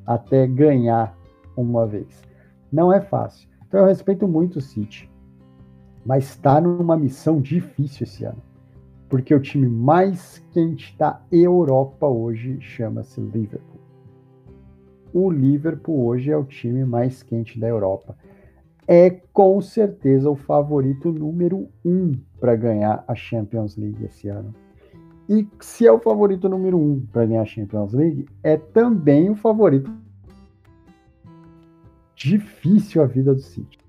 [0.05, 1.15] até ganhar
[1.55, 2.23] uma vez.
[2.71, 3.47] Não é fácil.
[3.67, 5.09] Então eu respeito muito o City,
[6.03, 8.48] mas está numa missão difícil esse ano
[9.10, 13.81] porque o time mais quente da Europa hoje chama-se Liverpool.
[15.11, 18.15] O Liverpool hoje é o time mais quente da Europa.
[18.88, 24.53] É com certeza o favorito número um para ganhar a Champions League esse ano.
[25.27, 29.36] E se é o favorito número um para ganhar a Champions League, é também o
[29.36, 29.91] favorito.
[32.15, 33.80] Difícil a vida do City.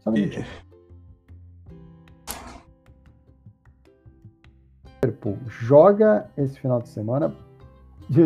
[0.00, 0.14] Só um
[5.04, 7.32] Liverpool joga esse final de semana.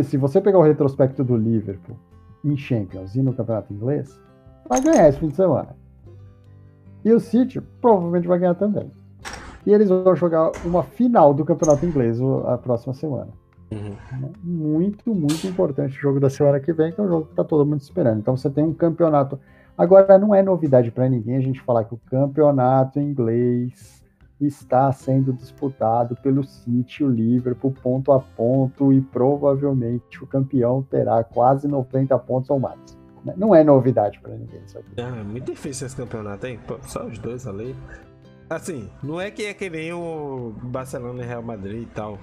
[0.05, 1.97] Se você pegar o retrospecto do Liverpool
[2.45, 4.21] em Champions e no Campeonato Inglês,
[4.69, 5.77] vai ganhar esse fim de semana.
[7.05, 8.91] E o City provavelmente vai ganhar também.
[9.67, 13.29] E eles vão jogar uma final do Campeonato Inglês a próxima semana.
[13.71, 14.31] Uhum.
[14.43, 17.45] Muito, muito importante o jogo da semana que vem, que é um jogo que está
[17.45, 18.19] todo mundo esperando.
[18.19, 19.39] Então você tem um campeonato.
[19.77, 23.98] Agora, não é novidade para ninguém a gente falar que o campeonato inglês
[24.47, 31.23] está sendo disputado pelo City, o Liverpool, ponto a ponto, e provavelmente o campeão terá
[31.25, 32.99] quase 90 pontos ou mais.
[33.37, 34.89] Não é novidade para ninguém isso aqui.
[34.97, 36.59] É muito difícil esse campeonato, hein?
[36.67, 37.75] Pô, só os dois ali.
[38.49, 42.19] Assim, não é que é que nem o Barcelona e Real Madrid e tal.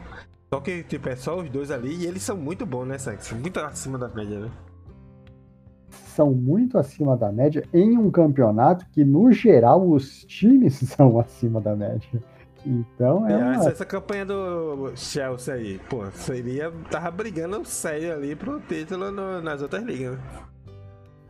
[0.52, 3.34] Só que, tipo, é só os dois ali e eles são muito bons, né, Sex?
[3.34, 4.50] Muito acima da média, né?
[6.16, 11.60] São muito acima da média em um campeonato que, no geral, os times são acima
[11.60, 12.24] da média.
[12.66, 13.34] Então é.
[13.34, 13.68] é uma...
[13.68, 16.72] Essa campanha do Chelsea aí, pô, seria.
[16.90, 20.24] Tava brigando sério ali pro título no, nas outras ligas, né?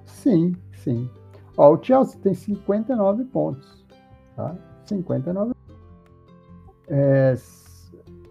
[0.05, 1.09] Sim, sim.
[1.57, 3.85] Ó, o Chelsea tem 59 pontos.
[4.35, 4.55] Tá?
[4.85, 5.53] 59.
[6.87, 7.35] É,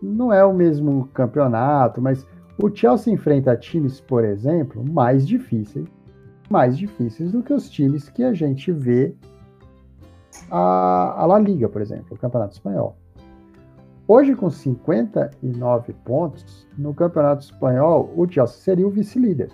[0.01, 2.27] não é o mesmo campeonato, mas
[2.63, 5.87] o Chelsea enfrenta times, por exemplo, mais difíceis,
[6.51, 9.15] mais difíceis do que os times que a gente vê
[10.51, 12.97] a, a La Liga, por exemplo, o Campeonato Espanhol.
[14.07, 19.51] Hoje, com 59 pontos, no Campeonato Espanhol, o Chelsea seria o vice-líder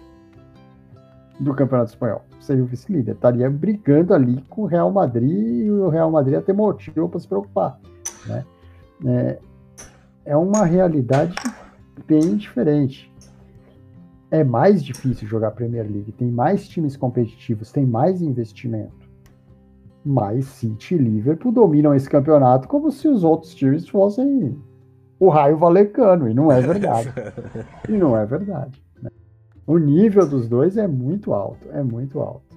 [1.38, 2.22] do Campeonato Espanhol.
[2.40, 3.14] Seria o vice-líder.
[3.14, 7.28] Estaria brigando ali com o Real Madrid e o Real Madrid ter motivo para se
[7.28, 7.78] preocupar.
[8.26, 8.44] Né?
[9.06, 9.38] É,
[10.24, 11.34] é uma realidade
[12.06, 13.09] bem diferente.
[14.30, 19.10] É mais difícil jogar Premier League, tem mais times competitivos, tem mais investimento.
[20.04, 24.56] Mas City e Liverpool dominam esse campeonato como se os outros times fossem
[25.18, 27.12] o raio valecano, e não é verdade.
[27.88, 28.82] e não é verdade.
[29.02, 29.10] Né?
[29.66, 32.50] O nível dos dois é muito alto, é muito alto.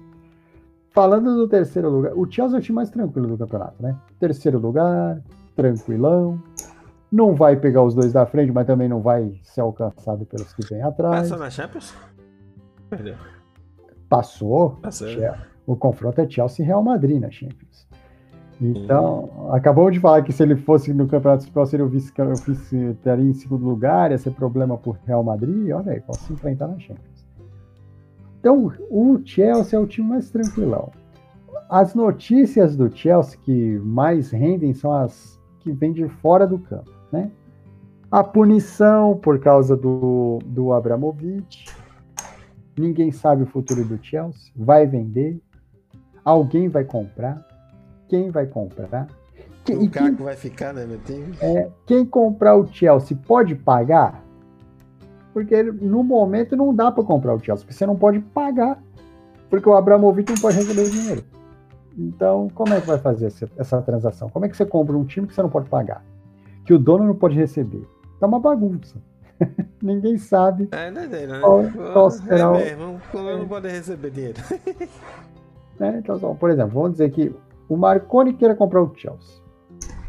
[0.90, 3.96] Falando do terceiro lugar, o Chelsea é o time mais tranquilo do campeonato, né?
[4.18, 5.20] Terceiro lugar,
[5.56, 6.40] tranquilão.
[7.14, 10.66] Não vai pegar os dois da frente, mas também não vai ser alcançado pelos que
[10.66, 11.28] vêm atrás.
[11.28, 11.94] Passou na Champions?
[12.90, 13.14] Perdeu.
[14.08, 14.70] Passou.
[14.82, 15.08] Passou
[15.66, 17.86] o confronto é Chelsea e Real Madrid na Champions.
[18.60, 19.52] Então, hum.
[19.52, 22.12] acabou de falar que se ele fosse no Campeonato Espanhol, seria o vice,
[22.46, 25.70] vice estaria em segundo lugar, ia ser problema por Real Madrid.
[25.70, 27.26] Olha aí, posso enfrentar na Champions.
[28.40, 30.90] Então, o Chelsea é o time mais tranquilão.
[31.70, 36.90] As notícias do Chelsea que mais rendem são as que vêm de fora do campo,
[37.14, 37.30] né?
[38.10, 41.66] A punição por causa do, do Abramovich.
[42.76, 44.52] Ninguém sabe o futuro do Chelsea.
[44.56, 45.40] Vai vender,
[46.24, 47.46] Alguém vai comprar?
[48.08, 49.06] Quem vai comprar?
[49.68, 51.34] o Caco vai ficar, né, meu time?
[51.40, 54.22] É, quem comprar o Chelsea pode pagar?
[55.32, 58.82] Porque no momento não dá para comprar o Chelsea, porque você não pode pagar,
[59.50, 61.24] porque o Abramovich não pode receber dinheiro.
[61.96, 64.28] Então, como é que vai fazer essa, essa, transação?
[64.30, 66.04] Como é que você compra um time que você não pode pagar?
[66.64, 67.86] Que o dono não pode receber?
[68.20, 68.96] É uma bagunça.
[69.82, 70.68] Ninguém sabe.
[70.72, 71.40] É, não é dele, né?
[71.40, 74.40] Qual, qual será é mesmo, não pode receber dinheiro.
[75.78, 76.02] Né?
[76.04, 77.34] Então, por exemplo, vamos dizer que
[77.68, 79.42] o Marconi queira comprar o Chelsea.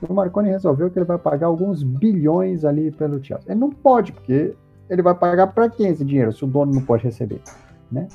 [0.07, 3.51] O Marconi resolveu que ele vai pagar alguns bilhões ali pelo Chelsea.
[3.51, 4.55] Ele não pode, porque
[4.89, 7.41] ele vai pagar para quem esse dinheiro, se o dono não pode receber,
[7.91, 8.07] né?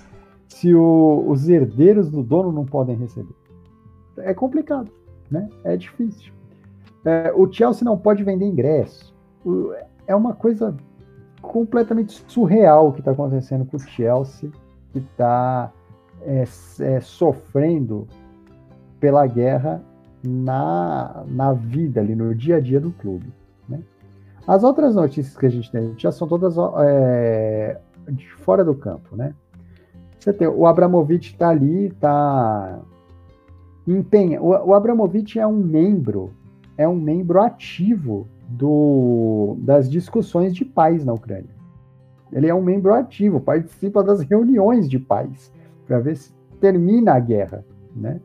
[0.48, 3.34] Se o, os herdeiros do dono não podem receber.
[4.18, 4.90] É complicado,
[5.30, 5.48] né?
[5.64, 6.32] É difícil.
[7.04, 9.14] É, o Chelsea não pode vender ingresso.
[9.44, 9.72] O,
[10.06, 10.76] é uma coisa
[11.40, 14.50] completamente surreal que está acontecendo com o Chelsea,
[14.92, 15.72] que está
[16.22, 16.44] é,
[16.80, 18.06] é, sofrendo
[18.98, 19.82] pela guerra
[20.22, 23.32] na, na vida ali, no dia a dia do clube.
[23.68, 23.80] Né?
[24.46, 29.16] As outras notícias que a gente tem já são todas é, de fora do campo,
[29.16, 29.34] né?
[30.18, 32.78] Você tem o Abramovich está ali, está
[33.86, 34.40] empenha.
[34.42, 36.34] O, o Abramovich é um membro,
[36.80, 41.54] é um membro ativo do, das discussões de paz na Ucrânia.
[42.32, 45.52] Ele é um membro ativo, participa das reuniões de paz
[45.86, 47.62] para ver se termina a guerra,
[47.94, 48.18] né?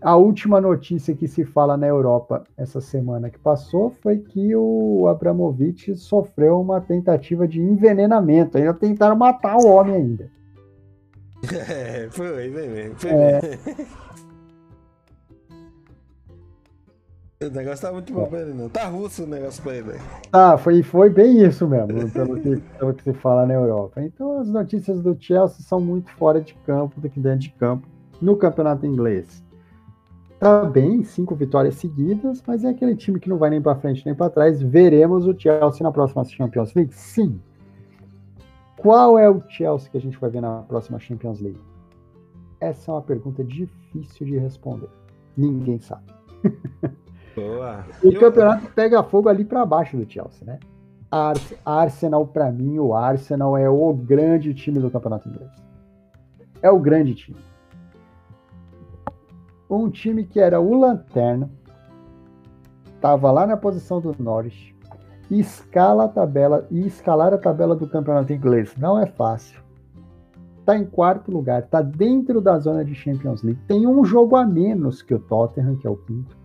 [0.00, 5.06] A última notícia que se fala na Europa essa semana que passou foi que o
[5.06, 8.58] Abramovich sofreu uma tentativa de envenenamento.
[8.58, 10.28] Ainda tentaram matar o homem ainda.
[11.68, 12.94] É, foi, foi.
[12.96, 13.58] Foi é,
[17.46, 18.68] O negócio tá muito bom pra ele, não.
[18.68, 19.98] Tá russo o negócio pra ele.
[20.32, 24.02] Ah, foi, foi bem isso mesmo, pelo que, pelo que se fala na Europa.
[24.02, 27.86] Então as notícias do Chelsea são muito fora de campo do que dentro de campo
[28.20, 29.44] no campeonato inglês.
[30.38, 34.04] Tá bem, cinco vitórias seguidas, mas é aquele time que não vai nem para frente
[34.04, 34.60] nem para trás.
[34.60, 36.94] Veremos o Chelsea na próxima Champions League?
[36.94, 37.40] Sim.
[38.76, 41.60] Qual é o Chelsea que a gente vai ver na próxima Champions League?
[42.60, 44.88] Essa é uma pergunta difícil de responder.
[45.36, 46.12] Ninguém sabe.
[47.34, 47.84] Boa.
[48.02, 50.58] O campeonato pega fogo ali para baixo do Chelsea, né?
[51.64, 55.50] Arsenal, para mim, o Arsenal é o grande time do campeonato inglês.
[56.62, 57.38] É o grande time.
[59.68, 61.50] Um time que era o lanterna,
[62.94, 64.74] estava lá na posição do Norwich,
[65.30, 69.60] escala a tabela e escalar a tabela do campeonato inglês não é fácil.
[70.60, 74.46] Está em quarto lugar, está dentro da zona de Champions League, tem um jogo a
[74.46, 76.41] menos que o Tottenham, que é o quinto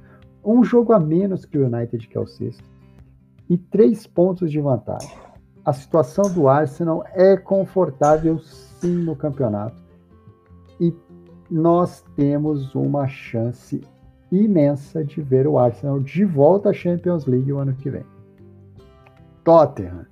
[0.47, 2.63] um jogo a menos que o United, que é o sexto,
[3.49, 5.11] e três pontos de vantagem.
[5.65, 9.75] A situação do Arsenal é confortável sim no campeonato
[10.79, 10.95] e
[11.51, 13.81] nós temos uma chance
[14.31, 18.05] imensa de ver o Arsenal de volta à Champions League o ano que vem.
[19.43, 20.05] Tottenham.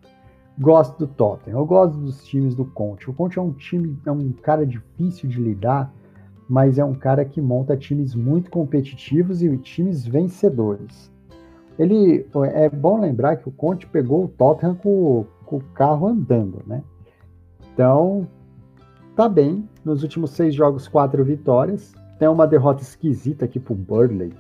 [0.58, 3.10] Gosto do Tottenham, eu gosto dos times do Conte.
[3.10, 5.94] O Conte é um time, é um cara difícil de lidar,
[6.48, 11.12] mas é um cara que monta times muito competitivos e times vencedores.
[11.78, 16.62] Ele é bom lembrar que o Conte pegou o Tottenham com, com o carro andando,
[16.66, 16.84] né?
[17.74, 18.28] Então,
[19.16, 19.68] tá bem.
[19.84, 21.94] Nos últimos seis jogos, quatro vitórias.
[22.18, 24.32] Tem uma derrota esquisita aqui pro Burley,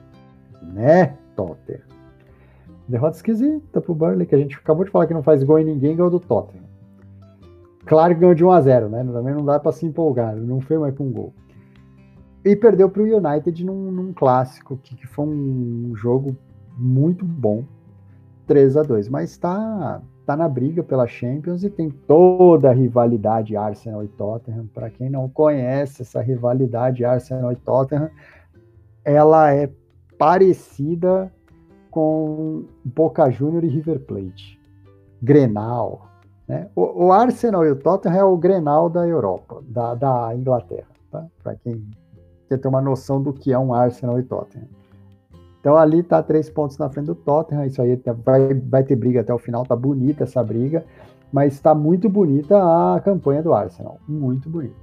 [0.61, 1.95] né, Tottenham?
[2.88, 5.65] Derrota esquisita pro Burnley, que a gente acabou de falar que não faz gol em
[5.65, 6.65] ninguém, ganhou do Tottenham.
[7.86, 9.03] Claro que ganhou de 1 a 0 né?
[9.03, 11.34] Também não dá para se empolgar, não foi mais com um gol.
[12.46, 16.38] E perdeu para o United num, num clássico, que, que, foi um jogo
[16.78, 17.64] muito bom.
[18.46, 23.58] 3 a 2 Mas está tá na briga pela Champions e tem toda a rivalidade
[23.58, 24.68] Arsenal e Tottenham.
[24.68, 28.12] Para quem não conhece essa rivalidade Arsenal e Tottenham,
[29.04, 29.68] ela é
[30.16, 31.34] parecida
[31.90, 34.62] com Boca Júnior e River Plate.
[35.20, 36.12] Grenal.
[36.48, 36.70] Né?
[36.76, 41.26] O, o, Arsenal e o Tottenham é o Grenal da Europa, da, da Inglaterra, tá?
[41.42, 41.84] para quem
[42.48, 44.68] quer ter uma noção do que é um Arsenal e Tottenham.
[45.60, 48.96] Então ali está três pontos na frente do Tottenham, isso aí tá, vai, vai ter
[48.96, 50.86] briga até o final, tá bonita essa briga,
[51.32, 52.58] mas está muito bonita
[52.96, 54.76] a campanha do Arsenal, muito bonita.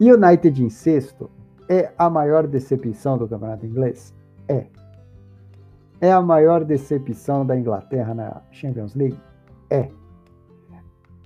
[0.00, 1.30] E United em sexto
[1.68, 4.12] é a maior decepção do campeonato inglês?
[4.48, 4.66] É,
[6.00, 9.18] é a maior decepção da Inglaterra na Champions League?
[9.68, 9.90] É.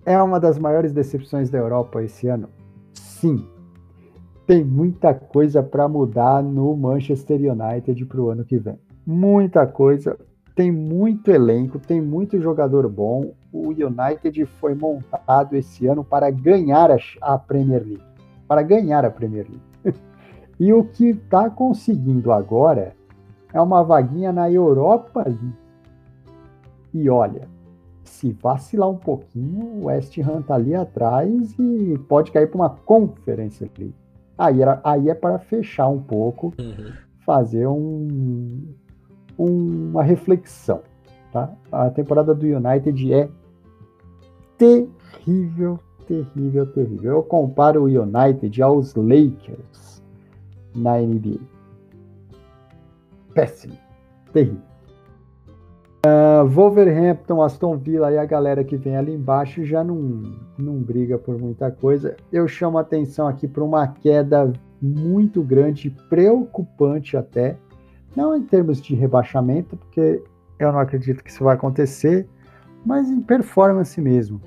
[0.05, 2.49] É uma das maiores decepções da Europa esse ano?
[2.93, 3.49] Sim.
[4.47, 8.79] Tem muita coisa para mudar no Manchester United para o ano que vem.
[9.07, 10.19] Muita coisa.
[10.55, 13.33] Tem muito elenco, tem muito jogador bom.
[13.51, 16.91] O United foi montado esse ano para ganhar
[17.23, 18.03] a Premier League.
[18.47, 19.99] Para ganhar a Premier League.
[20.61, 22.95] e o que está conseguindo agora
[23.51, 25.55] é uma vaguinha na Europa League.
[26.93, 27.49] E olha,
[28.05, 32.71] se vacilar um pouquinho, o West Ham tá ali atrás e pode cair para uma
[32.71, 34.04] Conference League.
[34.37, 36.93] Aí, era, aí é para fechar um pouco, uhum.
[37.25, 38.75] fazer um,
[39.39, 40.83] um, uma reflexão.
[41.33, 41.53] Tá?
[41.71, 43.29] A temporada do United é
[44.59, 47.13] terrível, terrível, terrível.
[47.13, 50.03] Eu comparo o United aos Lakers
[50.75, 51.55] na NBA
[53.35, 53.77] péssimo,
[54.33, 54.63] terrível.
[56.07, 60.23] Uh, Wolverhampton, Aston Villa e a galera que vem ali embaixo já não,
[60.59, 62.17] não briga por muita coisa.
[62.33, 67.57] Eu chamo a atenção aqui para uma queda muito grande, preocupante até,
[68.15, 70.23] não em termos de rebaixamento, porque
[70.59, 72.29] eu não acredito que isso vai acontecer,
[72.85, 74.41] mas em performance mesmo.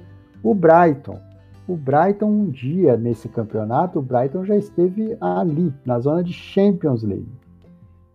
[0.43, 1.19] O Brighton,
[1.67, 7.03] o Brighton um dia nesse campeonato, o Brighton já esteve ali, na zona de Champions
[7.03, 7.27] League.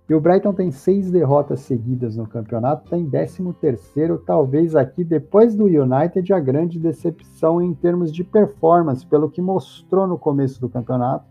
[0.09, 5.55] E o Brighton tem seis derrotas seguidas no campeonato, está em 13º, talvez aqui, depois
[5.55, 10.69] do United, a grande decepção em termos de performance, pelo que mostrou no começo do
[10.69, 11.25] campeonato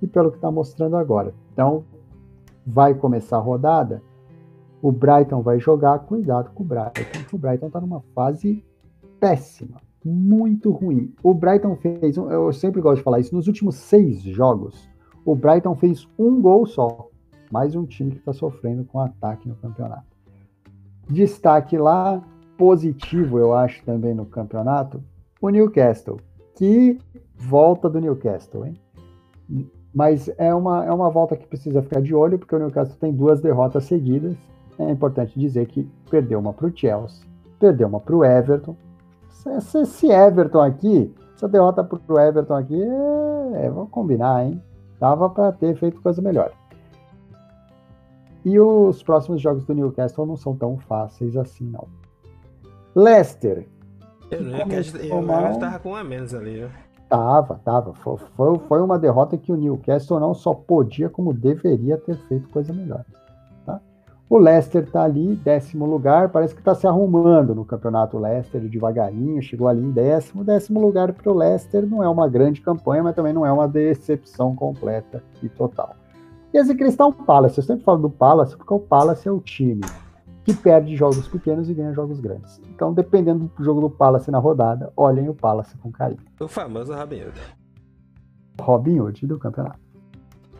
[0.00, 1.34] e pelo que está mostrando agora.
[1.52, 1.84] Então,
[2.64, 4.00] vai começar a rodada,
[4.80, 8.64] o Brighton vai jogar, cuidado com o Brighton, o Brighton está numa fase
[9.18, 11.12] péssima, muito ruim.
[11.24, 14.88] O Brighton fez, eu sempre gosto de falar isso, nos últimos seis jogos,
[15.24, 17.11] o Brighton fez um gol só
[17.52, 20.06] mais um time que está sofrendo com ataque no campeonato.
[21.06, 22.22] Destaque lá,
[22.56, 25.04] positivo, eu acho, também no campeonato,
[25.38, 26.18] o Newcastle.
[26.54, 26.98] Que
[27.36, 29.68] volta do Newcastle, hein?
[29.94, 33.12] Mas é uma, é uma volta que precisa ficar de olho, porque o Newcastle tem
[33.12, 34.34] duas derrotas seguidas.
[34.78, 37.26] É importante dizer que perdeu uma para o Chelsea,
[37.60, 38.74] perdeu uma para o Everton.
[39.76, 44.62] Esse Everton aqui, essa derrota para o Everton aqui, é, é, vamos combinar, hein?
[44.98, 46.50] Dava para ter feito coisa melhor.
[48.44, 51.86] E os próximos jogos do Newcastle não são tão fáceis assim, não.
[52.94, 53.66] Leicester.
[54.30, 54.42] Eu
[55.22, 56.70] não estava com a menos ali, né?
[57.08, 57.92] Tava, tava.
[57.92, 62.48] Foi, foi, foi, uma derrota que o Newcastle não só podia, como deveria ter feito
[62.48, 63.04] coisa melhor.
[63.66, 63.80] Tá?
[64.30, 69.42] O Leicester tá ali, décimo lugar, parece que está se arrumando no campeonato Leicester devagarinho,
[69.42, 70.42] chegou ali em décimo.
[70.42, 73.68] Décimo lugar para o Leicester não é uma grande campanha, mas também não é uma
[73.68, 75.94] decepção completa e total.
[76.52, 79.80] E esse Crystal Palace, eu sempre falo do Palace porque o Palace é o time
[80.44, 82.60] que perde jogos pequenos e ganha jogos grandes.
[82.74, 86.20] Então, dependendo do jogo do Palace na rodada, olhem o Palace com carinho.
[86.40, 87.40] O famoso Robin Hood.
[88.60, 89.80] Robin Hood do campeonato.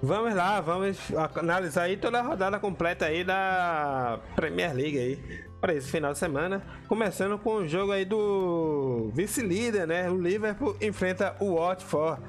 [0.01, 0.99] Vamos lá, vamos
[1.37, 6.19] analisar aí toda a rodada completa aí da Premier League aí para esse final de
[6.19, 10.11] semana, começando com o jogo aí do vice-líder, né?
[10.11, 12.21] O Liverpool enfrenta o Watford.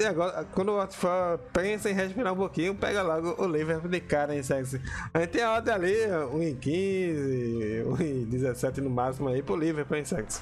[0.00, 4.00] E agora, quando o Watford pensa em respirar um pouquinho, pega logo o Liverpool de
[4.00, 4.80] cara em sexy.
[5.12, 5.94] A gente tem a ali,
[6.32, 10.40] 1 em 15, 1 em 17 no máximo aí pro Liverpool em sexy.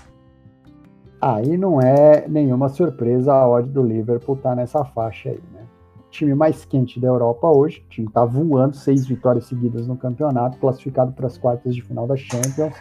[1.20, 5.66] Aí não é nenhuma surpresa a odd do Liverpool tá nessa faixa aí, né?
[6.16, 10.58] time mais quente da Europa hoje, o time está voando, seis vitórias seguidas no campeonato,
[10.58, 12.74] classificado para as quartas de final da Champions,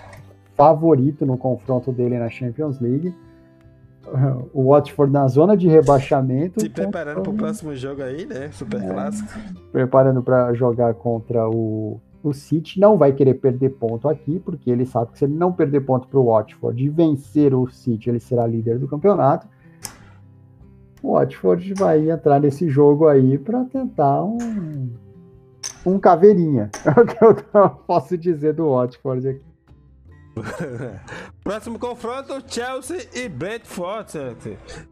[0.55, 3.13] favorito no confronto dele na Champions League.
[4.53, 6.61] O Watford na zona de rebaixamento.
[6.61, 8.49] Se preparando para o próximo jogo aí, né?
[8.51, 9.29] Super é, clássico.
[9.71, 12.79] Preparando para jogar contra o, o City.
[12.79, 16.07] Não vai querer perder ponto aqui, porque ele sabe que se ele não perder ponto
[16.07, 19.47] para o Watford e vencer o City, ele será líder do campeonato
[21.05, 24.89] o Watford vai entrar nesse jogo aí para tentar um,
[25.85, 26.71] um caveirinha.
[26.83, 29.41] É o que eu posso dizer do Watford aqui.
[31.45, 34.13] Próximo confronto, Chelsea e Brentford.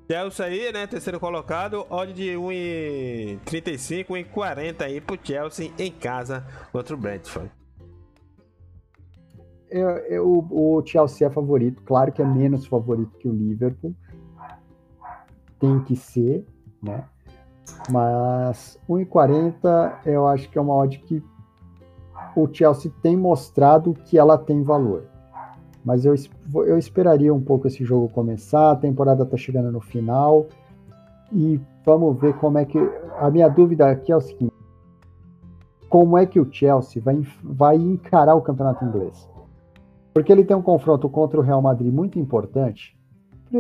[0.08, 0.86] Chelsea aí, né?
[0.86, 7.50] Terceiro colocado, odd de 1,35, 1,40 aí pro Chelsea em casa contra o Brentford.
[9.68, 13.96] Eu, eu, o Chelsea é favorito, claro que é menos favorito que o Liverpool
[15.60, 16.46] tem que ser,
[16.84, 17.04] né?
[17.90, 21.24] Mas 1,40 eu acho que é uma odd que
[22.36, 25.12] o Chelsea tem mostrado que ela tem valor.
[25.84, 26.16] Mas eu,
[26.66, 30.48] eu esperaria um pouco esse jogo começar, a temporada está chegando no final
[31.32, 32.78] e vamos ver como é que.
[33.20, 34.54] A minha dúvida aqui é o seguinte:
[35.90, 39.30] como é que o Chelsea vai, vai encarar o campeonato inglês?
[40.14, 42.96] Porque ele tem um confronto contra o Real Madrid muito importante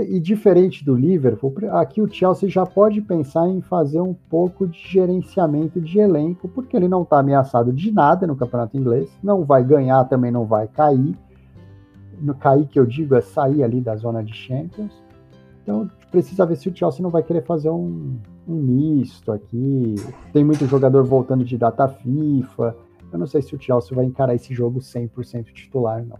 [0.01, 4.79] e diferente do Liverpool, aqui o Chelsea já pode pensar em fazer um pouco de
[4.79, 9.63] gerenciamento de elenco, porque ele não está ameaçado de nada no campeonato inglês, não vai
[9.63, 11.15] ganhar, também não vai cair.
[12.23, 15.03] No cair que eu digo é sair ali da zona de Champions.
[15.61, 18.17] Então precisa ver se o Chelsea não vai querer fazer um,
[18.47, 19.95] um misto aqui.
[20.31, 22.75] Tem muito jogador voltando de data FIFA.
[23.11, 26.19] Eu não sei se o Chelsea vai encarar esse jogo 100% titular, não.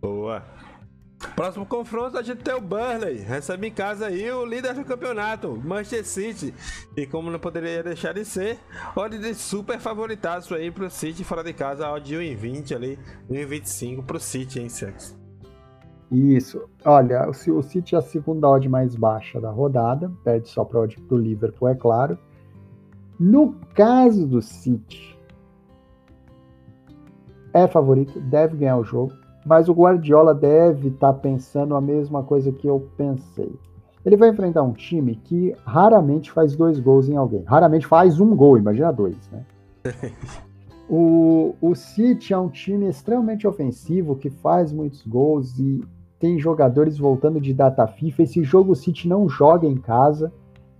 [0.00, 0.42] Boa.
[1.34, 3.18] Próximo confronto a gente tem o Burnley.
[3.18, 6.54] Recebe em casa aí o líder do campeonato, Manchester City.
[6.96, 8.58] E como não poderia deixar de ser,
[8.94, 12.98] odd de super favoritaço aí pro City fora de casa, odd de 1,20 ali,
[13.30, 15.16] 1,25 pro City, hein, Sex?
[16.10, 16.68] Isso.
[16.84, 20.96] Olha, o City é a segunda odd mais baixa da rodada, perde só para odd
[21.08, 22.18] do Liverpool, é claro.
[23.18, 25.18] No caso do City,
[27.54, 32.22] é favorito, deve ganhar o jogo mas o Guardiola deve estar tá pensando a mesma
[32.22, 33.52] coisa que eu pensei.
[34.04, 37.44] Ele vai enfrentar um time que raramente faz dois gols em alguém.
[37.44, 39.44] Raramente faz um gol, imagina dois, né?
[40.90, 45.80] o, o City é um time extremamente ofensivo que faz muitos gols e
[46.18, 48.22] tem jogadores voltando de data FIFA.
[48.22, 50.32] Esse jogo o City não joga em casa.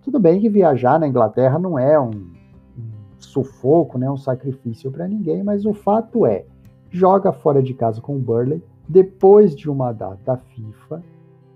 [0.03, 2.91] Tudo bem que viajar na Inglaterra não é um, um
[3.21, 6.45] sufoco, né, um sacrifício para ninguém, mas o fato é,
[6.93, 11.03] joga fora de casa com o Burley, depois de uma data FIFA,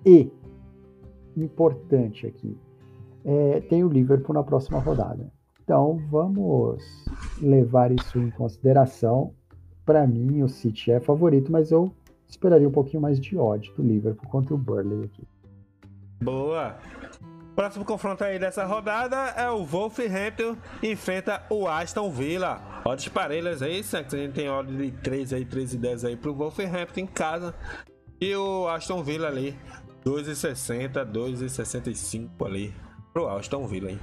[0.05, 0.33] e,
[1.37, 2.57] importante aqui,
[3.25, 5.31] é, tem o Liverpool na próxima rodada.
[5.63, 6.83] Então vamos
[7.41, 9.35] levar isso em consideração.
[9.85, 11.93] Para mim, o City é favorito, mas eu
[12.27, 15.27] esperaria um pouquinho mais de ódio do Liverpool contra o Burley aqui.
[16.23, 16.77] Boa!
[17.57, 22.61] Próximo confronto aí dessa rodada é o Wolverhampton enfrenta o Aston Villa.
[22.85, 26.35] Odds parelhas aí, a gente tem odds de 3 aí, 3 e 10 aí pro
[26.35, 27.55] Wolverhampton em casa.
[28.21, 29.57] E o Aston Villa ali,
[30.05, 32.75] 2,60, 2,65 ali
[33.15, 34.01] pro Aston Villa, hein?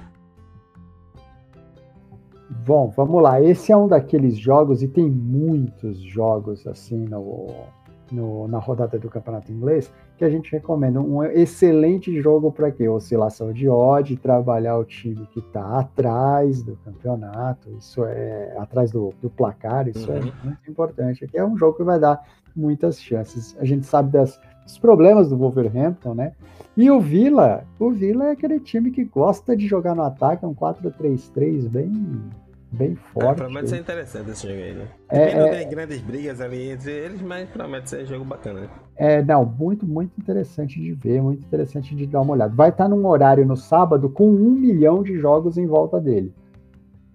[2.66, 3.40] Bom, vamos lá.
[3.40, 7.54] Esse é um daqueles jogos, e tem muitos jogos assim no,
[8.10, 11.00] no, na rodada do Campeonato Inglês, que a gente recomenda.
[11.00, 12.88] Um excelente jogo para quê?
[12.88, 19.12] Oscilação de odd, trabalhar o time que está atrás do campeonato, isso é atrás do,
[19.20, 20.32] do placar, isso é uhum.
[20.42, 21.24] é muito importante.
[21.24, 22.22] Aqui é um jogo que vai dar
[22.54, 23.56] muitas chances.
[23.58, 26.32] A gente sabe das, dos problemas do Wolverhampton, né?
[26.76, 30.48] E o Villa, o Villa é aquele time que gosta de jogar no ataque, é
[30.48, 31.92] um 4-3-3 bem
[32.74, 33.40] bem é, forte.
[33.40, 34.88] É, promete ser interessante esse jogo aí, né?
[35.08, 35.58] É, não é...
[35.58, 38.68] tem grandes brigas ali entre eles, mas promete ser um jogo bacana, né?
[38.96, 42.54] É, não, muito, muito interessante de ver, muito interessante de dar uma olhada.
[42.54, 46.32] Vai estar num horário no sábado com um milhão de jogos em volta dele.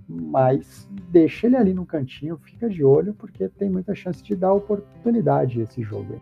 [0.07, 4.53] Mas deixa ele ali no cantinho, fica de olho, porque tem muita chance de dar
[4.53, 6.21] oportunidade esse jogo aí.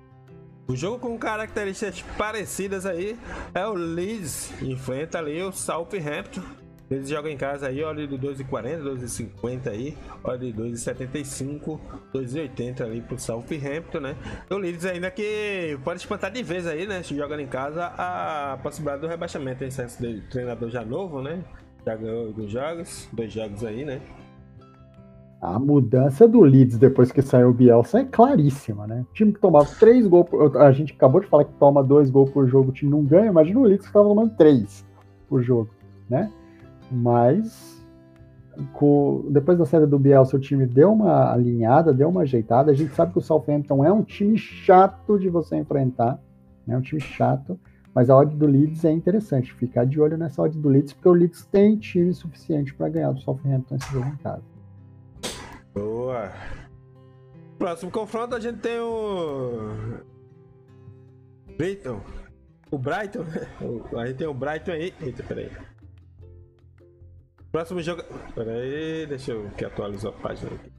[0.68, 3.18] O jogo com características parecidas aí
[3.54, 6.42] é o Leeds, enfrenta ali o Southampton.
[6.90, 11.78] Eles jogam em casa aí, olha de 2,40, 2,50 aí, olha de 2,75,
[12.14, 14.16] 2,80 ali pro Southampton, né?
[14.50, 17.04] O Leeds ainda que pode espantar de vez aí, né?
[17.04, 21.44] Jogando em casa, a possibilidade do rebaixamento, em senso de treinador já novo, né?
[21.86, 24.00] Já ganhou alguns jogos, dois jogos aí, né?
[25.42, 29.06] A mudança do Leeds depois que saiu o Bielsa é claríssima, né?
[29.10, 30.58] O time que tomava três gols, por...
[30.58, 33.28] a gente acabou de falar que toma dois gols por jogo, o time não ganha,
[33.28, 34.86] imagina o Leeds que estava tomando três
[35.28, 35.70] por jogo,
[36.10, 36.32] né?
[36.92, 37.86] Mas
[38.74, 39.26] com...
[39.30, 42.72] depois da saída do Bielsa o time deu uma alinhada, deu uma ajeitada.
[42.72, 46.20] A gente sabe que o Southampton é um time chato de você enfrentar,
[46.68, 46.78] é né?
[46.78, 47.60] um time chato.
[47.94, 51.10] Mas a odd do Leeds é interessante, ficar de olho nessa odd do Leeds, porque
[51.10, 54.44] o Leeds tem time suficiente para ganhar do Southampton esse jogo em casa.
[55.74, 56.32] Boa.
[57.58, 59.98] Próximo confronto a gente tem o.
[61.58, 62.00] Brighton.
[62.70, 63.24] O Brighton.
[63.98, 64.94] A gente tem o Brighton aí.
[65.02, 65.50] Eita, peraí.
[67.58, 68.04] Próximo jogo.
[68.36, 70.72] Peraí, deixa eu que atualizar a página aqui.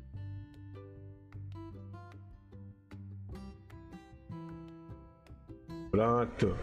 [5.91, 6.57] Pronto.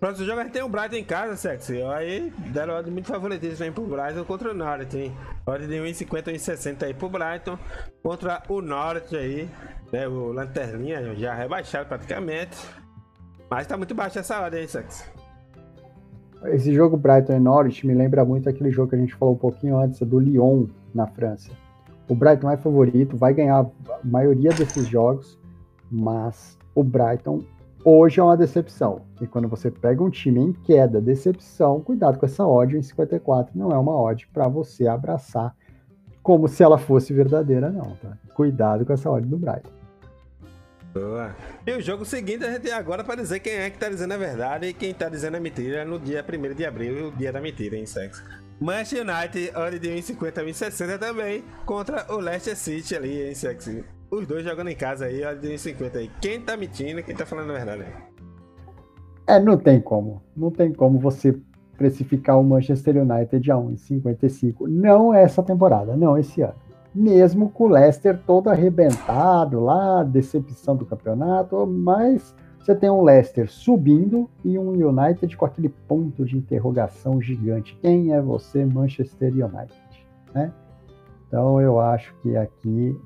[0.00, 1.82] Próximo jogo a gente tem o Brighton em casa, sexy.
[1.82, 5.14] Aí deram ordem muito favoritismo aí pro Brighton contra o Norwich, hein?
[5.44, 7.58] Ordem de 1,50 1,60 aí pro Brighton
[8.02, 9.50] contra o Norwich aí,
[9.92, 10.08] né?
[10.08, 12.56] O Lanterninha já rebaixado praticamente.
[13.50, 15.17] Mas tá muito baixo essa ordem aí, sexy.
[16.44, 19.38] Esse jogo Brighton e Norwich me lembra muito aquele jogo que a gente falou um
[19.38, 21.50] pouquinho antes, do Lyon na França.
[22.08, 23.70] O Brighton é favorito, vai ganhar a
[24.04, 25.38] maioria desses jogos,
[25.90, 27.42] mas o Brighton
[27.84, 29.02] hoje é uma decepção.
[29.20, 33.58] E quando você pega um time em queda, decepção, cuidado com essa odd em 54.
[33.58, 35.54] Não é uma odd para você abraçar
[36.22, 37.96] como se ela fosse verdadeira, não.
[37.96, 38.16] Tá?
[38.34, 39.77] Cuidado com essa odd do Brighton.
[40.98, 41.36] Boa.
[41.66, 44.14] E o jogo seguinte a gente tem agora para dizer quem é que tá dizendo
[44.14, 47.32] a verdade e quem tá dizendo a mentira no dia 1 de abril, o dia
[47.32, 48.24] da mentira, em sexo.
[48.60, 53.84] Manchester United, odd de 1,50 a 1,60 também, contra o Leicester City ali em sexo.
[54.10, 56.10] Os dois jogando em casa aí, olha de 50 aí.
[56.20, 57.92] Quem tá mentindo, quem tá falando a verdade aí?
[59.26, 60.22] É, não tem como.
[60.36, 61.38] Não tem como você
[61.76, 64.66] precificar o Manchester United a 1,55.
[64.66, 66.67] Não essa temporada, não esse ano.
[66.94, 73.50] Mesmo com o Leicester todo arrebentado lá, decepção do campeonato, mas você tem um Leicester
[73.50, 77.78] subindo e um United com aquele ponto de interrogação gigante.
[77.80, 80.06] Quem é você, Manchester United?
[80.34, 80.52] Né?
[81.26, 82.98] Então eu acho que aqui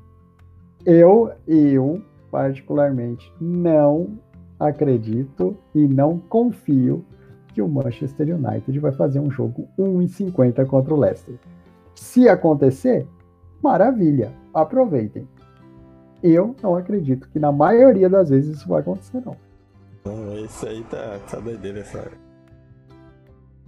[0.84, 2.02] eu, eu
[2.32, 4.18] particularmente, não
[4.58, 7.04] acredito e não confio
[7.48, 11.34] que o Manchester United vai fazer um jogo 1,50 contra o Leicester.
[11.94, 13.06] Se acontecer,
[13.62, 15.28] maravilha, aproveitem.
[16.22, 19.36] Eu não acredito que na maioria das vezes isso vai acontecer, não.
[20.44, 22.10] isso aí tá, tá doideira essa.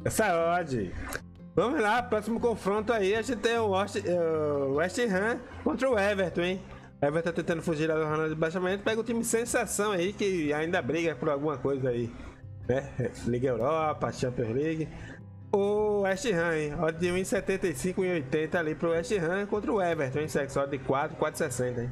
[0.05, 0.93] Essa é odd.
[1.57, 5.99] Vamos lá, próximo confronto aí, a gente tem o West, uh, West Ham contra o
[5.99, 6.62] Everton, hein?
[7.01, 10.83] Everton tá tentando fugir da zona de baixamento, pega o time sensação aí que ainda
[10.83, 12.11] briga por alguma coisa aí,
[12.69, 12.91] né?
[13.27, 14.89] Liga Europa, Champions League.
[15.55, 16.74] O West Ham, hein?
[16.82, 20.76] Odd de 1,75 e 80 ali pro West Ham contra o Everton, em sexo, odd
[20.76, 21.90] de 4, 4,60, hein?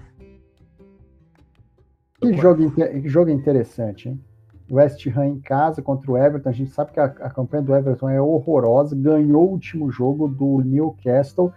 [2.21, 4.21] Que jogo, que jogo interessante, hein?
[4.69, 6.49] West Ham em casa contra o Everton.
[6.49, 8.97] A gente sabe que a, a campanha do Everton é horrorosa.
[8.97, 11.53] Ganhou o último jogo do Newcastle.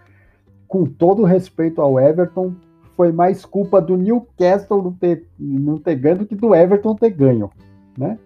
[0.68, 2.54] Com todo respeito ao Everton,
[2.96, 7.10] foi mais culpa do Newcastle não ter, não ter ganho do que do Everton ter
[7.10, 7.50] ganho,
[7.98, 8.16] né?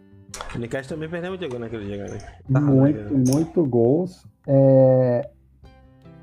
[0.54, 2.18] O Newcastle também perdeu muito gol naquele jogo, né?
[2.52, 4.26] Tá muito, muito gols.
[4.46, 5.28] É...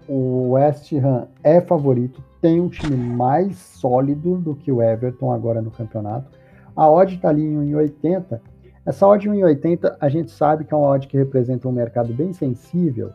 [0.08, 5.62] O West Ham é favorito, tem um time mais sólido do que o Everton agora
[5.62, 6.32] no campeonato.
[6.76, 8.40] A odd está ali em 1,80.
[8.86, 12.32] Essa odd 1,80 a gente sabe que é uma odd que representa um mercado bem
[12.32, 13.12] sensível,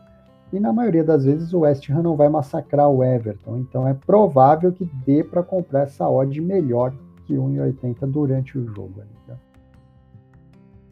[0.51, 3.57] e na maioria das vezes o West Ham não vai massacrar o Everton.
[3.57, 6.93] Então é provável que dê para comprar essa odd melhor
[7.25, 9.01] que 1,80 durante o jogo.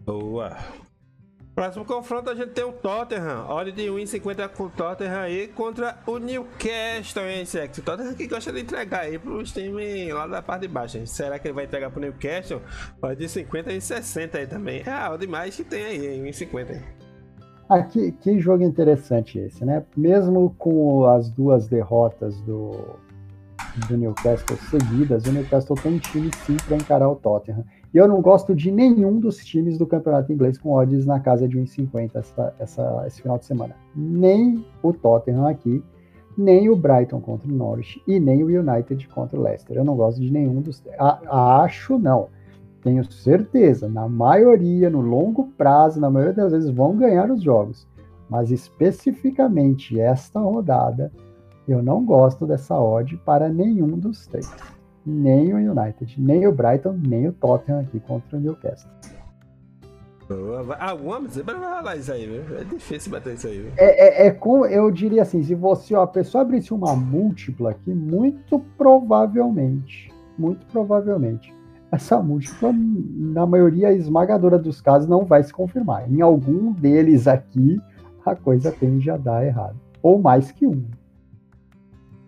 [0.06, 0.58] Boa.
[1.54, 3.46] Próximo confronto a gente tem o Tottenham.
[3.50, 7.78] Odd de 1,50 com o Tottenham aí contra o Newcastle, hein, Sex?
[7.78, 10.98] O Tottenham que gosta de entregar aí pros times lá da parte de baixo.
[10.98, 11.06] Hein?
[11.06, 12.62] Será que ele vai entregar pro Newcastle?
[13.02, 14.82] Odd de 50 e 60 aí também.
[14.86, 16.82] É a odd mais que tem aí, 1,50 aí.
[17.70, 19.84] Ah, que, que jogo interessante esse, né?
[19.96, 22.98] Mesmo com as duas derrotas do,
[23.88, 27.64] do Newcastle seguidas, o Newcastle tem time sim para encarar o Tottenham.
[27.94, 31.48] E eu não gosto de nenhum dos times do campeonato inglês com odds na casa
[31.48, 33.76] de 1,50 essa, essa, esse final de semana.
[33.96, 35.84] Nem o Tottenham aqui,
[36.38, 39.76] nem o Brighton contra o Norwich e nem o United contra o Leicester.
[39.76, 40.82] Eu não gosto de nenhum dos.
[40.98, 42.30] A, acho não
[42.82, 47.88] tenho certeza, na maioria, no longo prazo, na maioria das vezes vão ganhar os jogos.
[48.30, 51.12] Mas especificamente esta rodada,
[51.68, 54.52] eu não gosto dessa odd para nenhum dos três.
[55.06, 58.92] Nem o United, nem o Brighton, nem o Tottenham aqui contra o Newcastle.
[60.80, 62.58] Alguma zebra vai rolar isso aí, viu?
[62.58, 63.72] É difícil bater isso aí, viu?
[63.78, 67.72] É, é, é com, eu diria assim, se você, ó, a pessoa abrisse uma múltipla
[67.72, 71.54] aqui, muito provavelmente, muito provavelmente,
[71.92, 76.10] essa múltipla, na maioria esmagadora dos casos, não vai se confirmar.
[76.10, 77.82] Em algum deles aqui,
[78.26, 79.76] a coisa tende a dar errado.
[80.02, 80.86] Ou mais que um.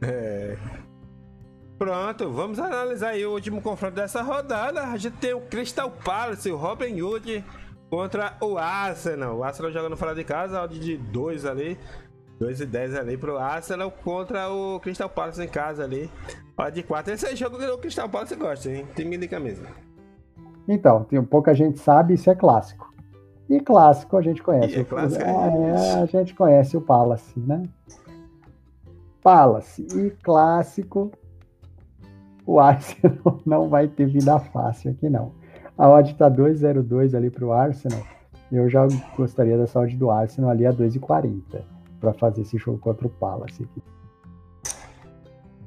[0.01, 0.57] É.
[1.77, 4.83] Pronto, vamos analisar aí o último confronto dessa rodada.
[4.83, 7.43] A gente tem o Crystal Palace, o Robin Hood
[7.89, 9.37] contra o Arsenal.
[9.37, 11.77] O Arsenal jogando fora de casa, odd de 2 ali.
[12.39, 16.09] 2 e 10 ali pro Arsenal contra o Crystal Palace em casa ali.
[16.57, 17.13] Odd de 4.
[17.13, 18.87] Esse é jogo que o Crystal Palace gosta, hein?
[18.95, 19.67] Time de camisa.
[20.67, 22.93] Então, tem pouca gente sabe, isso é clássico.
[23.49, 24.79] E clássico a gente conhece.
[24.79, 27.63] É clássico, é, é, a gente conhece o Palace, né?
[29.21, 31.11] Palace e clássico
[32.45, 35.31] o Arsenal não vai ter vida fácil aqui, não.
[35.77, 38.05] A odd está 2,02 ali para o Arsenal.
[38.51, 38.87] Eu já
[39.17, 41.61] gostaria dessa odd do Arsenal ali a 2,40
[41.99, 43.81] para fazer esse jogo contra o Palace aqui.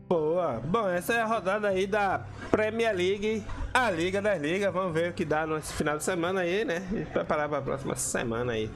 [0.09, 0.61] Boa.
[0.65, 3.43] Bom, essa é a rodada aí da Premier League,
[3.75, 4.73] a Liga das Ligas.
[4.73, 6.87] Vamos ver o que dá nesse final de semana aí, né?
[6.93, 8.71] E preparar para a próxima semana aí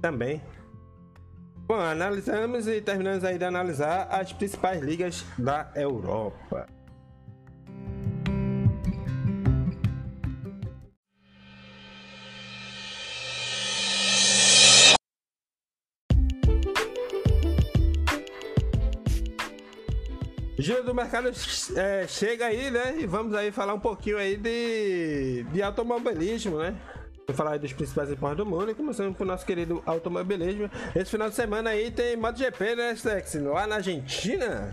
[0.00, 0.40] também.
[1.66, 6.66] Bom, analisamos e terminamos aí de analisar as principais ligas da Europa.
[20.60, 21.30] Giro do mercado
[21.74, 23.00] é, chega aí, né?
[23.00, 26.76] E vamos aí falar um pouquinho aí de, de automobilismo, né?
[27.26, 30.68] Vou falar aí dos principais esportes do mundo e começando com o nosso querido automobilismo.
[30.94, 33.34] Esse final de semana aí tem MotoGP, né, Sex?
[33.36, 34.70] Lá na Argentina.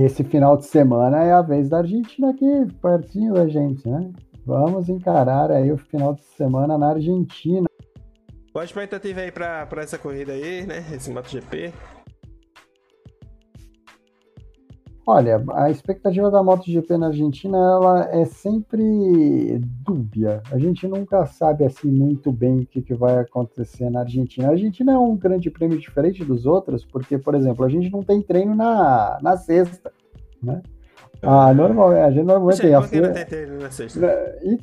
[0.00, 4.12] Esse final de semana é a vez da Argentina aqui, pertinho da gente, né?
[4.46, 7.66] Vamos encarar aí o final de semana na Argentina.
[8.50, 10.84] Qual a expectativa aí para essa corrida aí, né?
[10.92, 11.72] Esse MotoGP?
[15.04, 20.40] Olha, a expectativa da MotoGP na Argentina ela é sempre dúbia.
[20.50, 24.48] A gente nunca sabe assim muito bem o que, que vai acontecer na Argentina.
[24.48, 28.02] A Argentina é um grande prêmio diferente dos outros, porque, por exemplo, a gente não
[28.02, 29.92] tem treino na, na sexta,
[30.40, 30.62] né?
[31.20, 32.72] Ah, normal, a gente normalmente tem.
[32.72, 34.06] Por que não tem treino na sexta?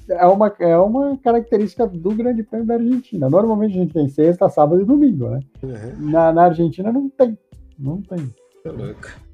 [0.10, 3.30] É uma, é uma característica do Grande Prêmio da Argentina.
[3.30, 5.40] Normalmente a gente tem sexta, sábado e domingo, né?
[5.64, 6.12] Uhum.
[6.12, 7.38] Na, na Argentina não tem.
[7.78, 8.30] Não tem.
[8.64, 9.29] Tô louco.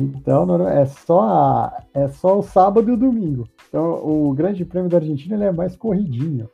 [0.00, 3.48] Então é só, a, é só o sábado e o domingo.
[3.68, 6.48] Então o Grande Prêmio da Argentina ele é mais corridinho.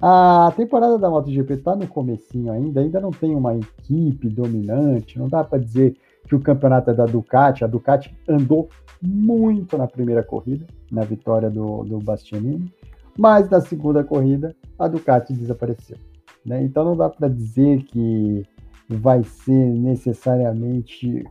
[0.00, 5.28] A temporada da MotoGP está no comecinho ainda, ainda não tem uma equipe dominante, não
[5.28, 5.96] dá para dizer
[6.26, 7.64] que o campeonato é da Ducati.
[7.64, 8.68] A Ducati andou
[9.00, 12.72] muito na primeira corrida, na vitória do, do Bastianini,
[13.16, 15.96] mas na segunda corrida a Ducati desapareceu.
[16.44, 16.62] Né?
[16.64, 18.44] Então não dá para dizer que
[18.88, 21.24] vai ser necessariamente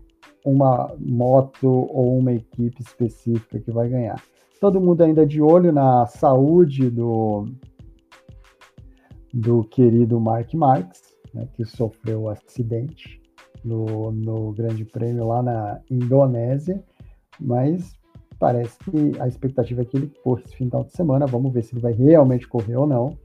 [0.46, 4.22] uma moto ou uma equipe específica que vai ganhar.
[4.60, 7.46] Todo mundo ainda de olho na saúde do,
[9.34, 11.02] do querido Mark Marques,
[11.34, 13.22] né, que sofreu um acidente
[13.64, 16.84] no, no Grande Prêmio lá na Indonésia,
[17.40, 17.94] mas
[18.40, 21.28] parece que a expectativa é que ele corra esse final de semana.
[21.28, 23.18] Vamos ver se ele vai realmente correr ou não.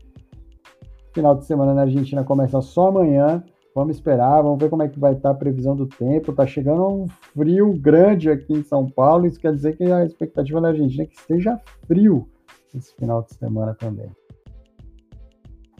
[1.15, 3.43] Final de semana na Argentina começa só amanhã.
[3.77, 6.33] Vamos esperar, vamos ver como é que vai estar a previsão do tempo.
[6.33, 10.59] Tá chegando um frio grande aqui em São Paulo, isso quer dizer que a expectativa
[10.63, 12.27] na Argentina é que esteja frio
[12.75, 14.11] esse final de semana também.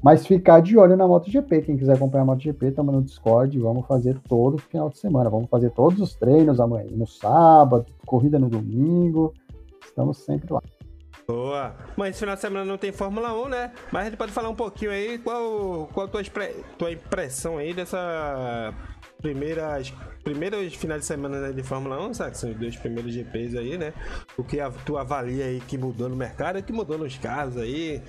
[0.03, 1.63] Mas ficar de olho na MotoGP.
[1.63, 3.59] Quem quiser acompanhar a MotoGP, estamos no Discord.
[3.59, 5.31] Vamos fazer todo final de semana.
[5.31, 9.33] Vamos fazer todos os treinos amanhã, no sábado, corrida no domingo.
[9.83, 10.61] Estamos sempre lá.
[11.27, 11.75] Boa.
[11.97, 13.73] Mas esse final de semana não tem Fórmula 1, né?
[13.91, 16.23] Mas a gente pode falar um pouquinho aí qual, qual a tua,
[16.79, 18.73] tua impressão aí dessa
[19.21, 19.93] primeiras
[20.23, 22.39] primeiros finais de semana de Fórmula 1, sabe?
[22.39, 23.93] São os dois primeiros GPs aí, né?
[24.37, 28.01] O que tu avalia aí que mudou no mercado, que mudou nos carros aí,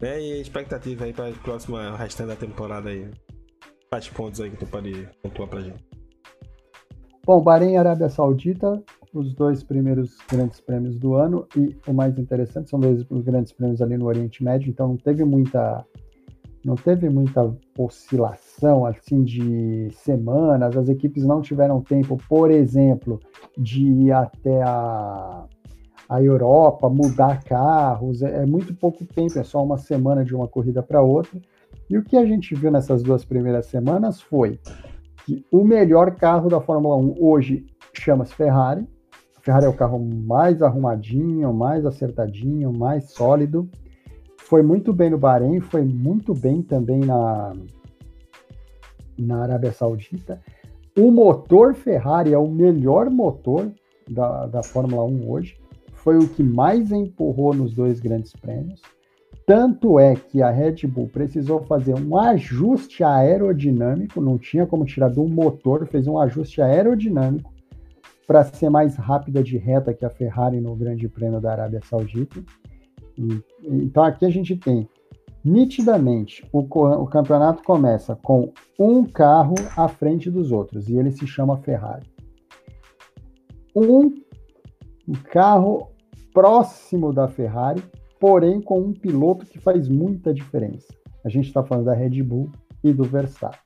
[0.00, 0.20] né?
[0.20, 3.10] E expectativa aí para a próxima restante da temporada aí.
[3.88, 5.84] Quais pontos aí que tu pode pontuar pra gente?
[7.24, 12.18] Bom, Bahrein e Arábia Saudita os dois primeiros grandes prêmios do ano e o mais
[12.18, 15.84] interessante são dois grandes prêmios ali no Oriente Médio, então não teve muita
[16.64, 23.18] não teve muita oscilação assim de semanas, as equipes não tiveram tempo, por exemplo,
[23.56, 25.46] de ir até a,
[26.06, 30.46] a Europa, mudar carros, é, é muito pouco tempo, é só uma semana de uma
[30.46, 31.40] corrida para outra.
[31.88, 34.60] E o que a gente viu nessas duas primeiras semanas foi
[35.24, 37.64] que o melhor carro da Fórmula 1 hoje
[37.94, 38.86] chama-se Ferrari,
[39.40, 43.68] a Ferrari é o carro mais arrumadinho, mais acertadinho, mais sólido.
[44.36, 47.54] foi muito bem no Bahrein, foi muito bem também na,
[49.18, 50.40] na Arábia Saudita.
[50.98, 53.70] O motor Ferrari é o melhor motor
[54.10, 55.56] da, da Fórmula 1 hoje,
[55.92, 58.82] foi o que mais empurrou nos dois grandes prêmios.
[59.46, 65.08] Tanto é que a Red Bull precisou fazer um ajuste aerodinâmico, não tinha como tirar
[65.08, 67.50] do motor, fez um ajuste aerodinâmico
[68.30, 72.40] para ser mais rápida de reta que a Ferrari no Grande Prêmio da Arábia Saudita.
[73.18, 74.88] E, então aqui a gente tem
[75.44, 81.26] nitidamente o, o campeonato começa com um carro à frente dos outros e ele se
[81.26, 82.06] chama Ferrari.
[83.74, 84.14] Um
[85.32, 85.90] carro
[86.32, 87.82] próximo da Ferrari
[88.20, 90.94] porém com um piloto que faz muita diferença.
[91.24, 92.48] A gente está falando da Red Bull
[92.84, 93.58] e do Verstappen,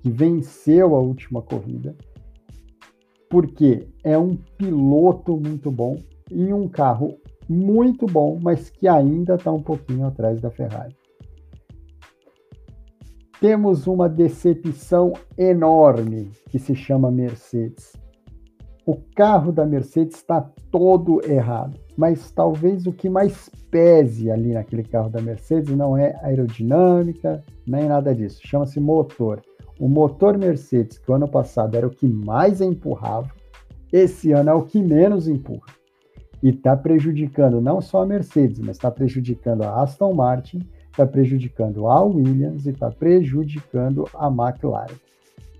[0.00, 1.96] que venceu a última corrida,
[3.30, 5.96] porque é um piloto muito bom
[6.30, 7.18] e um carro
[7.48, 10.96] muito bom, mas que ainda está um pouquinho atrás da Ferrari.
[13.40, 17.92] Temos uma decepção enorme que se chama Mercedes.
[18.86, 20.40] O carro da Mercedes está
[20.70, 26.18] todo errado mas talvez o que mais pese ali naquele carro da Mercedes não é
[26.22, 28.40] aerodinâmica, nem nada disso.
[28.44, 29.40] Chama-se motor.
[29.78, 33.30] O motor Mercedes, que o ano passado era o que mais empurrava,
[33.92, 35.72] esse ano é o que menos empurra.
[36.42, 40.60] E está prejudicando não só a Mercedes, mas está prejudicando a Aston Martin,
[40.90, 44.94] está prejudicando a Williams e está prejudicando a McLaren.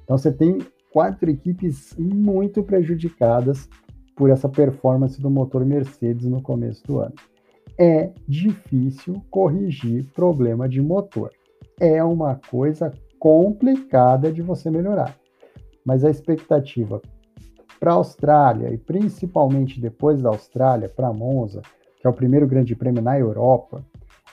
[0.05, 0.59] Então você tem
[0.93, 3.69] quatro equipes muito prejudicadas
[4.15, 7.15] por essa performance do motor Mercedes no começo do ano.
[7.77, 11.31] É difícil corrigir problema de motor.
[11.81, 12.93] É uma coisa
[13.25, 15.17] complicada de você melhorar.
[15.83, 17.01] Mas a expectativa
[17.81, 21.63] para a Austrália e principalmente depois da Austrália para Monza,
[21.99, 23.83] que é o primeiro grande prêmio na Europa,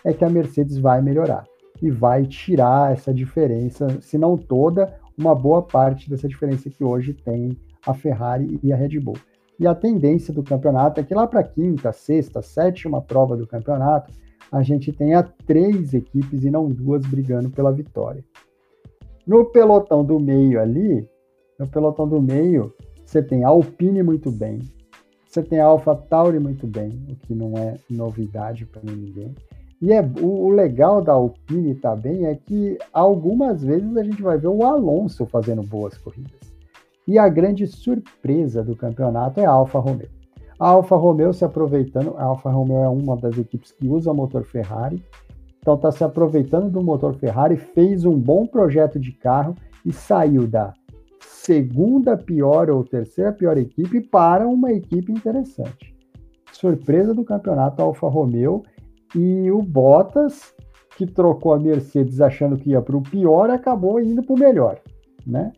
[0.04, 1.46] é que a Mercedes vai melhorar
[1.82, 7.14] e vai tirar essa diferença, se não toda, uma boa parte dessa diferença que hoje
[7.14, 7.58] tem
[7.88, 9.16] a Ferrari e a Red Bull.
[9.58, 14.12] E a tendência do campeonato é que lá para quinta, sexta, sétima prova do campeonato,
[14.52, 18.22] a gente tenha três equipes e não duas brigando pela vitória.
[19.26, 21.08] No pelotão do meio ali,
[21.60, 22.74] no pelotão do meio,
[23.06, 24.60] você tem a Alpine muito bem,
[25.28, 29.36] você tem a Alpha Tauri muito bem, o que não é novidade para ninguém.
[29.82, 34.38] E é, o, o, legal da Alpine também é que algumas vezes a gente vai
[34.38, 36.40] ver o Alonso fazendo boas corridas.
[37.08, 40.10] E a grande surpresa do campeonato é a Alfa Romeo.
[40.60, 44.44] A Alfa Romeo se aproveitando, a Alfa Romeo é uma das equipes que usa motor
[44.44, 45.04] Ferrari,
[45.62, 49.54] então está se aproveitando do motor Ferrari, fez um bom projeto de carro
[49.86, 50.74] e saiu da
[51.20, 55.96] segunda pior ou terceira pior equipe para uma equipe interessante.
[56.52, 58.64] Surpresa do campeonato Alfa Romeo
[59.16, 60.54] e o Bottas,
[60.98, 64.80] que trocou a Mercedes achando que ia para o pior, acabou indo para o melhor,
[65.26, 65.52] né?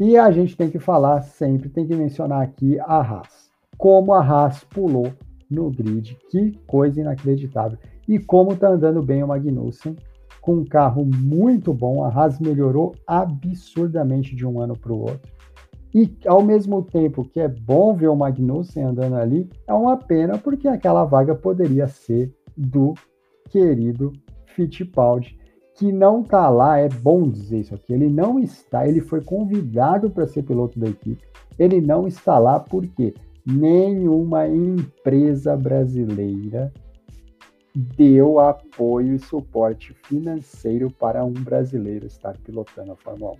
[0.00, 3.50] E a gente tem que falar sempre, tem que mencionar aqui a Haas.
[3.78, 5.12] Como a Haas pulou
[5.50, 7.78] no grid, que coisa inacreditável.
[8.08, 9.96] E como está andando bem o Magnussen,
[10.40, 15.32] com um carro muito bom, a Haas melhorou absurdamente de um ano para o outro.
[15.94, 20.38] E ao mesmo tempo que é bom ver o Magnussen andando ali, é uma pena
[20.38, 22.94] porque aquela vaga poderia ser do
[23.50, 24.12] querido
[24.46, 25.38] Fittipaldi,
[25.74, 30.10] que não está lá, é bom dizer isso aqui, ele não está, ele foi convidado
[30.10, 31.22] para ser piloto da equipe,
[31.58, 33.14] ele não está lá porque
[33.46, 36.72] nenhuma empresa brasileira
[37.74, 43.36] deu apoio e suporte financeiro para um brasileiro estar pilotando a Fórmula 1.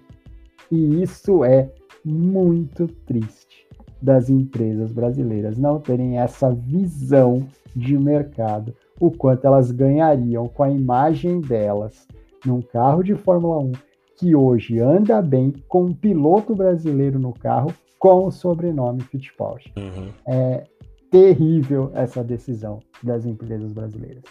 [0.77, 1.71] E isso é
[2.05, 3.67] muito triste
[4.01, 10.71] das empresas brasileiras não terem essa visão de mercado, o quanto elas ganhariam com a
[10.71, 12.07] imagem delas
[12.45, 13.73] num carro de Fórmula 1
[14.17, 19.73] que hoje anda bem com um piloto brasileiro no carro com o sobrenome Fittipaldi.
[19.77, 20.09] Uhum.
[20.27, 20.65] É
[21.13, 24.25] terrível essa decisão das empresas brasileiras.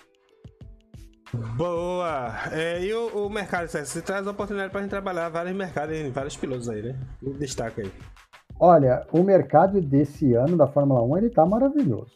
[1.56, 2.34] Boa!
[2.52, 6.36] É, e o, o mercado, você traz oportunidade para a gente trabalhar vários mercados vários
[6.36, 6.99] pilotos aí, né?
[7.40, 7.91] Destaca aí.
[8.60, 12.12] Olha, o mercado desse ano da Fórmula 1 ele tá maravilhoso.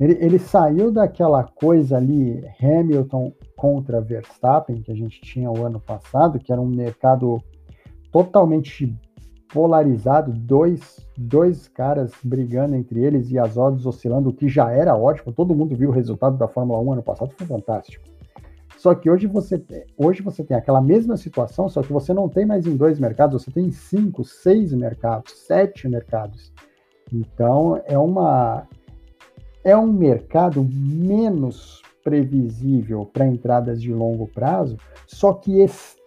[0.00, 5.78] Ele, ele saiu daquela coisa ali, Hamilton contra Verstappen, que a gente tinha o ano
[5.78, 7.40] passado, que era um mercado
[8.10, 8.92] totalmente
[9.52, 14.96] polarizado, dois, dois caras brigando entre eles e as odds oscilando, o que já era
[14.96, 15.32] ótimo.
[15.32, 18.04] Todo mundo viu o resultado da Fórmula 1 ano passado, foi fantástico.
[18.78, 19.62] Só que hoje você,
[19.96, 23.42] hoje você tem aquela mesma situação, só que você não tem mais em dois mercados,
[23.42, 26.50] você tem em cinco, seis mercados, sete mercados.
[27.12, 28.66] Então é uma,
[29.62, 35.60] é um mercado menos previsível para entradas de longo prazo, só que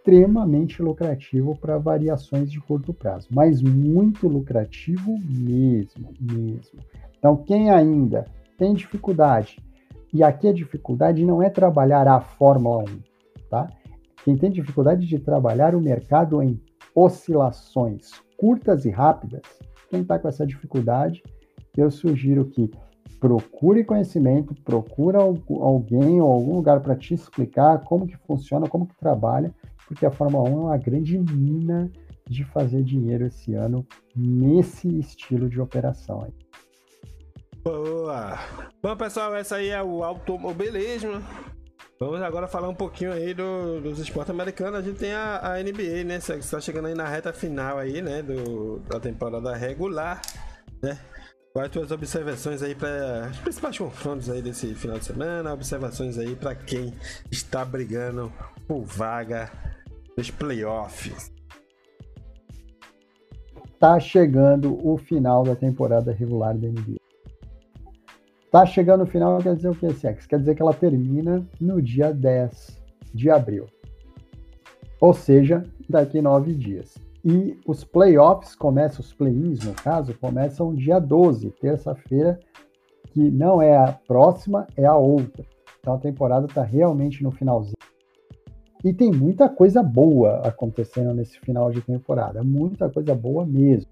[0.04, 6.80] extremamente lucrativo para variações de curto prazo, mas muito lucrativo mesmo, mesmo.
[7.18, 8.26] Então, quem ainda
[8.58, 9.58] tem dificuldade,
[10.14, 12.86] e aqui a dificuldade não é trabalhar a Fórmula 1,
[13.50, 13.70] tá?
[14.26, 16.60] Quem tem dificuldade de trabalhar o mercado em
[16.94, 19.42] oscilações curtas e rápidas,
[19.90, 21.24] quem está com essa dificuldade,
[21.78, 22.70] eu sugiro que
[23.22, 28.98] procure conhecimento, procura alguém ou algum lugar para te explicar como que funciona, como que
[28.98, 29.54] trabalha,
[29.88, 31.92] porque a Fórmula 1 é uma grande mina
[32.28, 33.86] de fazer dinheiro esse ano
[34.16, 36.24] nesse estilo de operação.
[36.24, 36.34] Aí.
[37.64, 38.40] Boa!
[38.82, 41.22] Bom, pessoal, essa aí é o automobilismo.
[42.00, 44.80] Vamos agora falar um pouquinho aí do, dos esportes americanos.
[44.80, 46.20] A gente tem a, a NBA, né?
[46.20, 48.22] Que está chegando aí na reta final aí, né?
[48.22, 50.22] Do, da temporada regular,
[50.82, 51.00] né?
[51.54, 55.54] Quais tuas observações aí para os principais confrontos aí desse final de semana?
[55.54, 56.94] Observações aí para quem
[57.32, 58.34] está brigando
[58.68, 59.52] por vaga
[60.18, 61.32] nos playoffs.
[63.80, 67.00] Tá chegando o final da temporada regular da NBA.
[68.52, 70.28] Tá chegando o final quer dizer o que, Sex?
[70.28, 72.82] Quer dizer que ela termina no dia 10
[73.14, 73.66] de abril.
[75.02, 76.96] Ou seja, daqui nove dias.
[77.26, 82.40] E os playoffs começam, os play-ins, no caso, começam dia 12, terça-feira,
[83.12, 85.44] que não é a próxima, é a outra.
[85.80, 87.73] Então a temporada está realmente no finalzinho.
[88.84, 92.44] E tem muita coisa boa acontecendo nesse final de temporada.
[92.44, 93.90] Muita coisa boa mesmo.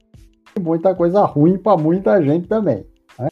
[0.55, 2.85] E muita coisa ruim para muita gente também.
[3.18, 3.30] Né?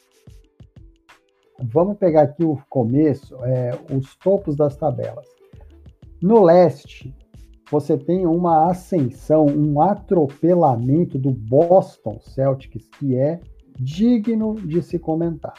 [1.61, 5.27] Vamos pegar aqui o começo, é, os topos das tabelas.
[6.21, 7.13] No leste,
[7.69, 13.41] você tem uma ascensão, um atropelamento do Boston Celtics que é
[13.77, 15.53] digno de se comentar.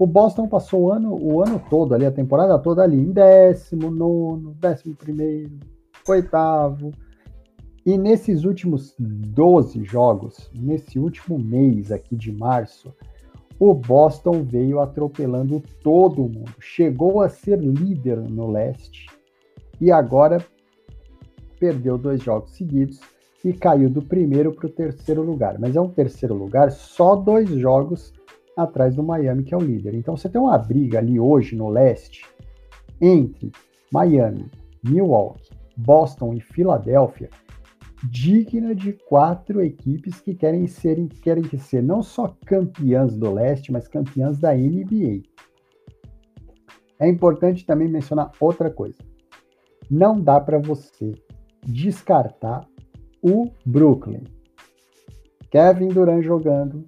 [0.00, 3.90] O Boston passou o ano, o ano todo ali, a temporada toda ali, em décimo,
[3.90, 5.58] nono, décimo primeiro,
[6.08, 6.90] oitavo.
[7.84, 12.94] E nesses últimos 12 jogos, nesse último mês aqui de março,
[13.58, 16.54] o Boston veio atropelando todo mundo.
[16.58, 19.06] Chegou a ser líder no leste
[19.78, 20.42] e agora
[21.58, 23.00] perdeu dois jogos seguidos
[23.44, 25.58] e caiu do primeiro para o terceiro lugar.
[25.58, 28.14] Mas é um terceiro lugar só dois jogos
[28.62, 29.94] atrás do Miami, que é o líder.
[29.94, 32.24] Então você tem uma briga ali hoje no leste
[33.00, 33.50] entre
[33.92, 34.50] Miami,
[34.84, 37.30] Milwaukee, Boston e Filadélfia,
[38.04, 43.88] digna de quatro equipes que querem ser, querem ser não só campeãs do leste, mas
[43.88, 45.22] campeãs da NBA.
[46.98, 48.98] É importante também mencionar outra coisa.
[49.90, 51.14] Não dá para você
[51.66, 52.66] descartar
[53.22, 54.22] o Brooklyn.
[55.50, 56.84] Kevin Durant jogando.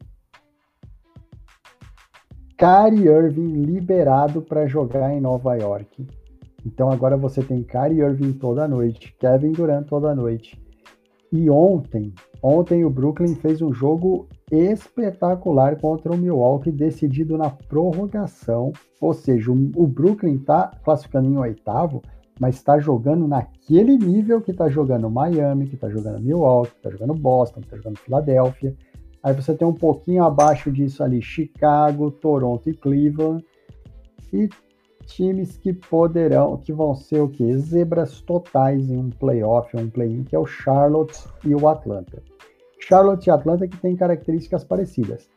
[2.62, 6.06] Kyrie Irving liberado para jogar em Nova York.
[6.64, 10.56] Então agora você tem Kyrie Irving toda noite, Kevin Durant toda noite.
[11.32, 18.70] E ontem, ontem o Brooklyn fez um jogo espetacular contra o Milwaukee, decidido na prorrogação.
[19.00, 22.00] Ou seja, o Brooklyn está classificando em oitavo,
[22.38, 26.90] mas está jogando naquele nível que está jogando Miami, que está jogando Milwaukee, que está
[26.90, 28.76] jogando Boston, que está jogando Filadélfia.
[29.22, 33.44] Aí você tem um pouquinho abaixo disso ali Chicago, Toronto e Cleveland.
[34.32, 34.48] E
[35.04, 37.56] times que poderão, que vão ser o quê?
[37.56, 42.22] Zebras totais em um playoff, um play-in, que é o Charlotte e o Atlanta.
[42.80, 45.28] Charlotte e Atlanta que têm características parecidas.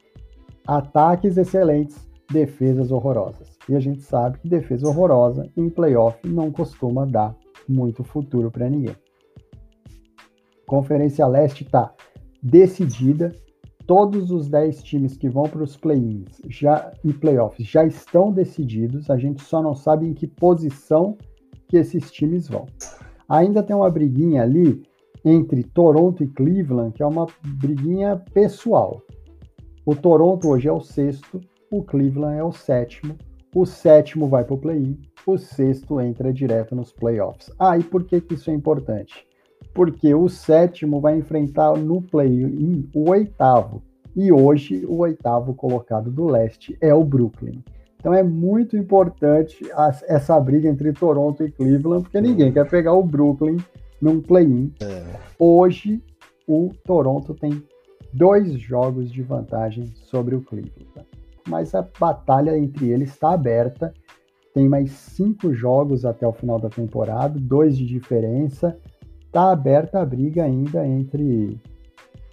[0.68, 3.56] Ataques excelentes, defesas horrorosas.
[3.70, 7.36] E a gente sabe que defesa horrorosa em playoff não costuma dar
[7.68, 8.96] muito futuro para ninguém.
[10.66, 11.94] Conferência Leste está
[12.42, 13.32] decidida.
[13.88, 19.10] Todos os 10 times que vão para os play-ins já, e playoffs já estão decididos.
[19.10, 21.18] A gente só não sabe em que posição
[21.68, 22.66] que esses times vão.
[23.30, 24.84] Ainda tem uma briguinha ali
[25.24, 29.02] entre Toronto e Cleveland, que é uma briguinha pessoal.
[29.86, 31.40] O Toronto hoje é o sexto,
[31.72, 33.16] o Cleveland é o sétimo,
[33.54, 37.52] o sétimo vai para o play-in, o sexto entra direto nos playoffs.
[37.58, 39.28] Ah, e por que, que isso é importante?
[39.76, 43.84] Porque o sétimo vai enfrentar no play-in o oitavo.
[44.16, 47.64] E hoje o oitavo colocado do leste é o Brooklyn.
[48.00, 49.64] Então é muito importante
[50.08, 53.58] essa briga entre Toronto e Cleveland, porque ninguém quer pegar o Brooklyn
[54.02, 54.74] num play-in.
[54.82, 55.04] É.
[55.38, 56.02] Hoje
[56.48, 57.62] o Toronto tem
[58.12, 61.06] dois jogos de vantagem sobre o Cleveland
[61.48, 63.94] mas a batalha entre eles está aberta.
[64.54, 68.78] Tem mais cinco jogos até o final da temporada, dois de diferença.
[69.36, 71.60] Está aberta a briga ainda entre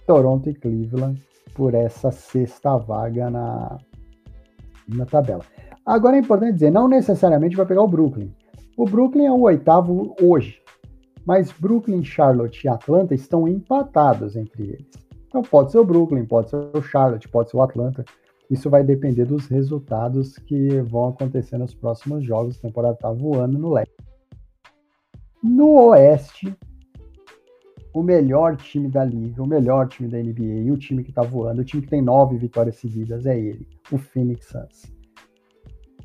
[0.07, 1.21] Toronto e Cleveland
[1.53, 3.77] por essa sexta vaga na,
[4.87, 5.43] na tabela.
[5.85, 8.33] Agora é importante dizer, não necessariamente vai pegar o Brooklyn.
[8.77, 10.61] O Brooklyn é o oitavo hoje,
[11.25, 14.87] mas Brooklyn, Charlotte e Atlanta estão empatados entre eles.
[15.27, 18.05] Então pode ser o Brooklyn, pode ser o Charlotte, pode ser o Atlanta.
[18.49, 22.57] Isso vai depender dos resultados que vão acontecer nos próximos jogos.
[22.59, 23.93] A temporada está voando no leste.
[25.43, 26.57] No oeste,
[27.93, 31.61] o melhor time da liga, o melhor time da NBA o time que está voando,
[31.61, 34.91] o time que tem nove vitórias seguidas é ele, o Phoenix Suns.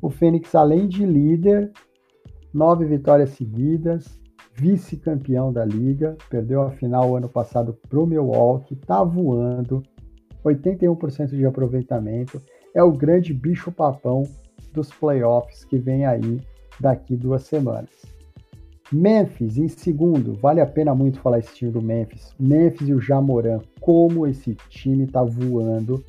[0.01, 1.71] O Phoenix, além de líder,
[2.53, 4.19] nove vitórias seguidas,
[4.53, 9.81] vice-campeão da liga, perdeu a final ano passado para o Milwaukee, está voando,
[10.45, 12.41] 81% de aproveitamento,
[12.73, 14.23] é o grande bicho-papão
[14.71, 16.39] dos playoffs que vem aí
[16.79, 18.18] daqui duas semanas.
[18.91, 22.33] Memphis em segundo, vale a pena muito falar esse time do Memphis.
[22.39, 26.03] Memphis e o Jamoran, como esse time tá voando.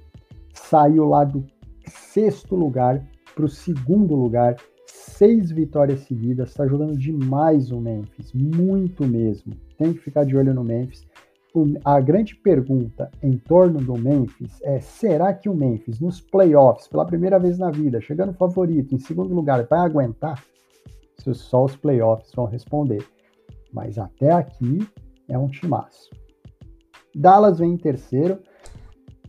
[0.54, 1.44] Saiu lá do
[1.86, 9.06] sexto lugar para o segundo lugar, seis vitórias seguidas, está jogando demais o Memphis, muito
[9.06, 9.52] mesmo.
[9.76, 11.06] Tem que ficar de olho no Memphis.
[11.84, 17.04] a grande pergunta em torno do Memphis é: será que o Memphis, nos playoffs, pela
[17.04, 20.42] primeira vez na vida, chegando favorito, em segundo lugar, vai aguentar?
[21.22, 23.04] Só os playoffs vão responder.
[23.72, 24.78] Mas até aqui
[25.28, 26.10] é um timaço.
[27.14, 28.38] Dallas vem em terceiro.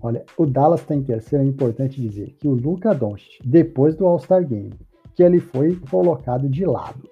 [0.02, 4.08] Olha, o Dallas está em terceiro, é importante dizer que o Luca Doncic, depois do
[4.08, 4.74] All-Star Game,
[5.14, 7.08] que ele foi colocado de lado.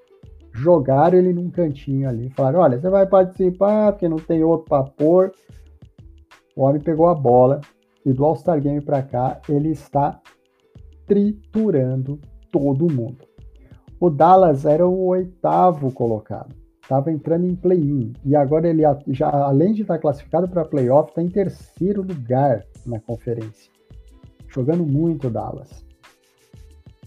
[0.51, 4.83] Jogaram ele num cantinho ali, falaram: olha, você vai participar porque não tem outro para
[4.83, 5.31] pôr.
[6.55, 7.61] O homem pegou a bola
[8.03, 10.19] e do All-Star Game para cá ele está
[11.05, 12.19] triturando
[12.51, 13.28] todo mundo.
[13.99, 18.13] O Dallas era o oitavo colocado, estava entrando em play-in.
[18.23, 22.99] E agora ele já além de estar classificado para playoff, está em terceiro lugar na
[22.99, 23.71] conferência,
[24.47, 25.83] jogando muito o Dallas.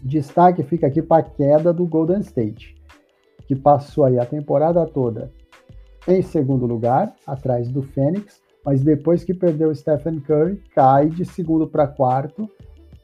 [0.03, 2.75] Destaque fica aqui para a queda do Golden State,
[3.47, 5.31] que passou aí a temporada toda
[6.07, 11.25] em segundo lugar, atrás do Phoenix, mas depois que perdeu o Stephen Curry, cai de
[11.25, 12.51] segundo para quarto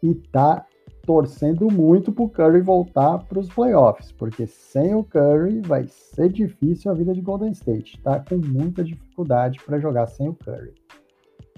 [0.03, 0.67] e está
[1.09, 6.29] torcendo muito para o Curry voltar para os playoffs, porque sem o Curry vai ser
[6.29, 7.97] difícil a vida de Golden State.
[7.97, 10.75] Está com muita dificuldade para jogar sem o Curry.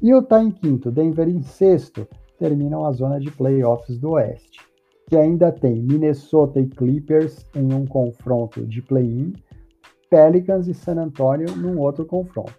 [0.00, 2.06] E o tá em quinto, Denver em sexto,
[2.38, 4.70] terminam a zona de playoffs do Oeste
[5.08, 9.32] que ainda tem Minnesota e Clippers em um confronto de play-in,
[10.08, 12.54] Pelicans e San Antonio num outro confronto.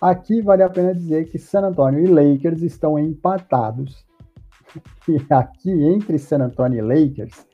[0.00, 4.05] Aqui vale a pena dizer que San Antonio e Lakers estão empatados.
[5.08, 7.46] E aqui entre San Antonio e Lakers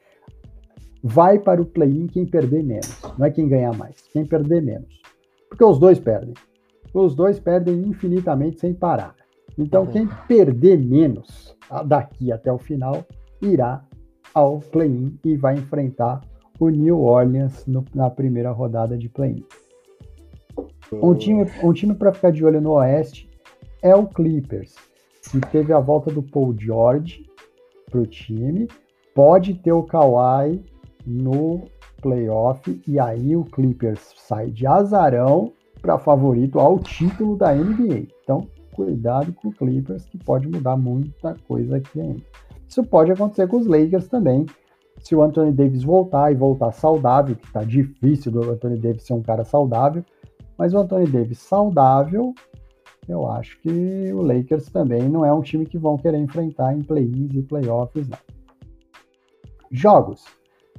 [1.03, 5.03] vai para o play-in quem perder menos, não é quem ganhar mais, quem perder menos.
[5.49, 6.35] Porque os dois perdem.
[6.95, 9.15] Os dois perdem infinitamente sem parar.
[9.59, 11.55] Então, quem perder menos
[11.87, 13.05] daqui até o final
[13.41, 13.85] irá
[14.35, 16.23] ao play-in e vai enfrentar
[16.59, 19.45] o New Orleans no, na primeira rodada de play-in.
[20.93, 23.29] Um time, um time para ficar de olho no Oeste
[23.83, 24.75] é o Clippers,
[25.31, 27.27] que teve a volta do Paul George
[27.91, 28.69] para o time.
[29.15, 30.65] Pode ter o Kawhi
[31.07, 31.63] no
[32.01, 38.07] playoff e aí o Clippers sai de azarão para favorito ao título da NBA.
[38.23, 42.23] Então, cuidado com o Clippers, que pode mudar muita coisa aqui ainda.
[42.69, 44.47] Isso pode acontecer com os Lakers também.
[44.99, 49.15] Se o Anthony Davis voltar e voltar saudável, que está difícil do Anthony Davis ser
[49.15, 50.05] um cara saudável,
[50.57, 52.33] mas o Anthony Davis saudável,
[53.09, 56.83] eu acho que o Lakers também não é um time que vão querer enfrentar em
[56.83, 58.19] play-ins e playoffs, não.
[59.71, 60.25] Jogos.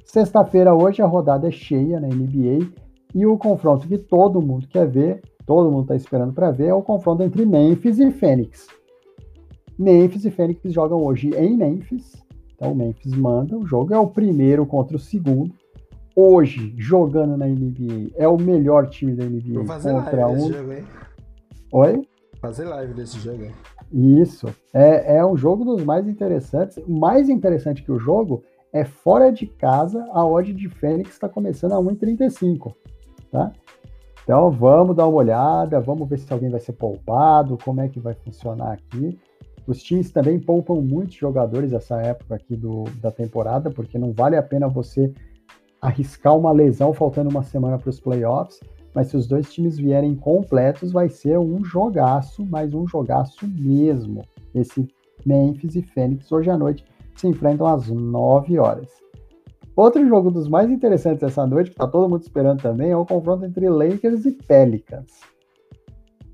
[0.04, 2.70] Sexta-feira hoje a rodada é cheia na NBA
[3.14, 6.74] e o confronto que todo mundo quer ver, todo mundo está esperando para ver, é
[6.74, 8.68] o confronto entre Memphis e Phoenix.
[9.78, 12.14] Memphis e Fênix jogam hoje em Memphis.
[12.54, 15.52] Então o Memphis manda o jogo, é o primeiro contra o segundo.
[16.16, 20.52] Hoje, jogando na NBA, é o melhor time da NBA contra um.
[20.52, 20.84] Jogo?
[21.72, 22.06] Oi?
[22.44, 23.50] Fazer live desse jogo.
[23.90, 24.54] Isso.
[24.70, 26.78] É, é um jogo dos mais interessantes.
[26.86, 31.72] Mais interessante que o jogo é fora de casa, a odd de Fênix está começando
[31.72, 32.74] a 1,35.
[33.30, 33.50] Tá?
[34.22, 37.98] Então vamos dar uma olhada, vamos ver se alguém vai ser poupado, como é que
[37.98, 39.18] vai funcionar aqui.
[39.66, 44.36] Os times também poupam muitos jogadores essa época aqui do, da temporada, porque não vale
[44.36, 45.10] a pena você
[45.80, 48.60] arriscar uma lesão faltando uma semana para os playoffs.
[48.94, 54.22] Mas se os dois times vierem completos, vai ser um jogaço, mas um jogaço mesmo.
[54.54, 54.88] Esse
[55.26, 56.84] Memphis e Fênix hoje à noite
[57.16, 58.88] se enfrentam às 9 horas.
[59.76, 63.04] Outro jogo dos mais interessantes essa noite, que está todo mundo esperando também, é o
[63.04, 65.20] confronto entre Lakers e Pelicans.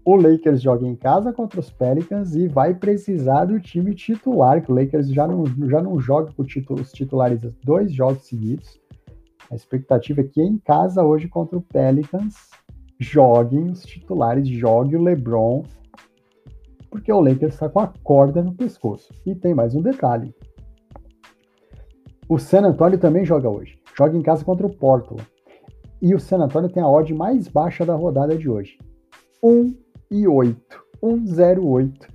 [0.05, 4.71] o Lakers joga em casa contra os Pelicans e vai precisar do time titular, que
[4.71, 8.79] o Lakers já não, já não joga com os titulares dois jogos seguidos.
[9.51, 12.35] A expectativa é que em casa hoje contra o Pelicans
[12.99, 15.65] joguem os titulares, jogue o LeBron,
[16.91, 19.13] porque o Lakers está com a corda no pescoço.
[19.27, 20.35] E tem mais um detalhe.
[22.29, 23.79] O San Antonio também joga hoje.
[23.97, 25.27] Joga em casa contra o Portland.
[26.01, 28.79] E o San Antonio tem a odd mais baixa da rodada de hoje.
[29.43, 29.75] 1
[30.11, 30.57] e 8.
[31.01, 32.09] 108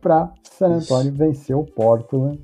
[0.00, 2.38] para San Antonio vencer o Portland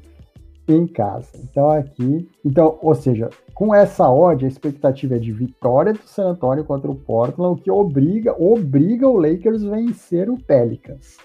[0.68, 1.30] em casa.
[1.36, 6.28] Então aqui, então, ou seja, com essa odd a expectativa é de vitória do San
[6.28, 11.16] Antonio contra o Portland, o que obriga obriga o Lakers a vencer o Pelicans.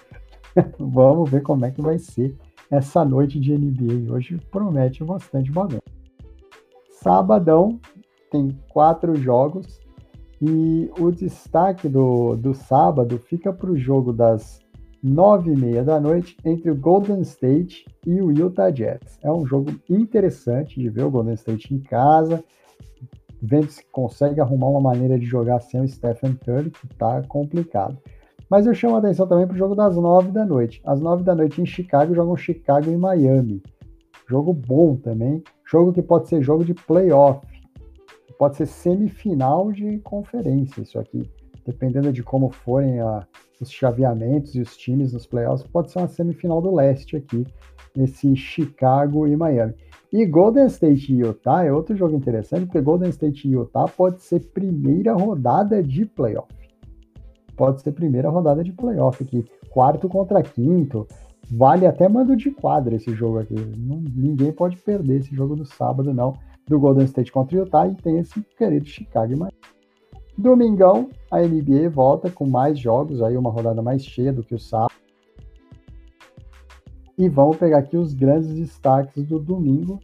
[0.76, 2.36] Vamos ver como é que vai ser
[2.68, 4.12] essa noite de NBA.
[4.12, 5.84] Hoje promete bastante bagunça.
[6.90, 7.78] Sabadão
[8.32, 9.78] tem quatro jogos
[10.42, 14.60] e o destaque do, do sábado fica para o jogo das
[15.04, 19.18] nove e meia da noite entre o Golden State e o Utah Jazz.
[19.22, 22.42] É um jogo interessante de ver o Golden State em casa,
[23.42, 27.98] vendo se consegue arrumar uma maneira de jogar sem o Stephen Curry, que está complicado.
[28.48, 30.80] Mas eu chamo a atenção também para o jogo das nove da noite.
[30.86, 33.62] Às nove da noite em Chicago, jogam Chicago e Miami.
[34.26, 35.42] Jogo bom também.
[35.70, 37.46] Jogo que pode ser jogo de playoff
[38.38, 41.30] pode ser semifinal de conferência isso aqui.
[41.64, 43.26] Dependendo de como forem a,
[43.60, 47.46] os chaveamentos e os times nos playoffs, pode ser uma semifinal do leste aqui,
[47.96, 49.74] nesse Chicago e Miami.
[50.12, 54.22] E Golden State e Utah é outro jogo interessante, porque Golden State e Utah pode
[54.22, 56.52] ser primeira rodada de playoff.
[57.56, 59.44] Pode ser primeira rodada de playoff aqui.
[59.70, 61.06] Quarto contra quinto.
[61.50, 63.54] Vale até mando de quadra esse jogo aqui.
[63.54, 66.34] Não, ninguém pode perder esse jogo do sábado, não
[66.66, 69.73] do Golden State contra Utah e tem esse querido Chicago Miami.
[70.36, 74.58] Domingão, a NBA volta com mais jogos, aí uma rodada mais cheia do que o
[74.58, 74.94] sábado.
[77.16, 80.00] E vamos pegar aqui os grandes destaques do domingo,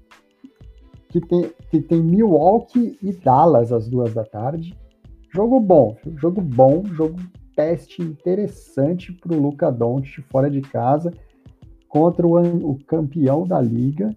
[1.09, 4.79] que tem, que tem Milwaukee e Dallas às duas da tarde.
[5.33, 7.17] Jogo bom, jogo bom, jogo
[7.57, 11.13] teste interessante para o Luca Doncic fora de casa
[11.89, 14.17] contra o, o campeão da liga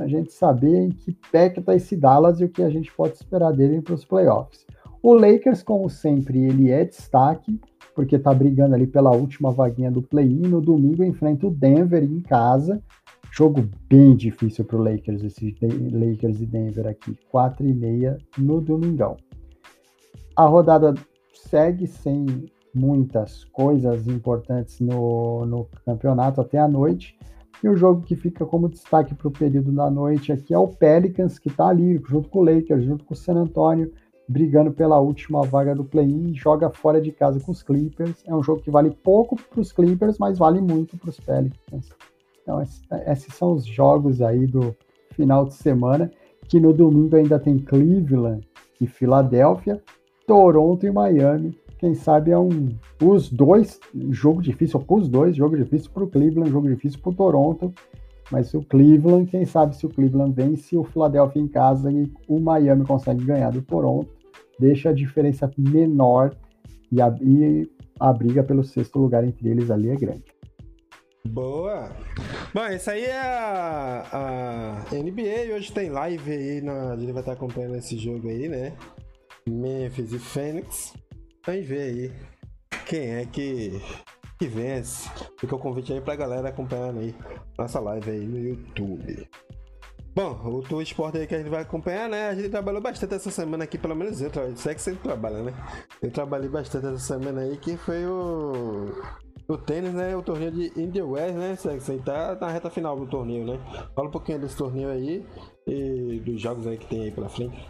[0.00, 2.92] a gente saber em que pé que está esse Dallas e o que a gente
[2.92, 4.66] pode esperar dele para os playoffs.
[5.04, 7.60] O Lakers, como sempre, ele é destaque,
[7.94, 10.48] porque está brigando ali pela última vaguinha do play-in.
[10.48, 12.82] No domingo enfrenta o Denver em casa.
[13.30, 17.18] Jogo bem difícil para o Lakers, esse Lakers e Denver aqui.
[17.30, 19.18] 4 e meia no domingão.
[20.34, 20.94] A rodada
[21.34, 22.24] segue sem
[22.74, 27.14] muitas coisas importantes no, no campeonato até a noite.
[27.62, 30.68] E o jogo que fica como destaque para o período da noite aqui é o
[30.68, 33.92] Pelicans, que está ali junto com o Lakers, junto com o San Antonio,
[34.28, 38.22] brigando pela última vaga do play-in, joga fora de casa com os Clippers.
[38.26, 41.90] É um jogo que vale pouco para os Clippers, mas vale muito para os Pelicans.
[42.42, 42.62] Então,
[43.06, 44.74] esses são os jogos aí do
[45.12, 46.10] final de semana,
[46.48, 48.46] que no domingo ainda tem Cleveland
[48.80, 49.82] e Filadélfia,
[50.26, 52.70] Toronto e Miami, quem sabe é um.
[53.02, 53.78] Os dois,
[54.10, 57.74] jogo difícil para os dois, jogo difícil para o Cleveland, jogo difícil para o Toronto.
[58.32, 62.40] Mas o Cleveland, quem sabe se o Cleveland vence o Philadelphia em casa e o
[62.40, 64.08] Miami consegue ganhar do Toronto,
[64.58, 66.34] deixa a diferença menor
[66.90, 67.68] e a, e
[67.98, 70.24] a briga pelo sexto lugar entre eles ali é grande.
[71.26, 71.90] Boa!
[72.52, 77.22] Bom, isso aí é a, a NBA hoje tem live aí, na, a gente vai
[77.22, 78.76] estar acompanhando esse jogo aí, né?
[79.48, 80.94] Memphis e Phoenix.
[81.44, 82.12] Vamos ver aí
[82.86, 83.80] quem é que,
[84.38, 85.08] que vence.
[85.38, 87.14] Fica o convite aí pra galera acompanhando aí
[87.58, 89.28] nossa live aí no YouTube.
[90.14, 92.28] Bom, o Esporte aí que a gente vai acompanhar, né?
[92.28, 94.56] A gente trabalhou bastante essa semana aqui, pelo menos eu trabalho.
[94.56, 95.52] Você é que sempre trabalha, né?
[96.00, 98.92] Eu trabalhei bastante essa semana aí, que foi o.
[99.48, 100.16] O tênis, né?
[100.16, 101.56] O torneio de India West, né?
[101.56, 103.58] Você tá na reta final do torneio, né?
[103.94, 105.26] Fala um pouquinho desse torneio aí
[105.66, 107.68] e dos jogos aí que tem aí pela frente.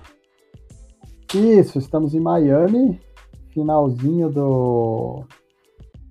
[1.35, 3.01] Isso, estamos em Miami,
[3.55, 5.25] finalzinho do.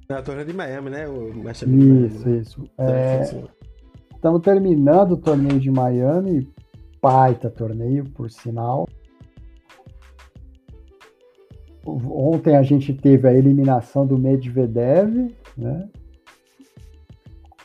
[0.09, 1.07] É torneio de Miami, né?
[1.07, 2.69] O isso, Miami, isso.
[2.77, 3.21] É...
[4.23, 6.49] Estamos terminando o torneio de Miami.
[7.01, 8.87] Baita torneio, por sinal.
[11.85, 15.89] Ontem a gente teve a eliminação do Medvedev, né?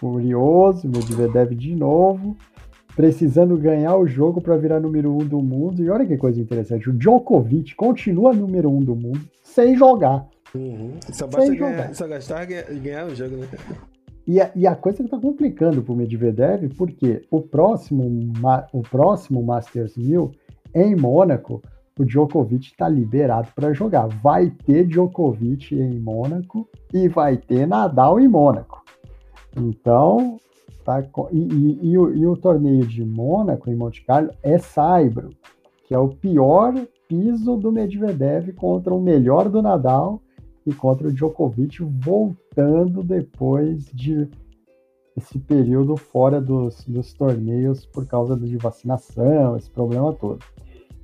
[0.01, 2.37] Curioso, Medvedev de novo,
[2.97, 5.81] precisando ganhar o jogo para virar número um do mundo.
[5.81, 10.27] E olha que coisa interessante, o Djokovic continua número um do mundo sem jogar.
[10.53, 10.99] Uhum.
[11.13, 11.95] Só basta ganhar, jogar.
[11.95, 13.47] só gastar e ganhar o jogo, né?
[14.29, 18.05] E a, e a coisa que tá complicando pro Medvedev, porque o próximo,
[18.75, 20.31] o próximo Masters 1000
[20.75, 21.63] em Mônaco
[21.99, 24.07] o Djokovic está liberado para jogar.
[24.07, 28.85] Vai ter Djokovic em Mônaco e vai ter Nadal em Mônaco.
[29.57, 30.37] Então,
[30.85, 35.31] tá, e, e, e, o, e, o, torneio de Mônaco, em Monte Carlo, é Saibro,
[35.87, 36.75] que é o pior
[37.09, 40.21] piso do Medvedev contra o melhor do Nadal
[40.71, 44.29] e contra o Djokovic, voltando depois de
[45.17, 50.39] esse período fora dos, dos torneios por causa de vacinação, esse problema todo.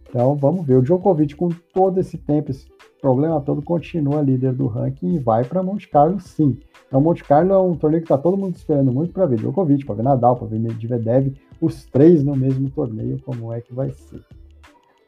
[0.09, 0.77] Então vamos ver.
[0.77, 2.67] O Djokovic, com todo esse tempo, esse
[3.01, 6.59] problema todo, continua líder do ranking e vai para Monte Carlo, sim.
[6.87, 9.85] Então, Monte Carlo é um torneio que está todo mundo esperando muito para ver Djokovic,
[9.85, 13.91] para ver Nadal, para ver Medvedev, os três no mesmo torneio, como é que vai
[13.91, 14.21] ser.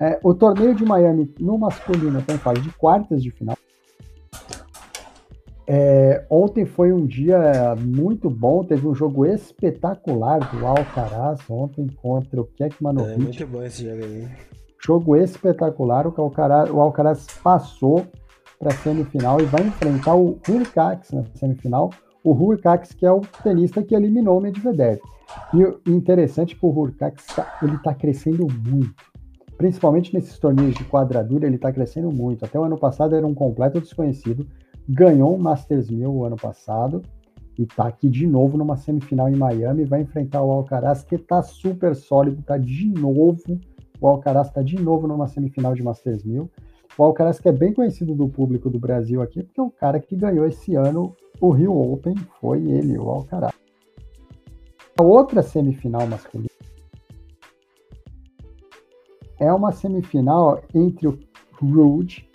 [0.01, 3.57] É, o torneio de Miami no masculino está em fase de quartas de final.
[5.69, 12.41] É, ontem foi um dia muito bom, teve um jogo espetacular do Alcaraz ontem contra
[12.41, 13.15] o Kekmanovic.
[13.15, 14.29] É muito bom esse jogo aí.
[14.81, 18.07] Jogo espetacular, o Alcaraz, o Alcaraz passou
[18.61, 21.91] para a semifinal e vai enfrentar o Hurkacz na semifinal.
[22.23, 25.01] O Hurkacz que é o tenista que eliminou o Medvedev.
[25.53, 28.95] E o interessante é que o Hurkacz tá, ele está crescendo muito.
[29.59, 32.45] Principalmente nesses torneios de quadradura, ele está crescendo muito.
[32.45, 34.47] Até o ano passado era um completo desconhecido
[34.89, 37.03] ganhou o Masters 1000 o ano passado
[37.59, 41.43] e está aqui de novo numa semifinal em Miami, vai enfrentar o Alcaraz, que está
[41.43, 43.59] super sólido, está de novo,
[44.01, 46.51] o Alcaraz está de novo numa semifinal de Masters 1000.
[46.99, 50.01] O Alcaraz que é bem conhecido do público do Brasil aqui, porque é o cara
[50.01, 53.55] que ganhou esse ano o Rio Open foi ele, o Alcaraz.
[54.99, 56.49] A outra semifinal masculina
[59.39, 61.19] é uma semifinal entre o
[61.61, 62.29] Rude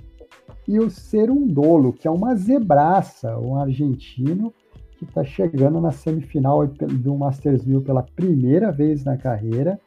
[0.72, 4.54] e o Serundolo, que é uma zebraça, um argentino
[4.98, 9.78] que está chegando na semifinal do Masters 1000 pela primeira vez na carreira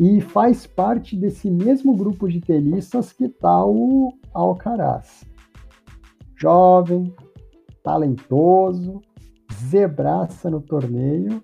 [0.00, 5.22] e faz parte desse mesmo grupo de tenistas que está o Alcaraz.
[6.34, 7.14] Jovem,
[7.82, 9.02] talentoso,
[9.52, 11.42] zebraça no torneio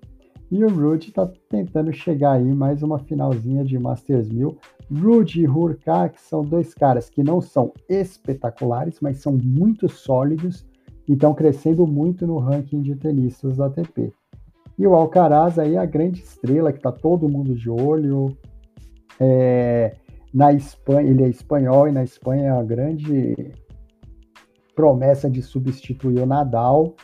[0.53, 4.55] e o Rude está tentando chegar aí mais uma finalzinha de Masters 1000
[4.93, 10.67] Rudy e Hurkacz são dois caras que não são espetaculares, mas são muito sólidos
[11.09, 14.13] e estão crescendo muito no ranking de tenistas da ATP.
[14.79, 18.37] E o Alcaraz aí é a grande estrela que está todo mundo de olho.
[19.19, 19.97] É,
[20.35, 23.35] na Espanha, ele é espanhol e na Espanha é a grande
[24.75, 26.95] promessa de substituir o Nadal.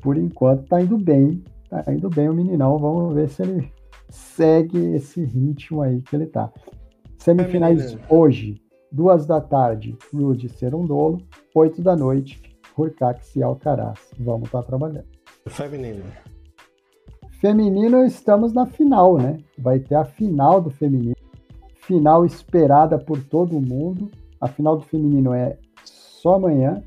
[0.00, 1.42] Por enquanto está indo bem,
[1.80, 2.78] está indo bem o meninão.
[2.78, 3.72] Vamos ver se ele
[4.08, 6.52] segue esse ritmo aí que ele está.
[7.18, 8.60] Semifinais hoje,
[8.90, 11.18] duas da tarde, Rude Serundolo,
[11.54, 12.42] oito da noite,
[12.76, 13.98] Hurcax e Alcaraz.
[14.18, 15.06] Vamos estar tá trabalhando.
[15.46, 16.04] Feminino.
[17.40, 19.38] Feminino, estamos na final, né?
[19.58, 21.16] Vai ter a final do feminino.
[21.74, 24.10] Final esperada por todo mundo.
[24.40, 26.82] A final do feminino é só amanhã,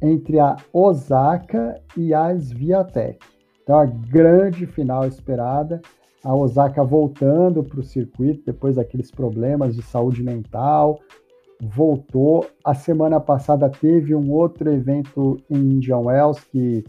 [0.00, 3.29] entre a Osaka e a Sviatek.
[3.70, 5.80] Então, a grande final esperada
[6.24, 10.98] a Osaka voltando para o circuito depois daqueles problemas de saúde mental,
[11.62, 12.44] voltou.
[12.64, 16.82] A semana passada teve um outro evento em Indian Wells que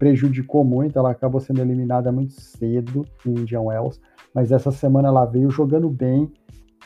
[0.00, 4.00] prejudicou muito, ela acabou sendo eliminada muito cedo em Indian Wells,
[4.34, 6.28] mas essa semana ela veio jogando bem,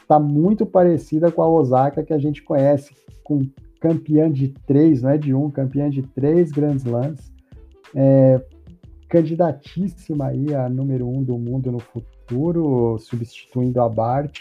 [0.02, 2.94] está muito parecida com a Osaka que a gente conhece,
[3.24, 3.40] com
[3.80, 7.32] campeã de três, não é de um, campeã de três Grand Slams.
[7.94, 8.38] É,
[9.10, 14.38] candidatíssima aí a número um do mundo no futuro, substituindo a Bart,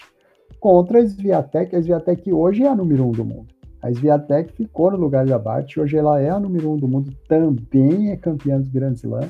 [0.60, 1.76] contra a Sviatek.
[1.76, 3.48] A Sviatek hoje é a número um do mundo.
[3.82, 7.12] A Sviatek ficou no lugar da Bart, hoje ela é a número um do mundo,
[7.28, 9.30] também é campeã dos Grand Slam.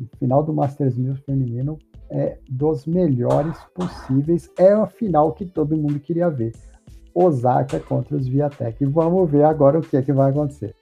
[0.00, 1.76] O final do Masters 1000 feminino
[2.08, 4.48] é dos melhores possíveis.
[4.56, 6.52] É a final que todo mundo queria ver.
[7.12, 8.84] Osaka contra os Viatek.
[8.84, 10.76] Vamos ver agora o que é que vai acontecer.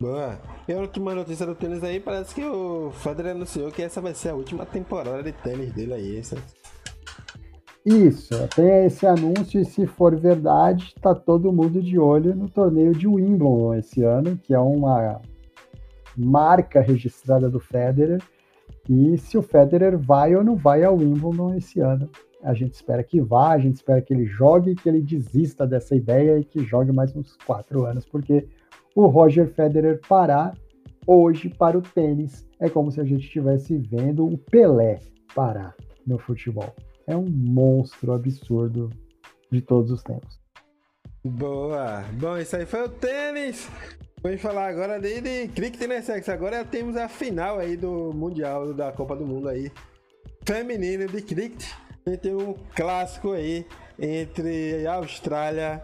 [0.00, 0.38] Boa.
[0.68, 4.14] E a última notícia do tênis aí, parece que o Federer anunciou que essa vai
[4.14, 6.18] ser a última temporada de tênis dele aí.
[6.18, 6.36] Essa...
[7.84, 12.92] Isso, tem esse anúncio e se for verdade, tá todo mundo de olho no torneio
[12.92, 15.20] de Wimbledon esse ano, que é uma
[16.16, 18.22] marca registrada do Federer.
[18.88, 22.08] E se o Federer vai ou não vai ao Wimbledon esse ano.
[22.42, 25.96] A gente espera que vá, a gente espera que ele jogue, que ele desista dessa
[25.96, 28.46] ideia e que jogue mais uns quatro anos, porque
[28.94, 30.56] o Roger Federer parar
[31.06, 35.00] hoje para o tênis é como se a gente estivesse vendo o Pelé
[35.34, 35.74] parar
[36.06, 36.74] no futebol.
[37.06, 38.90] É um monstro absurdo
[39.50, 40.40] de todos os tempos.
[41.24, 42.04] Boa!
[42.14, 43.68] Bom, isso aí foi o tênis!
[44.22, 46.28] Vamos falar agora de, de cricket, né, Sex?
[46.30, 49.70] Agora temos a final aí do Mundial, da Copa do Mundo aí.
[50.46, 51.72] Feminino de cricket.
[52.06, 53.66] A gente tem um clássico aí
[53.98, 55.82] entre Austrália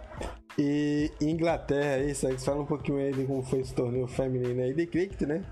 [0.60, 2.04] e Inglaterra.
[2.04, 5.22] Isso aí, fala um pouquinho aí de como foi esse torneio feminino aí de cricket,
[5.22, 5.42] né?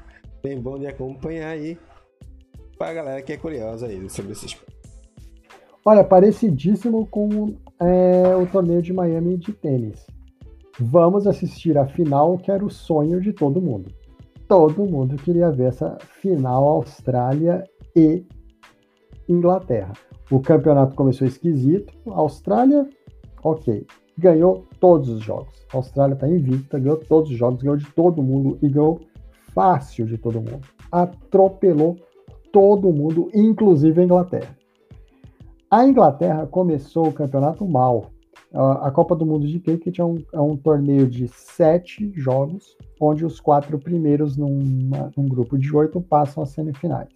[0.43, 1.79] Bem bom de acompanhar aí
[2.77, 4.77] pra galera que é curiosa aí sobre esse esporte.
[5.85, 10.07] Olha, parecidíssimo com é, o torneio de Miami de tênis.
[10.79, 13.91] Vamos assistir a final, que era o sonho de todo mundo.
[14.47, 17.65] Todo mundo queria ver essa final Austrália
[17.97, 18.25] e
[19.29, 19.93] Inglaterra.
[20.31, 21.93] O campeonato começou esquisito.
[22.07, 22.87] Austrália,
[23.43, 23.87] ok,
[24.19, 25.65] ganhou todos os jogos.
[25.73, 29.01] A Austrália está invicta, ganhou todos os jogos, ganhou de todo mundo e ganhou
[29.55, 30.61] fácil de todo mundo.
[30.91, 31.97] Atropelou
[32.53, 34.57] todo mundo, inclusive a Inglaterra.
[35.71, 38.11] A Inglaterra começou o campeonato mal.
[38.53, 43.25] A Copa do Mundo de Cricket é um, é um torneio de sete jogos, onde
[43.25, 47.13] os quatro primeiros numa, num grupo de oito passam às semifinais.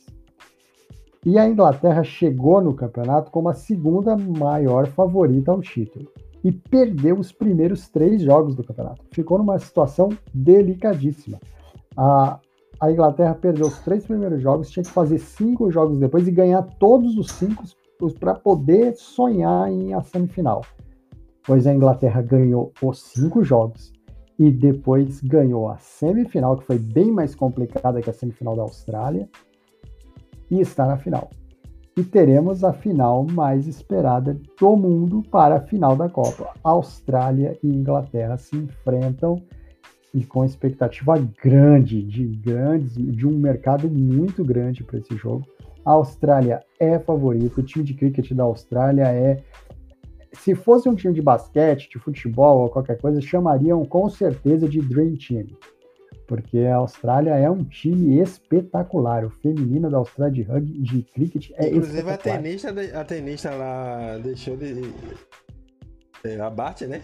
[1.25, 6.07] E a Inglaterra chegou no campeonato como a segunda maior favorita ao título
[6.45, 9.05] e perdeu os primeiros três jogos do campeonato.
[9.13, 11.39] Ficou numa situação delicadíssima.
[11.97, 12.39] A,
[12.81, 16.63] a Inglaterra perdeu os três primeiros jogos, tinha que fazer cinco jogos depois e ganhar
[16.79, 17.65] todos os cinco
[18.19, 20.63] para poder sonhar em a semifinal.
[21.47, 23.93] Pois a Inglaterra ganhou os cinco jogos
[24.39, 29.29] e depois ganhou a semifinal, que foi bem mais complicada que a semifinal da Austrália,
[30.51, 31.31] e está na final.
[31.95, 36.55] E teremos a final mais esperada do mundo para a final da Copa.
[36.65, 39.43] Austrália e Inglaterra se enfrentam
[40.15, 45.47] e com expectativa grande, de grandes, de um mercado muito grande para esse jogo.
[45.85, 49.43] A Austrália é favorito, o time de cricket da Austrália é.
[50.33, 54.81] Se fosse um time de basquete, de futebol ou qualquer coisa, chamariam com certeza de
[54.81, 55.47] Dream Team
[56.27, 59.25] porque a Austrália é um time espetacular.
[59.25, 64.19] O feminino da Austrália de rugby, de cricket é Inclusive a tenista, a tenista lá
[64.19, 64.81] deixou de.
[66.25, 67.03] É, a Bart, né?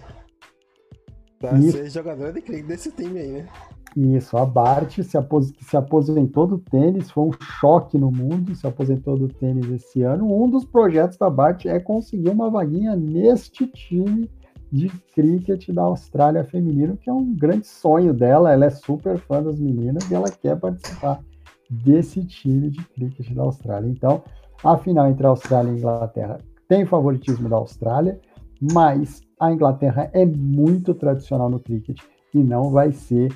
[1.38, 1.72] Pra Isso.
[1.72, 3.48] ser jogadora de cricket desse time aí, né?
[3.96, 8.66] Isso, a Bart se, apos se aposentou do tênis, foi um choque no mundo, se
[8.66, 10.32] aposentou do tênis esse ano.
[10.32, 14.30] Um dos projetos da Bart é conseguir uma vaguinha neste time
[14.70, 18.52] de cricket da Austrália feminino, que é um grande sonho dela.
[18.52, 21.20] Ela é super fã das meninas e ela quer participar
[21.70, 23.88] desse time de cricket da Austrália.
[23.88, 24.22] Então,
[24.64, 26.38] a final entre a Austrália e a Inglaterra
[26.68, 28.20] tem favoritismo da Austrália,
[28.72, 31.98] mas a Inglaterra é muito tradicional no cricket
[32.34, 33.32] e não vai ser,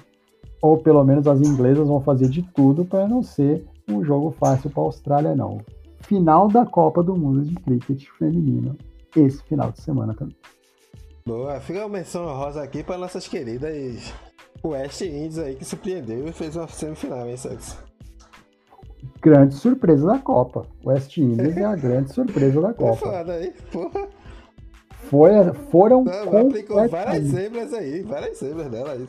[0.61, 4.71] ou pelo menos as inglesas vão fazer de tudo para não ser um jogo fácil
[4.71, 5.61] para a Austrália, não.
[6.01, 8.77] Final da Copa do Mundo de Cricket Feminino
[9.15, 10.37] esse final de semana também.
[11.25, 14.13] Boa, fica uma menção rosa aqui para nossas queridas
[14.65, 17.77] West Indies aí que surpreendeu e fez uma semifinal, hein, Santos?
[19.21, 20.67] Grande surpresa da Copa.
[20.85, 22.97] West Indies é a grande surpresa da Copa.
[22.97, 24.09] Foda aí, porra.
[25.11, 25.31] Foi,
[25.71, 26.05] foram.
[26.05, 29.07] Não, aplicou várias zebras aí, várias zebras dela aí.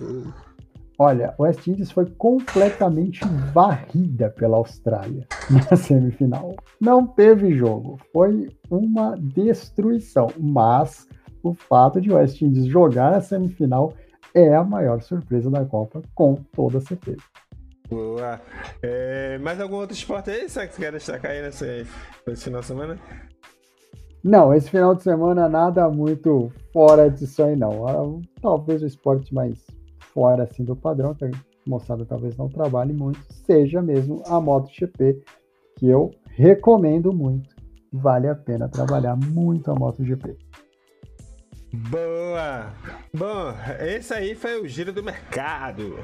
[0.99, 6.55] Olha, o West Indies foi completamente varrida pela Austrália na semifinal.
[6.79, 11.07] Não teve jogo, foi uma destruição, mas
[11.43, 13.93] o fato de o West Indies jogar a semifinal
[14.33, 17.21] é a maior surpresa da Copa, com toda certeza.
[17.89, 18.41] Boa.
[18.81, 21.85] É, mais algum outro esporte aí, que você quer destacar aí nesse,
[22.25, 22.99] nesse final de semana?
[24.23, 27.85] Não, esse final de semana nada muito fora disso aí não.
[27.85, 29.59] Ah, talvez o esporte mais
[30.13, 31.31] fora assim do padrão, que a
[31.67, 35.21] moçada talvez não trabalhe muito, seja mesmo a MotoGP,
[35.75, 37.53] que eu recomendo muito.
[37.91, 40.37] Vale a pena trabalhar muito a MotoGP.
[41.75, 42.71] Boa!
[43.11, 45.97] Bom, esse aí foi o giro do mercado.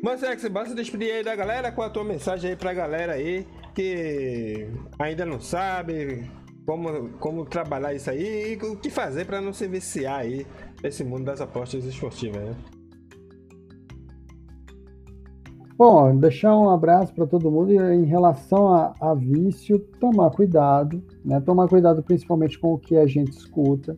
[0.00, 2.72] Mas é que você basta despedir aí da galera com a tua mensagem aí pra
[2.72, 3.44] galera aí
[3.74, 6.30] que ainda não sabe
[6.64, 10.46] como, como trabalhar isso aí e o que fazer para não se viciar aí
[10.88, 12.54] esse mundo das apostas esportivas, né?
[15.76, 21.02] Bom, deixar um abraço para todo mundo e em relação a, a, vício, tomar cuidado,
[21.24, 21.40] né?
[21.40, 23.96] Tomar cuidado principalmente com o que a gente escuta.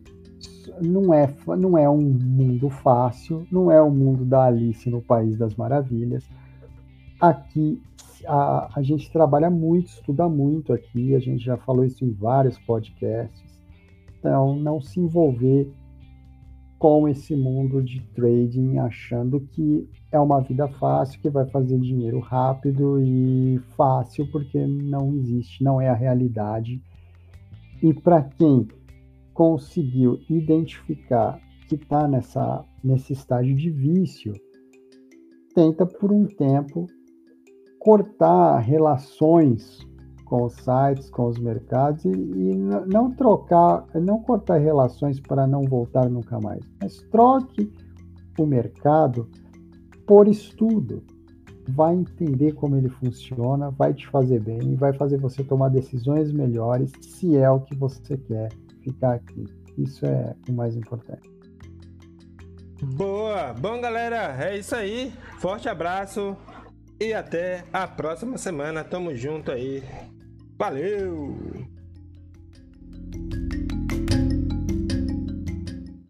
[0.81, 5.01] Não é, não é um mundo fácil, não é o um mundo da Alice no
[5.01, 6.27] País das Maravilhas.
[7.21, 7.79] Aqui
[8.25, 12.57] a, a gente trabalha muito, estuda muito aqui, a gente já falou isso em vários
[12.59, 13.43] podcasts.
[14.19, 15.71] Então, não se envolver
[16.77, 22.19] com esse mundo de trading achando que é uma vida fácil, que vai fazer dinheiro
[22.19, 26.81] rápido e fácil, porque não existe, não é a realidade.
[27.81, 28.67] E para quem
[29.33, 32.07] conseguiu identificar que está
[32.83, 34.33] nesse estágio de vício
[35.53, 36.87] tenta por um tempo
[37.79, 39.79] cortar relações
[40.29, 42.55] com os sites, com os mercados e, e
[42.87, 47.71] não trocar, não cortar relações para não voltar nunca mais, mas troque
[48.37, 49.29] o mercado
[50.05, 51.03] por estudo.
[51.69, 56.91] Vai entender como ele funciona, vai te fazer bem, vai fazer você tomar decisões melhores
[57.01, 58.49] se é o que você quer
[58.81, 59.43] ficar aqui.
[59.77, 61.29] Isso é o mais importante.
[62.95, 63.53] Boa!
[63.53, 65.11] Bom, galera, é isso aí.
[65.39, 66.37] Forte abraço
[66.99, 68.83] e até a próxima semana.
[68.83, 69.83] Tamo junto aí.
[70.59, 71.66] Valeu!